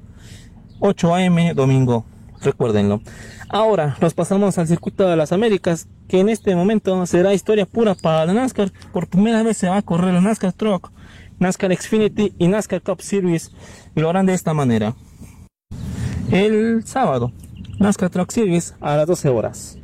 8 0.78 1.12
AM 1.16 1.54
domingo, 1.56 2.04
recuérdenlo. 2.44 3.00
Ahora 3.48 3.96
nos 4.00 4.14
pasamos 4.14 4.58
al 4.58 4.68
circuito 4.68 5.08
de 5.08 5.16
las 5.16 5.32
Américas, 5.32 5.88
que 6.08 6.20
en 6.20 6.28
este 6.28 6.54
momento 6.54 7.04
será 7.06 7.34
historia 7.34 7.66
pura 7.66 7.94
para 7.94 8.26
la 8.26 8.34
NASCAR. 8.34 8.72
Por 8.92 9.08
primera 9.08 9.42
vez 9.42 9.56
se 9.56 9.68
va 9.68 9.78
a 9.78 9.82
correr 9.82 10.14
la 10.14 10.20
NASCAR 10.20 10.52
Truck, 10.52 10.90
NASCAR 11.38 11.74
Xfinity 11.76 12.34
y 12.38 12.48
NASCAR 12.48 12.82
Cup 12.82 13.02
Series. 13.02 13.52
Y 13.94 14.00
lo 14.00 14.10
harán 14.10 14.26
de 14.26 14.34
esta 14.34 14.54
manera. 14.54 14.94
El 16.30 16.86
sábado, 16.86 17.32
NASCAR 17.78 18.10
Truck 18.10 18.30
Series 18.30 18.74
a 18.80 18.96
las 18.96 19.06
12 19.06 19.28
horas. 19.28 19.78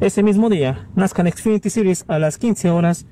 Ese 0.00 0.22
mismo 0.22 0.50
día, 0.50 0.88
NASCAR 0.94 1.30
Xfinity 1.30 1.70
Series 1.70 2.04
a 2.08 2.18
las 2.18 2.38
15 2.38 2.70
horas. 2.70 3.06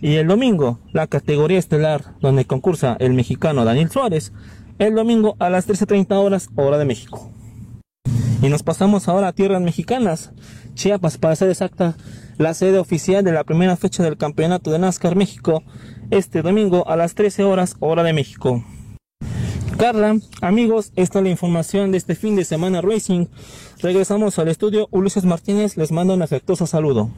Y 0.00 0.16
el 0.16 0.26
domingo, 0.26 0.78
la 0.92 1.06
categoría 1.06 1.58
estelar, 1.58 2.14
donde 2.20 2.44
concursa 2.44 2.96
el 3.00 3.14
mexicano 3.14 3.64
Daniel 3.64 3.90
Suárez, 3.90 4.32
el 4.78 4.94
domingo 4.94 5.36
a 5.38 5.50
las 5.50 5.68
13.30 5.68 6.14
horas, 6.16 6.48
hora 6.56 6.78
de 6.78 6.84
México. 6.84 7.30
Y 8.44 8.50
nos 8.50 8.62
pasamos 8.62 9.08
ahora 9.08 9.28
a 9.28 9.32
tierras 9.32 9.62
mexicanas. 9.62 10.30
Chiapas, 10.74 11.16
para 11.16 11.34
ser 11.34 11.48
exacta, 11.48 11.96
la 12.36 12.52
sede 12.52 12.78
oficial 12.78 13.24
de 13.24 13.32
la 13.32 13.42
primera 13.42 13.74
fecha 13.74 14.02
del 14.02 14.18
campeonato 14.18 14.70
de 14.70 14.78
NASCAR 14.78 15.16
México, 15.16 15.62
este 16.10 16.42
domingo 16.42 16.86
a 16.86 16.94
las 16.94 17.14
13 17.14 17.44
horas, 17.44 17.76
hora 17.80 18.02
de 18.02 18.12
México. 18.12 18.62
Carla, 19.78 20.18
amigos, 20.42 20.92
esta 20.94 21.20
es 21.20 21.24
la 21.24 21.30
información 21.30 21.90
de 21.90 21.96
este 21.96 22.14
fin 22.14 22.36
de 22.36 22.44
semana 22.44 22.82
Racing. 22.82 23.28
Regresamos 23.80 24.38
al 24.38 24.48
estudio. 24.48 24.88
Ulises 24.90 25.24
Martínez 25.24 25.78
les 25.78 25.90
manda 25.90 26.12
un 26.12 26.20
afectuoso 26.20 26.66
saludo. 26.66 27.08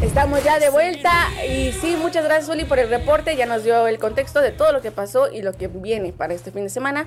Estamos 0.00 0.42
ya 0.44 0.58
de 0.58 0.70
vuelta 0.70 1.12
y 1.48 1.72
sí, 1.72 1.96
muchas 2.00 2.24
gracias 2.24 2.48
Uli 2.48 2.64
por 2.64 2.78
el 2.78 2.88
reporte, 2.88 3.36
ya 3.36 3.46
nos 3.46 3.62
dio 3.64 3.86
el 3.86 3.98
contexto 3.98 4.40
de 4.40 4.50
todo 4.50 4.72
lo 4.72 4.80
que 4.82 4.90
pasó 4.90 5.30
y 5.30 5.42
lo 5.42 5.52
que 5.52 5.68
viene 5.68 6.12
para 6.12 6.34
este 6.34 6.50
fin 6.50 6.64
de 6.64 6.70
semana. 6.70 7.06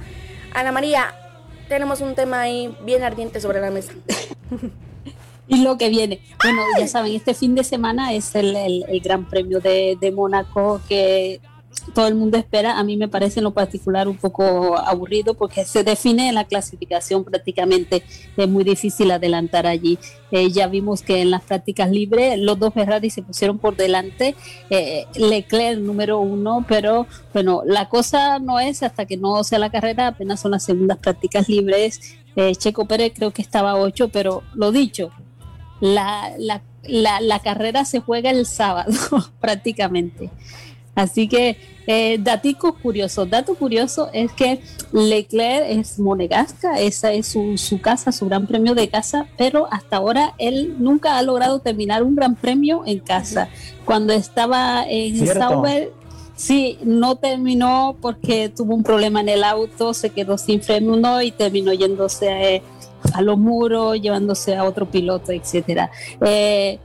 Ana 0.54 0.72
María, 0.72 1.14
tenemos 1.68 2.02
un 2.02 2.16
tema 2.16 2.42
ahí 2.42 2.76
bien 2.84 3.04
ardiente 3.04 3.40
sobre 3.42 3.60
la 3.62 3.72
mesa. 3.72 3.94
Y 5.48 5.62
lo 5.64 5.78
que 5.78 5.90
viene. 5.90 6.22
Bueno, 6.42 6.64
ya 6.80 6.88
saben, 6.88 7.14
este 7.14 7.36
fin 7.36 7.54
de 7.54 7.64
semana 7.64 8.14
es 8.16 8.34
el, 8.34 8.56
el- 8.56 8.84
el 8.88 9.00
Gran 9.00 9.30
Premio 9.30 9.60
de, 9.60 9.96
de 10.02 10.12
Mónaco 10.12 10.82
que 10.90 11.40
todo 11.94 12.08
el 12.08 12.16
mundo 12.16 12.38
espera. 12.38 12.78
A 12.78 12.84
mí 12.84 12.98
me 12.98 13.08
parece 13.08 13.40
en 13.40 13.46
lo 13.46 13.54
particular 13.54 14.08
un 14.08 14.18
poco 14.18 14.78
aburrido 14.78 15.34
porque 15.34 15.66
se 15.66 15.84
define 15.84 16.32
la 16.32 16.46
clasificación 16.46 17.24
prácticamente. 17.24 18.04
Es 18.36 18.48
muy 18.48 18.64
difícil 18.64 19.12
adelantar 19.12 19.68
allí. 19.68 19.98
Eh, 20.32 20.52
ya 20.52 20.68
vimos 20.68 21.02
que 21.02 21.22
en 21.22 21.32
las 21.32 21.44
prácticas 21.44 21.92
libres 21.92 22.38
los 22.40 22.60
dos 22.60 22.74
Ferrari 22.74 23.10
se 23.10 23.22
pusieron 23.22 23.60
por 23.60 23.76
delante. 23.76 24.36
Eh, 24.70 25.06
Leclerc 25.16 25.80
número 25.80 26.20
uno, 26.20 26.66
pero 26.68 27.08
bueno, 27.34 27.62
la 27.66 27.90
cosa 27.90 28.40
no 28.40 28.60
es 28.60 28.84
hasta 28.84 29.06
que 29.06 29.18
no 29.18 29.44
sea 29.44 29.60
la 29.60 29.70
carrera, 29.70 30.08
apenas 30.08 30.40
son 30.40 30.52
las 30.52 30.64
segundas 30.64 30.98
prácticas 30.98 31.48
libres. 31.48 32.18
Eh, 32.36 32.56
Checo 32.56 32.86
Pérez 32.86 33.14
creo 33.16 33.32
que 33.32 33.42
estaba 33.42 33.76
ocho, 33.76 34.10
pero 34.10 34.44
lo 34.54 34.72
dicho, 34.72 35.12
la, 35.80 36.34
la, 36.38 36.62
la, 36.84 37.22
la 37.22 37.40
carrera 37.40 37.86
se 37.86 38.00
juega 38.00 38.30
el 38.30 38.46
sábado 38.46 38.92
prácticamente. 39.40 40.30
Así 40.96 41.28
que, 41.28 41.58
eh, 41.88 42.18
datico 42.20 42.74
curioso, 42.74 43.26
dato 43.26 43.54
curioso 43.54 44.10
es 44.14 44.32
que 44.32 44.62
Leclerc 44.92 45.66
es 45.70 46.00
monegasca, 46.00 46.80
esa 46.80 47.12
es 47.12 47.28
su, 47.28 47.58
su 47.58 47.80
casa, 47.80 48.12
su 48.12 48.26
gran 48.26 48.48
premio 48.48 48.74
de 48.74 48.88
casa, 48.88 49.28
pero 49.38 49.68
hasta 49.72 49.98
ahora 49.98 50.34
él 50.40 50.76
nunca 50.80 51.18
ha 51.18 51.22
logrado 51.22 51.60
terminar 51.60 52.02
un 52.02 52.16
gran 52.16 52.36
premio 52.36 52.84
en 52.86 53.00
casa. 53.00 53.50
Cuando 53.84 54.14
estaba 54.14 54.86
en 54.88 55.18
Cierto. 55.18 55.40
Sauber, 55.40 55.92
Sí, 56.36 56.78
no 56.84 57.16
terminó 57.16 57.96
porque 58.02 58.50
tuvo 58.50 58.76
un 58.76 58.84
problema 58.84 59.22
en 59.22 59.30
el 59.30 59.44
auto, 59.44 59.94
se 59.94 60.10
quedó 60.10 60.38
sin 60.38 60.62
freno 60.62 61.22
y 61.22 61.32
terminó 61.32 61.72
yéndose 61.72 62.62
a, 63.14 63.22
los 63.22 63.38
muros, 63.38 64.02
llevándose 64.02 64.56
a 64.56 64.66
otro 64.66 64.90
piloto, 64.90 65.32
etcétera. 65.32 65.92
Eh, 66.26 66.80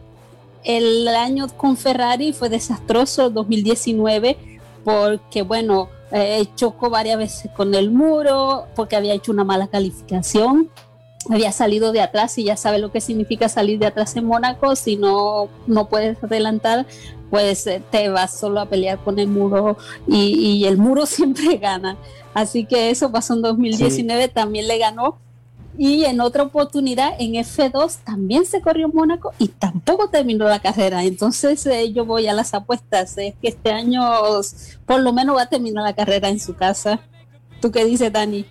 el 0.64 1.08
año 1.08 1.46
con 1.56 1.76
Ferrari 1.76 2.32
fue 2.32 2.48
desastroso, 2.48 3.30
2019, 3.30 4.36
porque 4.84 5.42
bueno, 5.42 5.88
eh, 6.12 6.46
chocó 6.56 6.90
varias 6.90 7.18
veces 7.18 7.50
con 7.56 7.74
el 7.74 7.90
muro, 7.90 8.66
porque 8.74 8.96
había 8.96 9.14
hecho 9.14 9.32
una 9.32 9.44
mala 9.44 9.68
calificación 9.68 10.70
había 11.28 11.52
salido 11.52 11.92
de 11.92 12.00
atrás 12.00 12.38
y 12.38 12.44
ya 12.44 12.56
sabe 12.56 12.78
lo 12.78 12.90
que 12.90 13.00
significa 13.00 13.48
salir 13.48 13.78
de 13.78 13.86
atrás 13.86 14.16
en 14.16 14.24
Mónaco, 14.24 14.74
si 14.76 14.96
no, 14.96 15.48
no 15.66 15.88
puedes 15.88 16.22
adelantar, 16.24 16.86
pues 17.28 17.66
eh, 17.66 17.82
te 17.90 18.08
vas 18.08 18.38
solo 18.38 18.60
a 18.60 18.66
pelear 18.66 18.98
con 18.98 19.18
el 19.18 19.28
muro 19.28 19.76
y, 20.06 20.64
el 20.64 20.78
muro 20.78 21.06
siempre 21.06 21.56
gana. 21.58 21.96
Así 22.32 22.64
que 22.64 22.90
eso 22.90 23.10
pasó 23.10 23.34
en 23.34 23.42
2019, 23.42 24.28
también 24.28 24.68
le 24.68 24.78
ganó. 24.78 25.18
Y 25.82 26.04
en 26.04 26.20
otra 26.20 26.42
oportunidad, 26.42 27.14
en 27.18 27.32
F2, 27.32 28.00
también 28.04 28.44
se 28.44 28.60
corrió 28.60 28.90
Mónaco 28.90 29.32
y 29.38 29.48
tampoco 29.48 30.10
terminó 30.10 30.44
la 30.44 30.60
carrera. 30.60 31.04
Entonces 31.04 31.64
eh, 31.64 31.90
yo 31.90 32.04
voy 32.04 32.26
a 32.26 32.34
las 32.34 32.52
apuestas. 32.52 33.16
Es 33.16 33.32
que 33.40 33.48
este 33.48 33.70
año 33.72 34.02
por 34.84 35.00
lo 35.00 35.14
menos 35.14 35.38
va 35.38 35.44
a 35.44 35.48
terminar 35.48 35.82
la 35.82 35.94
carrera 35.94 36.28
en 36.28 36.38
su 36.38 36.54
casa. 36.54 37.00
¿Tú 37.62 37.72
qué 37.72 37.86
dices, 37.86 38.12
Dani? 38.12 38.44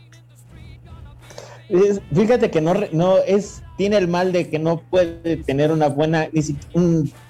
fíjate 2.12 2.50
que 2.50 2.62
no, 2.62 2.74
no 2.94 3.20
es, 3.20 3.62
tiene 3.78 3.98
el 3.98 4.08
mal 4.08 4.32
de 4.32 4.50
que 4.50 4.58
no 4.58 4.82
puede 4.90 5.38
tener 5.38 5.72
una 5.72 5.88
buena, 5.88 6.30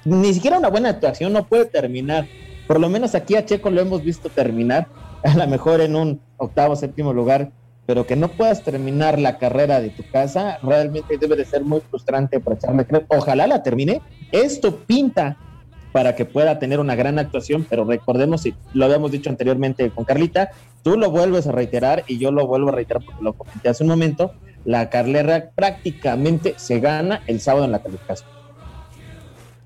ni, 0.05 0.33
siquiera 0.33 0.59
una 0.59 0.69
buena 0.69 0.91
actuación, 0.91 1.33
no 1.33 1.45
puede 1.45 1.65
terminar. 1.65 2.25
Por 2.69 2.79
lo 2.79 2.87
menos 2.87 3.15
aquí 3.15 3.35
a 3.35 3.45
Checo 3.45 3.69
lo 3.69 3.81
hemos 3.81 4.01
visto 4.01 4.29
terminar, 4.29 4.87
a 5.25 5.35
lo 5.35 5.45
mejor 5.45 5.81
en 5.81 5.97
un 5.97 6.21
octavo, 6.37 6.77
séptimo 6.77 7.11
lugar, 7.11 7.51
pero 7.89 8.05
que 8.05 8.15
no 8.15 8.27
puedas 8.27 8.61
terminar 8.61 9.17
la 9.17 9.39
carrera 9.39 9.81
de 9.81 9.89
tu 9.89 10.03
casa, 10.11 10.59
realmente 10.61 11.17
debe 11.17 11.35
de 11.35 11.43
ser 11.43 11.63
muy 11.63 11.81
frustrante 11.81 12.39
para 12.39 12.55
echarle 12.55 12.85
Ojalá 13.07 13.47
la 13.47 13.63
termine. 13.63 13.99
Esto 14.31 14.75
pinta 14.75 15.37
para 15.91 16.15
que 16.15 16.23
pueda 16.23 16.59
tener 16.59 16.79
una 16.79 16.93
gran 16.93 17.17
actuación, 17.17 17.65
pero 17.67 17.85
recordemos, 17.85 18.45
y 18.45 18.53
lo 18.73 18.85
habíamos 18.85 19.09
dicho 19.09 19.31
anteriormente 19.31 19.89
con 19.89 20.05
Carlita, 20.05 20.51
tú 20.83 20.97
lo 20.97 21.09
vuelves 21.09 21.47
a 21.47 21.51
reiterar 21.51 22.03
y 22.05 22.19
yo 22.19 22.31
lo 22.31 22.45
vuelvo 22.45 22.69
a 22.69 22.73
reiterar 22.73 23.03
porque 23.03 23.23
lo 23.23 23.33
comenté 23.33 23.69
hace 23.69 23.81
un 23.81 23.89
momento, 23.89 24.35
la 24.65 24.91
carrera 24.91 25.49
prácticamente 25.55 26.53
se 26.57 26.79
gana 26.79 27.23
el 27.25 27.41
sábado 27.41 27.65
en 27.65 27.71
la 27.71 27.81
calificación. 27.81 28.29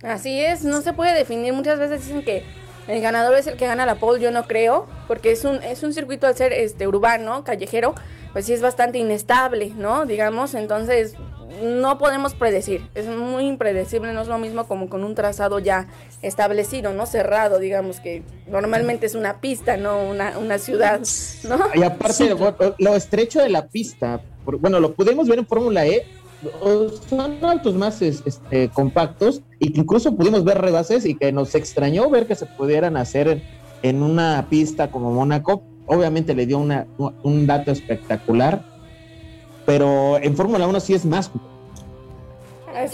Así 0.02 0.40
es, 0.40 0.64
no 0.64 0.80
se 0.80 0.94
puede 0.94 1.14
definir, 1.14 1.52
muchas 1.52 1.78
veces 1.78 2.08
dicen 2.08 2.24
que 2.24 2.44
el 2.88 3.02
ganador 3.02 3.36
es 3.36 3.48
el 3.48 3.56
que 3.56 3.68
gana 3.68 3.86
la 3.86 3.96
pole, 3.96 4.22
yo 4.22 4.32
no 4.32 4.44
creo, 4.44 4.88
porque 5.08 5.32
es 5.32 5.46
un, 5.46 5.62
es 5.64 5.84
un 5.84 5.94
circuito 5.94 6.28
al 6.28 6.36
ser 6.36 6.54
este 6.54 6.88
urbano, 6.88 7.44
callejero, 7.44 7.96
pues 8.34 8.46
sí 8.46 8.54
es 8.54 8.62
bastante 8.62 8.98
inestable, 8.98 9.72
¿no? 9.76 10.06
Digamos, 10.06 10.54
entonces 10.54 11.16
no 11.62 11.98
podemos 11.98 12.34
predecir, 12.34 12.88
es 12.96 13.06
muy 13.06 13.46
impredecible, 13.46 14.12
no 14.12 14.22
es 14.22 14.28
lo 14.28 14.38
mismo 14.38 14.68
como 14.68 14.90
con 14.90 15.04
un 15.04 15.16
trazado 15.16 15.60
ya 15.60 15.88
establecido, 16.22 16.94
¿no? 16.94 17.06
Cerrado, 17.06 17.60
digamos 17.60 18.00
que 18.00 18.24
normalmente 18.48 19.06
es 19.06 19.16
una 19.16 19.40
pista, 19.40 19.78
no 19.78 20.04
una, 20.04 20.38
una 20.40 20.58
ciudad, 20.58 21.00
¿no? 21.44 21.60
Y 21.76 21.84
aparte, 21.84 22.36
lo 22.80 22.96
estrecho 22.96 23.40
de 23.40 23.50
la 23.50 23.68
pista, 23.68 24.22
bueno, 24.46 24.80
lo 24.80 24.94
pudimos 24.94 25.28
ver 25.28 25.40
en 25.40 25.46
Fórmula 25.46 25.86
E, 25.86 26.06
son 27.10 27.44
autos 27.44 27.76
más 27.76 28.02
este, 28.02 28.70
compactos 28.70 29.42
y 29.60 29.72
que 29.72 29.82
incluso 29.82 30.16
pudimos 30.16 30.44
ver 30.44 30.60
rebases 30.60 31.06
y 31.06 31.16
que 31.16 31.32
nos 31.32 31.56
extrañó 31.56 32.10
ver 32.10 32.28
que 32.28 32.36
se 32.36 32.46
pudieran 32.46 32.98
hacer 32.98 33.42
en 33.82 34.04
una 34.04 34.48
pista 34.50 34.92
como 34.92 35.12
Mónaco. 35.12 35.64
Obviamente 35.86 36.34
le 36.34 36.46
dio 36.46 36.60
una, 36.60 36.88
un 36.98 37.46
dato 37.46 37.72
espectacular, 37.72 38.64
pero 39.66 40.18
en 40.18 40.36
Fórmula 40.36 40.68
1 40.68 40.80
sí 40.80 40.94
es 40.94 41.06
más. 41.06 41.32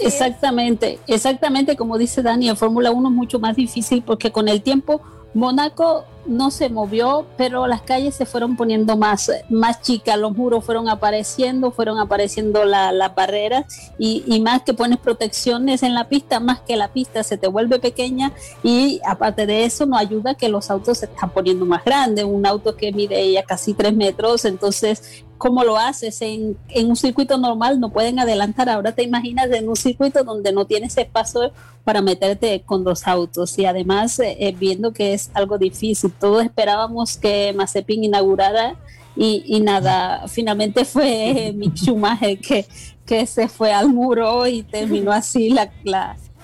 exactamente, 0.00 0.98
exactamente 1.06 1.76
como 1.76 1.98
dice 1.98 2.22
Dani, 2.22 2.48
en 2.48 2.56
Fórmula 2.56 2.90
1 2.90 3.08
es 3.08 3.14
mucho 3.14 3.38
más 3.38 3.56
difícil 3.56 4.02
porque 4.02 4.32
con 4.32 4.48
el 4.48 4.62
tiempo 4.62 5.00
Mónaco 5.34 6.04
no 6.30 6.50
se 6.50 6.70
movió, 6.70 7.26
pero 7.36 7.66
las 7.66 7.82
calles 7.82 8.14
se 8.14 8.24
fueron 8.24 8.56
poniendo 8.56 8.96
más, 8.96 9.30
más 9.48 9.82
chicas, 9.82 10.16
los 10.16 10.34
muros 10.34 10.64
fueron 10.64 10.88
apareciendo, 10.88 11.72
fueron 11.72 11.98
apareciendo 11.98 12.64
las 12.64 13.14
barreras 13.14 13.92
y, 13.98 14.22
y, 14.26 14.40
más 14.40 14.62
que 14.62 14.72
pones 14.72 14.98
protecciones 14.98 15.82
en 15.82 15.94
la 15.94 16.08
pista, 16.08 16.40
más 16.40 16.60
que 16.60 16.76
la 16.76 16.92
pista 16.92 17.22
se 17.24 17.36
te 17.36 17.48
vuelve 17.48 17.78
pequeña 17.80 18.32
y 18.62 19.00
aparte 19.04 19.46
de 19.46 19.64
eso 19.64 19.86
no 19.86 19.96
ayuda 19.96 20.34
que 20.34 20.48
los 20.48 20.70
autos 20.70 20.98
se 20.98 21.06
están 21.06 21.30
poniendo 21.30 21.66
más 21.66 21.84
grandes, 21.84 22.24
un 22.24 22.46
auto 22.46 22.76
que 22.76 22.92
mide 22.92 23.32
ya 23.32 23.42
casi 23.42 23.74
tres 23.74 23.94
metros, 23.94 24.44
entonces 24.44 25.24
¿cómo 25.40 25.64
lo 25.64 25.78
haces? 25.78 26.20
En, 26.20 26.58
en, 26.68 26.90
un 26.90 26.96
circuito 26.96 27.38
normal 27.38 27.80
no 27.80 27.90
pueden 27.90 28.18
adelantar. 28.18 28.68
Ahora 28.68 28.92
te 28.92 29.02
imaginas 29.02 29.50
en 29.50 29.70
un 29.70 29.74
circuito 29.74 30.22
donde 30.22 30.52
no 30.52 30.66
tienes 30.66 30.98
espacio 30.98 31.52
para 31.82 32.02
meterte 32.02 32.60
con 32.66 32.84
dos 32.84 33.08
autos 33.08 33.58
y 33.58 33.64
además 33.64 34.20
eh, 34.20 34.36
eh, 34.38 34.54
viendo 34.56 34.92
que 34.92 35.14
es 35.14 35.30
algo 35.32 35.56
difícil. 35.56 36.12
Todos 36.12 36.44
esperábamos 36.44 37.16
que 37.16 37.54
Mazepin 37.56 38.04
inaugurara 38.04 38.76
y, 39.16 39.60
nada, 39.60 40.28
finalmente 40.28 40.84
fue 40.84 41.52
Mick 41.56 41.74
Schumacher 41.74 42.38
que, 42.38 42.66
que 43.06 43.24
se 43.24 43.48
fue 43.48 43.72
al 43.72 43.88
muro 43.88 44.46
y 44.46 44.62
terminó 44.62 45.10
así 45.10 45.48
la, 45.50 45.70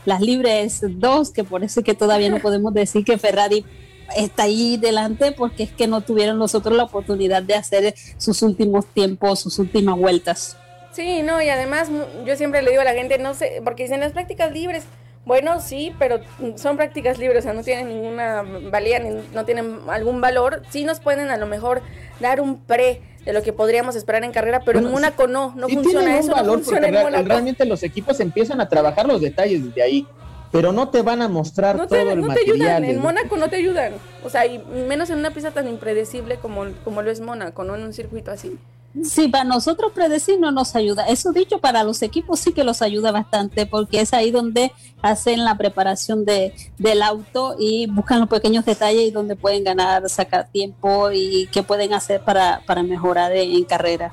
las 0.07 0.21
libres 0.23 0.81
dos, 0.99 1.31
que 1.31 1.45
por 1.45 1.63
eso 1.65 1.81
es 1.81 1.85
que 1.85 1.95
todavía 1.95 2.31
no 2.31 2.39
podemos 2.39 2.73
decir 2.73 3.05
que 3.05 3.19
Ferrari 3.19 3.63
está 4.17 4.45
ahí 4.45 4.77
delante 4.77 5.33
porque 5.33 5.65
es 5.65 5.73
que 5.73 5.87
no 5.87 6.01
tuvieron 6.01 6.39
nosotros 6.39 6.77
la 6.77 6.85
oportunidad 6.85 7.43
de 7.43 7.55
hacer 7.55 7.95
sus 8.19 8.43
últimos 8.43 8.87
tiempos, 8.87 9.41
sus 9.41 9.59
últimas 9.59 9.97
vueltas. 9.97 10.57
Sí, 10.93 11.23
no, 11.23 11.43
y 11.43 11.49
además 11.49 11.91
yo 12.25 12.37
siempre 12.37 12.63
le 12.63 12.71
digo 12.71 12.83
a 12.83 12.85
la 12.85 12.95
gente, 12.95 13.19
no 13.19 13.35
sé, 13.35 13.61
porque 13.65 13.83
dicen 13.83 14.01
las 14.01 14.13
prácticas 14.13 14.53
libres. 14.53 14.85
Bueno, 15.27 15.61
sí, 15.61 15.93
pero 15.99 16.21
son 16.55 16.77
prácticas 16.77 17.19
libres, 17.19 17.41
o 17.41 17.43
sea, 17.43 17.53
no 17.53 17.65
tienen 17.65 17.89
ninguna 17.89 18.43
valía, 18.71 19.01
no 19.35 19.45
tienen 19.45 19.81
algún 19.89 20.21
valor. 20.21 20.63
Sí 20.71 20.85
nos 20.85 21.01
pueden 21.01 21.31
a 21.31 21.37
lo 21.37 21.47
mejor 21.47 21.83
dar 22.21 22.41
un 22.41 22.61
pre 22.61 23.03
de 23.25 23.33
lo 23.33 23.43
que 23.43 23.53
podríamos 23.53 23.97
esperar 23.97 24.23
en 24.23 24.31
carrera, 24.31 24.63
pero 24.65 24.79
en 24.79 24.91
Mónaco 24.91 25.27
no, 25.27 25.53
no 25.57 25.69
funciona 25.69 26.17
eso, 26.17 26.31
no 26.31 26.53
funciona 26.55 26.87
en 26.87 27.27
Realmente 27.27 27.67
los 27.67 27.83
equipos 27.83 28.21
empiezan 28.21 28.61
a 28.61 28.69
trabajar 28.69 29.07
los 29.07 29.21
detalles 29.21 29.65
desde 29.67 29.83
ahí 29.83 30.07
pero 30.53 30.73
no 30.73 30.89
te 30.89 31.03
van 31.03 31.23
a 31.23 31.29
mostrar 31.29 31.87
todo 31.87 31.99
el 31.99 32.21
no 32.21 32.29
material. 32.29 32.59
Te 32.59 32.65
ayudan, 32.65 32.85
en 32.85 33.01
Mónaco 33.01 33.37
no 33.37 33.49
te 33.49 33.57
ayudan. 33.57 33.95
O 34.25 34.31
sea, 34.31 34.47
y 34.47 34.59
menos 34.59 35.11
en 35.11 35.19
una 35.19 35.31
pista 35.31 35.51
tan 35.51 35.69
impredecible 35.69 36.37
como, 36.39 36.65
como 36.85 37.03
lo 37.03 37.11
es 37.11 37.21
Mónaco, 37.21 37.65
¿no? 37.65 37.75
En 37.75 37.83
un 37.83 37.93
circuito 37.93 38.31
así. 38.31 38.59
Sí, 39.05 39.29
para 39.29 39.45
nosotros 39.45 39.93
predecir 39.93 40.41
no 40.41 40.51
nos 40.51 40.75
ayuda. 40.75 41.07
Eso 41.07 41.33
dicho, 41.33 41.59
para 41.59 41.85
los 41.85 42.01
equipos 42.01 42.41
sí 42.41 42.53
que 42.53 42.65
los 42.65 42.81
ayuda 42.81 43.13
bastante, 43.13 43.67
porque 43.67 44.01
es 44.01 44.15
ahí 44.15 44.31
donde 44.31 44.73
hacen 45.03 45.45
la 45.45 45.59
preparación 45.59 46.25
de, 46.25 46.55
del 46.79 47.03
auto 47.03 47.57
y 47.59 47.87
buscan 47.89 48.21
los 48.21 48.29
pequeños 48.29 48.65
detalles 48.65 49.03
y 49.03 49.11
donde 49.11 49.37
pueden 49.37 49.65
ganar, 49.65 50.09
sacar 50.09 50.49
tiempo 50.49 51.11
y 51.13 51.49
qué 51.53 51.63
pueden 51.63 51.93
hacer 51.93 52.23
para, 52.23 52.63
para 52.67 52.83
mejorar 52.83 53.33
en 53.33 53.65
carrera. 53.65 54.13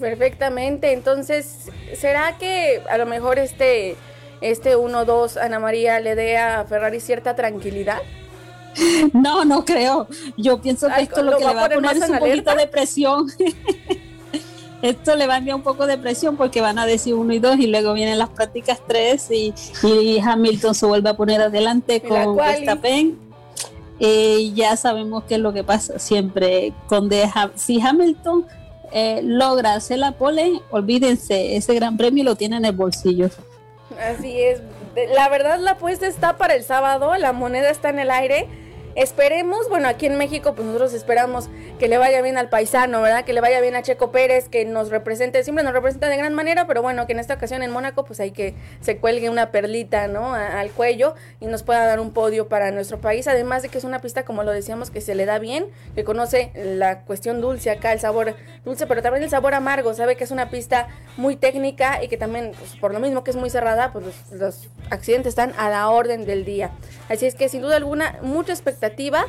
Perfectamente. 0.00 0.92
Entonces, 0.92 1.70
¿será 1.94 2.38
que 2.38 2.82
a 2.90 2.98
lo 2.98 3.06
mejor 3.06 3.38
este 3.38 3.96
este 4.40 4.76
1-2 4.76 5.38
Ana 5.40 5.58
María 5.58 6.00
le 6.00 6.14
dé 6.14 6.38
a 6.38 6.64
Ferrari 6.64 7.00
cierta 7.00 7.34
tranquilidad? 7.34 7.98
No, 9.12 9.44
no 9.44 9.64
creo. 9.64 10.06
Yo 10.36 10.60
pienso 10.60 10.88
que 10.88 11.02
esto 11.02 11.22
lo, 11.22 11.38
que 11.38 11.44
le 11.44 11.54
va 11.54 11.64
a 11.64 11.68
poner 11.68 11.96
es 11.96 12.08
un 12.08 12.18
poquito 12.18 12.54
de 12.54 12.66
presión. 12.66 13.26
esto 14.82 15.16
le 15.16 15.26
va 15.26 15.34
a 15.34 15.38
enviar 15.38 15.56
un 15.56 15.62
poco 15.62 15.86
de 15.86 15.98
presión 15.98 16.36
porque 16.36 16.60
van 16.60 16.78
a 16.78 16.86
decir 16.86 17.14
1 17.14 17.32
y 17.32 17.38
2 17.38 17.58
y 17.58 17.66
luego 17.68 17.94
vienen 17.94 18.18
las 18.18 18.28
prácticas 18.28 18.80
3 18.86 19.30
y, 19.30 20.18
Hamilton 20.20 20.74
se 20.74 20.86
vuelve 20.86 21.10
a 21.10 21.16
poner 21.16 21.40
adelante 21.40 22.00
con 22.00 22.36
Verstappen. 22.36 23.18
Y 23.98 24.52
ya 24.52 24.76
sabemos 24.76 25.24
qué 25.24 25.36
es 25.36 25.40
lo 25.40 25.54
que 25.54 25.64
pasa 25.64 25.98
siempre. 25.98 26.74
Con 26.86 27.08
de, 27.08 27.30
si 27.54 27.80
Hamilton 27.80 28.44
eh, 28.92 29.20
logra 29.22 29.74
hacer 29.74 29.98
la 29.98 30.12
pole, 30.12 30.60
olvídense, 30.70 31.56
ese 31.56 31.74
gran 31.74 31.96
premio 31.96 32.22
lo 32.22 32.36
tiene 32.36 32.56
en 32.56 32.66
el 32.66 32.72
bolsillo. 32.72 33.30
Así 34.00 34.42
es. 34.42 34.62
La 35.14 35.28
verdad 35.28 35.58
la 35.58 35.72
apuesta 35.72 36.06
está 36.06 36.36
para 36.36 36.54
el 36.54 36.64
sábado, 36.64 37.14
la 37.16 37.32
moneda 37.32 37.70
está 37.70 37.90
en 37.90 37.98
el 37.98 38.10
aire. 38.10 38.48
Esperemos, 38.96 39.68
bueno, 39.68 39.88
aquí 39.88 40.06
en 40.06 40.16
México, 40.16 40.54
pues 40.54 40.64
nosotros 40.64 40.94
esperamos 40.94 41.50
que 41.78 41.86
le 41.86 41.98
vaya 41.98 42.22
bien 42.22 42.38
al 42.38 42.48
paisano, 42.48 43.02
¿verdad? 43.02 43.26
Que 43.26 43.34
le 43.34 43.42
vaya 43.42 43.60
bien 43.60 43.76
a 43.76 43.82
Checo 43.82 44.10
Pérez, 44.10 44.48
que 44.48 44.64
nos 44.64 44.88
represente, 44.88 45.44
siempre 45.44 45.62
nos 45.62 45.74
representa 45.74 46.08
de 46.08 46.16
gran 46.16 46.32
manera, 46.32 46.66
pero 46.66 46.80
bueno, 46.80 47.06
que 47.06 47.12
en 47.12 47.18
esta 47.18 47.34
ocasión 47.34 47.62
en 47.62 47.70
Mónaco, 47.70 48.06
pues 48.06 48.20
hay 48.20 48.30
que 48.30 48.54
se 48.80 48.96
cuelgue 48.96 49.28
una 49.28 49.50
perlita, 49.50 50.08
¿no? 50.08 50.32
al 50.32 50.70
cuello 50.70 51.14
y 51.40 51.46
nos 51.46 51.62
pueda 51.62 51.84
dar 51.84 52.00
un 52.00 52.14
podio 52.14 52.48
para 52.48 52.70
nuestro 52.70 52.98
país. 52.98 53.28
Además 53.28 53.60
de 53.62 53.68
que 53.68 53.76
es 53.76 53.84
una 53.84 54.00
pista, 54.00 54.24
como 54.24 54.44
lo 54.44 54.50
decíamos, 54.50 54.90
que 54.90 55.02
se 55.02 55.14
le 55.14 55.26
da 55.26 55.38
bien, 55.38 55.66
que 55.94 56.02
conoce 56.02 56.50
la 56.54 57.00
cuestión 57.00 57.42
dulce 57.42 57.70
acá, 57.70 57.92
el 57.92 58.00
sabor 58.00 58.34
dulce, 58.64 58.86
pero 58.86 59.02
también 59.02 59.22
el 59.24 59.28
sabor 59.28 59.52
amargo, 59.52 59.92
sabe 59.92 60.16
que 60.16 60.24
es 60.24 60.30
una 60.30 60.48
pista 60.48 60.88
muy 61.18 61.36
técnica 61.36 62.02
y 62.02 62.08
que 62.08 62.16
también, 62.16 62.52
pues, 62.58 62.76
por 62.76 62.94
lo 62.94 63.00
mismo 63.00 63.24
que 63.24 63.30
es 63.30 63.36
muy 63.36 63.50
cerrada, 63.50 63.92
pues 63.92 64.06
los, 64.06 64.32
los 64.32 64.68
accidentes 64.88 65.30
están 65.30 65.52
a 65.58 65.68
la 65.68 65.90
orden 65.90 66.24
del 66.24 66.46
día. 66.46 66.70
Así 67.08 67.26
es 67.26 67.34
que 67.34 67.48
sin 67.48 67.62
duda 67.62 67.76
alguna, 67.76 68.18
mucha 68.22 68.52
expectativa. 68.52 69.24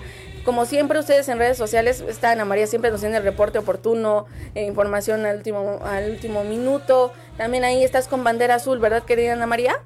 Como 0.46 0.66
siempre, 0.66 1.00
ustedes 1.00 1.28
en 1.30 1.40
redes 1.40 1.58
sociales, 1.58 2.04
está 2.08 2.32
Ana 2.32 2.46
María 2.46 2.68
siempre 2.68 2.92
nos 2.92 3.02
tiene 3.02 3.18
el 3.18 3.24
reporte 3.24 3.60
oportuno, 3.60 4.26
eh, 4.56 4.66
información 4.66 5.26
al 5.26 5.38
último, 5.38 5.80
al 5.84 6.10
último 6.10 6.44
minuto. 6.44 7.14
También 7.38 7.64
ahí 7.64 7.84
estás 7.84 8.08
con 8.08 8.24
bandera 8.24 8.56
azul, 8.56 8.80
¿verdad, 8.80 9.04
querida 9.04 9.34
Ana 9.34 9.46
María? 9.46 9.82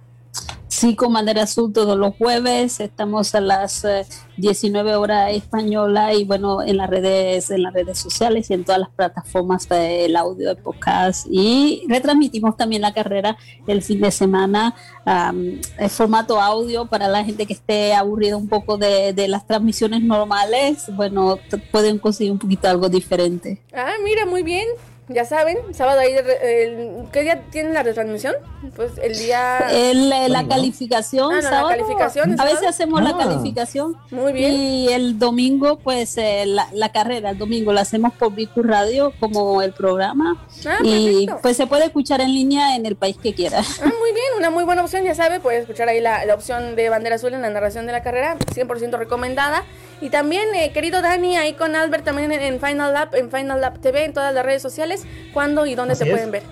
Sí, 0.82 0.98
Bandera 1.00 1.44
Azul 1.44 1.72
todos 1.72 1.96
los 1.96 2.16
jueves, 2.16 2.80
estamos 2.80 3.36
a 3.36 3.40
las 3.40 3.86
eh, 3.86 4.04
19 4.38 4.96
horas 4.96 5.32
española 5.32 6.12
y 6.16 6.24
bueno, 6.24 6.64
en 6.64 6.78
las 6.78 6.90
redes, 6.90 7.52
en 7.52 7.62
las 7.62 7.72
redes 7.72 8.00
sociales 8.00 8.50
y 8.50 8.56
en 8.56 8.64
todas 8.64 8.82
las 8.82 8.90
plataformas 8.90 9.70
del 9.70 10.16
audio 10.16 10.50
de 10.50 10.56
podcast 10.56 11.28
y 11.30 11.84
retransmitimos 11.88 12.58
también 12.58 12.82
la 12.82 12.96
carrera 12.96 13.38
el 13.68 13.84
fin 13.84 14.02
de 14.02 14.10
semana 14.10 14.74
um, 15.06 15.60
en 15.78 15.90
formato 15.92 16.42
audio 16.42 16.88
para 16.88 17.08
la 17.08 17.24
gente 17.24 17.46
que 17.46 17.54
esté 17.54 17.94
aburrida 17.94 18.36
un 18.36 18.50
poco 18.50 18.80
de, 18.80 19.14
de 19.14 19.28
las 19.28 19.46
transmisiones 19.46 20.02
normales, 20.02 20.86
bueno, 20.96 21.38
pueden 21.72 22.00
conseguir 22.00 22.32
un 22.32 22.40
poquito 22.40 22.68
algo 22.68 22.90
diferente. 22.90 23.62
Ah, 23.72 23.94
mira, 24.04 24.26
muy 24.26 24.42
bien. 24.42 24.66
Ya 25.14 25.26
saben, 25.26 25.57
sábado 25.74 25.99
ahí, 25.99 26.14
el, 26.14 27.05
¿qué 27.12 27.22
día 27.22 27.43
tienen 27.49 27.74
la 27.74 27.84
retransmisión? 27.84 28.36
Pues 28.76 28.93
el 29.01 29.18
día... 29.18 29.59
El, 29.72 30.09
la 30.09 30.47
calificación, 30.47 31.34
ah, 31.34 31.36
no, 31.36 31.41
sábado, 31.41 31.70
la 31.70 31.78
calificación. 31.78 32.39
A 32.39 32.45
veces 32.45 32.68
hacemos 32.68 33.01
ah. 33.01 33.03
la 33.03 33.18
calificación. 33.18 33.97
Muy 34.12 34.34
bien. 34.34 34.53
Y 34.53 34.89
el 34.89 35.20
domingo, 35.20 35.78
pues 35.78 36.18
eh, 36.18 36.45
la, 36.45 36.68
la, 36.74 36.91
carrera, 36.91 37.32
el 37.32 37.38
domingo 37.38 37.74
la 37.74 37.82
hacemos 37.82 38.14
por 38.14 38.34
Vicu 38.34 38.64
Radio 38.64 39.14
como 39.20 39.62
el 39.62 39.74
programa. 39.74 40.45
Ah, 40.66 40.78
y 40.84 41.28
pues 41.41 41.57
se 41.57 41.68
puede 41.68 41.86
escuchar 41.86 42.22
en 42.22 42.34
línea 42.34 42.76
en 42.76 42.86
el 42.86 42.95
país 42.95 43.18
que 43.22 43.34
quiera. 43.34 43.59
Ah, 43.59 43.86
muy 43.99 44.12
bien, 44.14 44.28
una 44.38 44.49
muy 44.49 44.64
buena 44.64 44.82
opción, 44.82 45.03
ya 45.03 45.16
sabe, 45.16 45.39
puede 45.39 45.59
escuchar 45.59 45.89
ahí 45.89 45.99
la, 45.99 46.26
la 46.26 46.36
opción 46.36 46.76
de 46.76 46.89
Bandera 46.89 47.16
Azul 47.16 47.34
en 47.34 47.41
la 47.41 47.49
narración 47.49 47.86
de 47.86 47.91
la 47.91 48.03
carrera, 48.03 48.38
100% 48.53 48.97
recomendada. 48.97 49.64
Y 50.02 50.10
también, 50.10 50.54
eh, 50.56 50.72
querido 50.74 51.02
Dani, 51.02 51.38
ahí 51.38 51.54
con 51.54 51.76
Albert 51.76 52.04
también 52.04 52.32
en, 52.32 52.41
en, 52.41 52.60
Final 52.60 52.93
Lap, 52.93 53.14
en 53.14 53.30
Final 53.30 53.62
Lap 53.62 53.80
TV, 53.80 54.06
en 54.06 54.14
todas 54.14 54.34
las 54.34 54.43
redes 54.43 54.62
sociales. 54.62 55.06
¿Cuándo 55.34 55.66
y 55.66 55.76
dónde 55.76 55.93
Así 55.93 56.04
se 56.04 56.10
es. 56.10 56.16
pueden 56.16 56.32
ver? 56.32 56.43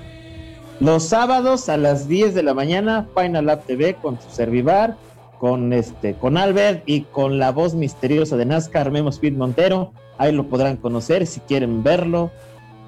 Los 0.80 1.04
sábados 1.04 1.68
a 1.68 1.76
las 1.76 2.08
10 2.08 2.36
de 2.36 2.44
la 2.44 2.54
mañana, 2.54 3.08
Final 3.16 3.48
Lab 3.48 3.66
TV 3.66 3.96
con 3.96 4.22
su 4.22 4.30
servivar, 4.30 4.96
con 5.40 5.74
este, 5.74 6.14
con 6.14 6.38
Albert 6.38 6.84
y 6.86 7.02
con 7.02 7.40
la 7.40 7.52
voz 7.52 7.74
misteriosa 7.74 8.38
de 8.38 8.46
NASCAR, 8.46 8.92
Memo 8.92 9.10
Speed 9.10 9.34
Montero. 9.34 9.92
Ahí 10.18 10.32
lo 10.32 10.48
podrán 10.48 10.78
conocer 10.78 11.26
si 11.28 11.40
quieren 11.42 11.84
verlo, 11.84 12.32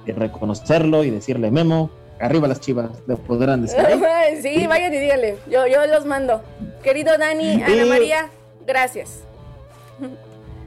y 0.06 0.12
reconocerlo 0.12 1.04
y 1.04 1.10
decirle 1.10 1.52
Memo, 1.52 1.90
arriba 2.20 2.48
las 2.48 2.60
chivas, 2.60 2.92
le 3.08 3.16
podrán 3.16 3.64
decir. 3.64 3.80
sí, 4.42 4.68
vayan 4.68 4.94
y 4.94 4.98
díganle. 4.98 5.38
Yo, 5.50 5.68
yo 5.68 5.86
los 5.88 6.06
mando. 6.06 6.42
Querido 6.84 7.18
Dani, 7.18 7.64
Ana 7.64 7.86
María, 7.86 8.30
gracias. 8.66 9.24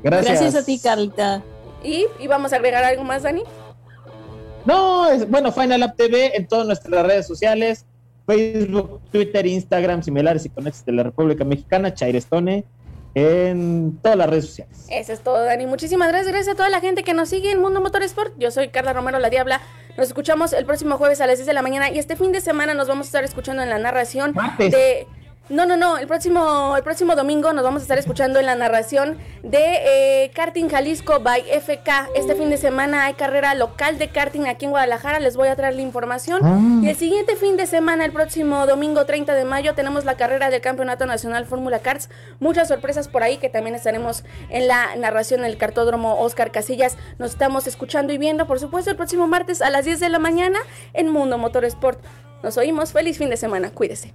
Gracias. 0.05 0.41
Gracias 0.41 0.63
a 0.63 0.67
ti, 0.67 0.79
Carlita. 0.79 1.43
¿Y, 1.83 2.07
y 2.21 2.27
vamos 2.29 2.53
a 2.53 2.57
agregar 2.57 2.85
algo 2.85 3.03
más, 3.05 3.23
Dani? 3.23 3.43
No, 4.65 5.09
es, 5.09 5.29
bueno, 5.29 5.51
Final 5.51 5.81
Lab 5.81 5.97
TV 5.97 6.37
en 6.37 6.47
todas 6.47 6.67
nuestras 6.67 7.07
redes 7.07 7.27
sociales, 7.27 7.85
Facebook, 8.27 9.01
Twitter, 9.11 9.47
Instagram, 9.47 10.03
similares 10.03 10.47
y 10.47 10.51
conexos 10.51 10.85
de 10.87 10.93
la 10.93 11.03
República 11.03 11.45
Mexicana, 11.45 11.93
Chairestone, 11.93 12.65
en 13.15 13.99
todas 14.03 14.19
las 14.19 14.29
redes 14.29 14.47
sociales. 14.47 14.87
Eso 14.91 15.13
es 15.13 15.21
todo, 15.21 15.43
Dani. 15.45 15.67
Muchísimas 15.67 16.09
gracias. 16.09 16.33
Gracias 16.33 16.55
a 16.55 16.57
toda 16.57 16.69
la 16.69 16.81
gente 16.81 17.03
que 17.03 17.15
nos 17.15 17.29
sigue 17.29 17.51
en 17.51 17.61
Mundo 17.61 17.81
Motorsport. 17.81 18.33
Yo 18.39 18.51
soy 18.51 18.69
Carla 18.69 18.93
Romero, 18.93 19.19
la 19.19 19.31
Diabla. 19.31 19.61
Nos 19.97 20.09
escuchamos 20.09 20.53
el 20.53 20.67
próximo 20.67 20.97
jueves 20.99 21.21
a 21.21 21.27
las 21.27 21.39
10 21.39 21.47
de 21.47 21.55
la 21.55 21.63
mañana. 21.63 21.91
Y 21.91 21.99
este 21.99 22.17
fin 22.17 22.33
de 22.33 22.41
semana 22.41 22.75
nos 22.75 22.89
vamos 22.89 23.07
a 23.07 23.09
estar 23.09 23.25
escuchando 23.25 23.63
en 23.63 23.71
la 23.71 23.79
narración 23.79 24.33
Martes. 24.35 24.73
de. 24.73 25.07
No, 25.51 25.67
no, 25.67 25.77
no. 25.77 25.99
El 25.99 26.07
próximo, 26.07 26.75
el 26.75 26.83
próximo 26.83 27.15
domingo 27.17 27.53
nos 27.53 27.65
vamos 27.65 27.83
a 27.83 27.85
estar 27.85 27.99
escuchando 27.99 28.41
en 28.41 28.47
la 28.47 28.55
narración 28.55 29.19
de 29.43 30.25
eh, 30.25 30.31
Karting 30.35 30.71
Jalisco 30.71 31.21
by 31.21 31.43
FK. 31.43 32.09
Este 32.15 32.35
fin 32.35 32.49
de 32.49 32.57
semana 32.57 33.05
hay 33.05 33.15
carrera 33.15 33.55
local 33.55 33.99
de 33.99 34.09
karting 34.09 34.47
aquí 34.47 34.65
en 34.65 34.71
Guadalajara. 34.71 35.21
Les 35.21 35.37
voy 35.37 35.49
a 35.49 35.57
traer 35.57 35.75
la 35.75 35.83
información. 35.83 36.41
Ah. 36.43 36.81
Y 36.83 36.89
el 36.89 36.97
siguiente 36.97 37.37
fin 37.37 37.59
de 37.59 37.67
semana, 37.67 38.07
el 38.07 38.13
próximo 38.13 38.67
domingo 38.67 39.05
30 39.05 39.35
de 39.35 39.45
mayo, 39.45 39.75
tenemos 39.75 40.07
la 40.07 40.17
carrera 40.17 40.49
del 40.49 40.63
Campeonato 40.63 41.05
Nacional 41.05 41.45
Fórmula 41.45 41.81
Karts. 41.81 42.09
Muchas 42.41 42.69
sorpresas 42.69 43.09
por 43.09 43.23
ahí 43.23 43.37
que 43.37 43.51
también 43.51 43.77
estaremos 43.77 44.25
en 44.49 44.67
la 44.67 44.97
narración 44.97 45.41
en 45.41 45.47
el 45.47 45.59
cartódromo 45.59 46.21
Oscar 46.21 46.53
Casillas. 46.53 46.97
Nos 47.19 47.33
estamos 47.33 47.67
escuchando 47.67 48.15
y 48.15 48.19
viendo, 48.19 48.47
por 48.47 48.61
supuesto, 48.61 48.91
el 48.91 48.97
próximo 48.97 49.27
martes 49.27 49.61
a 49.61 49.69
las 49.69 49.85
10 49.85 50.01
de 50.01 50.09
la 50.09 50.19
mañana 50.19 50.59
en 50.95 51.11
Mundo 51.11 51.37
Motorsport. 51.37 52.03
Nos 52.43 52.57
oímos. 52.57 52.93
Feliz 52.93 53.19
fin 53.19 53.29
de 53.29 53.37
semana. 53.37 53.71
Cuídese. 53.71 54.15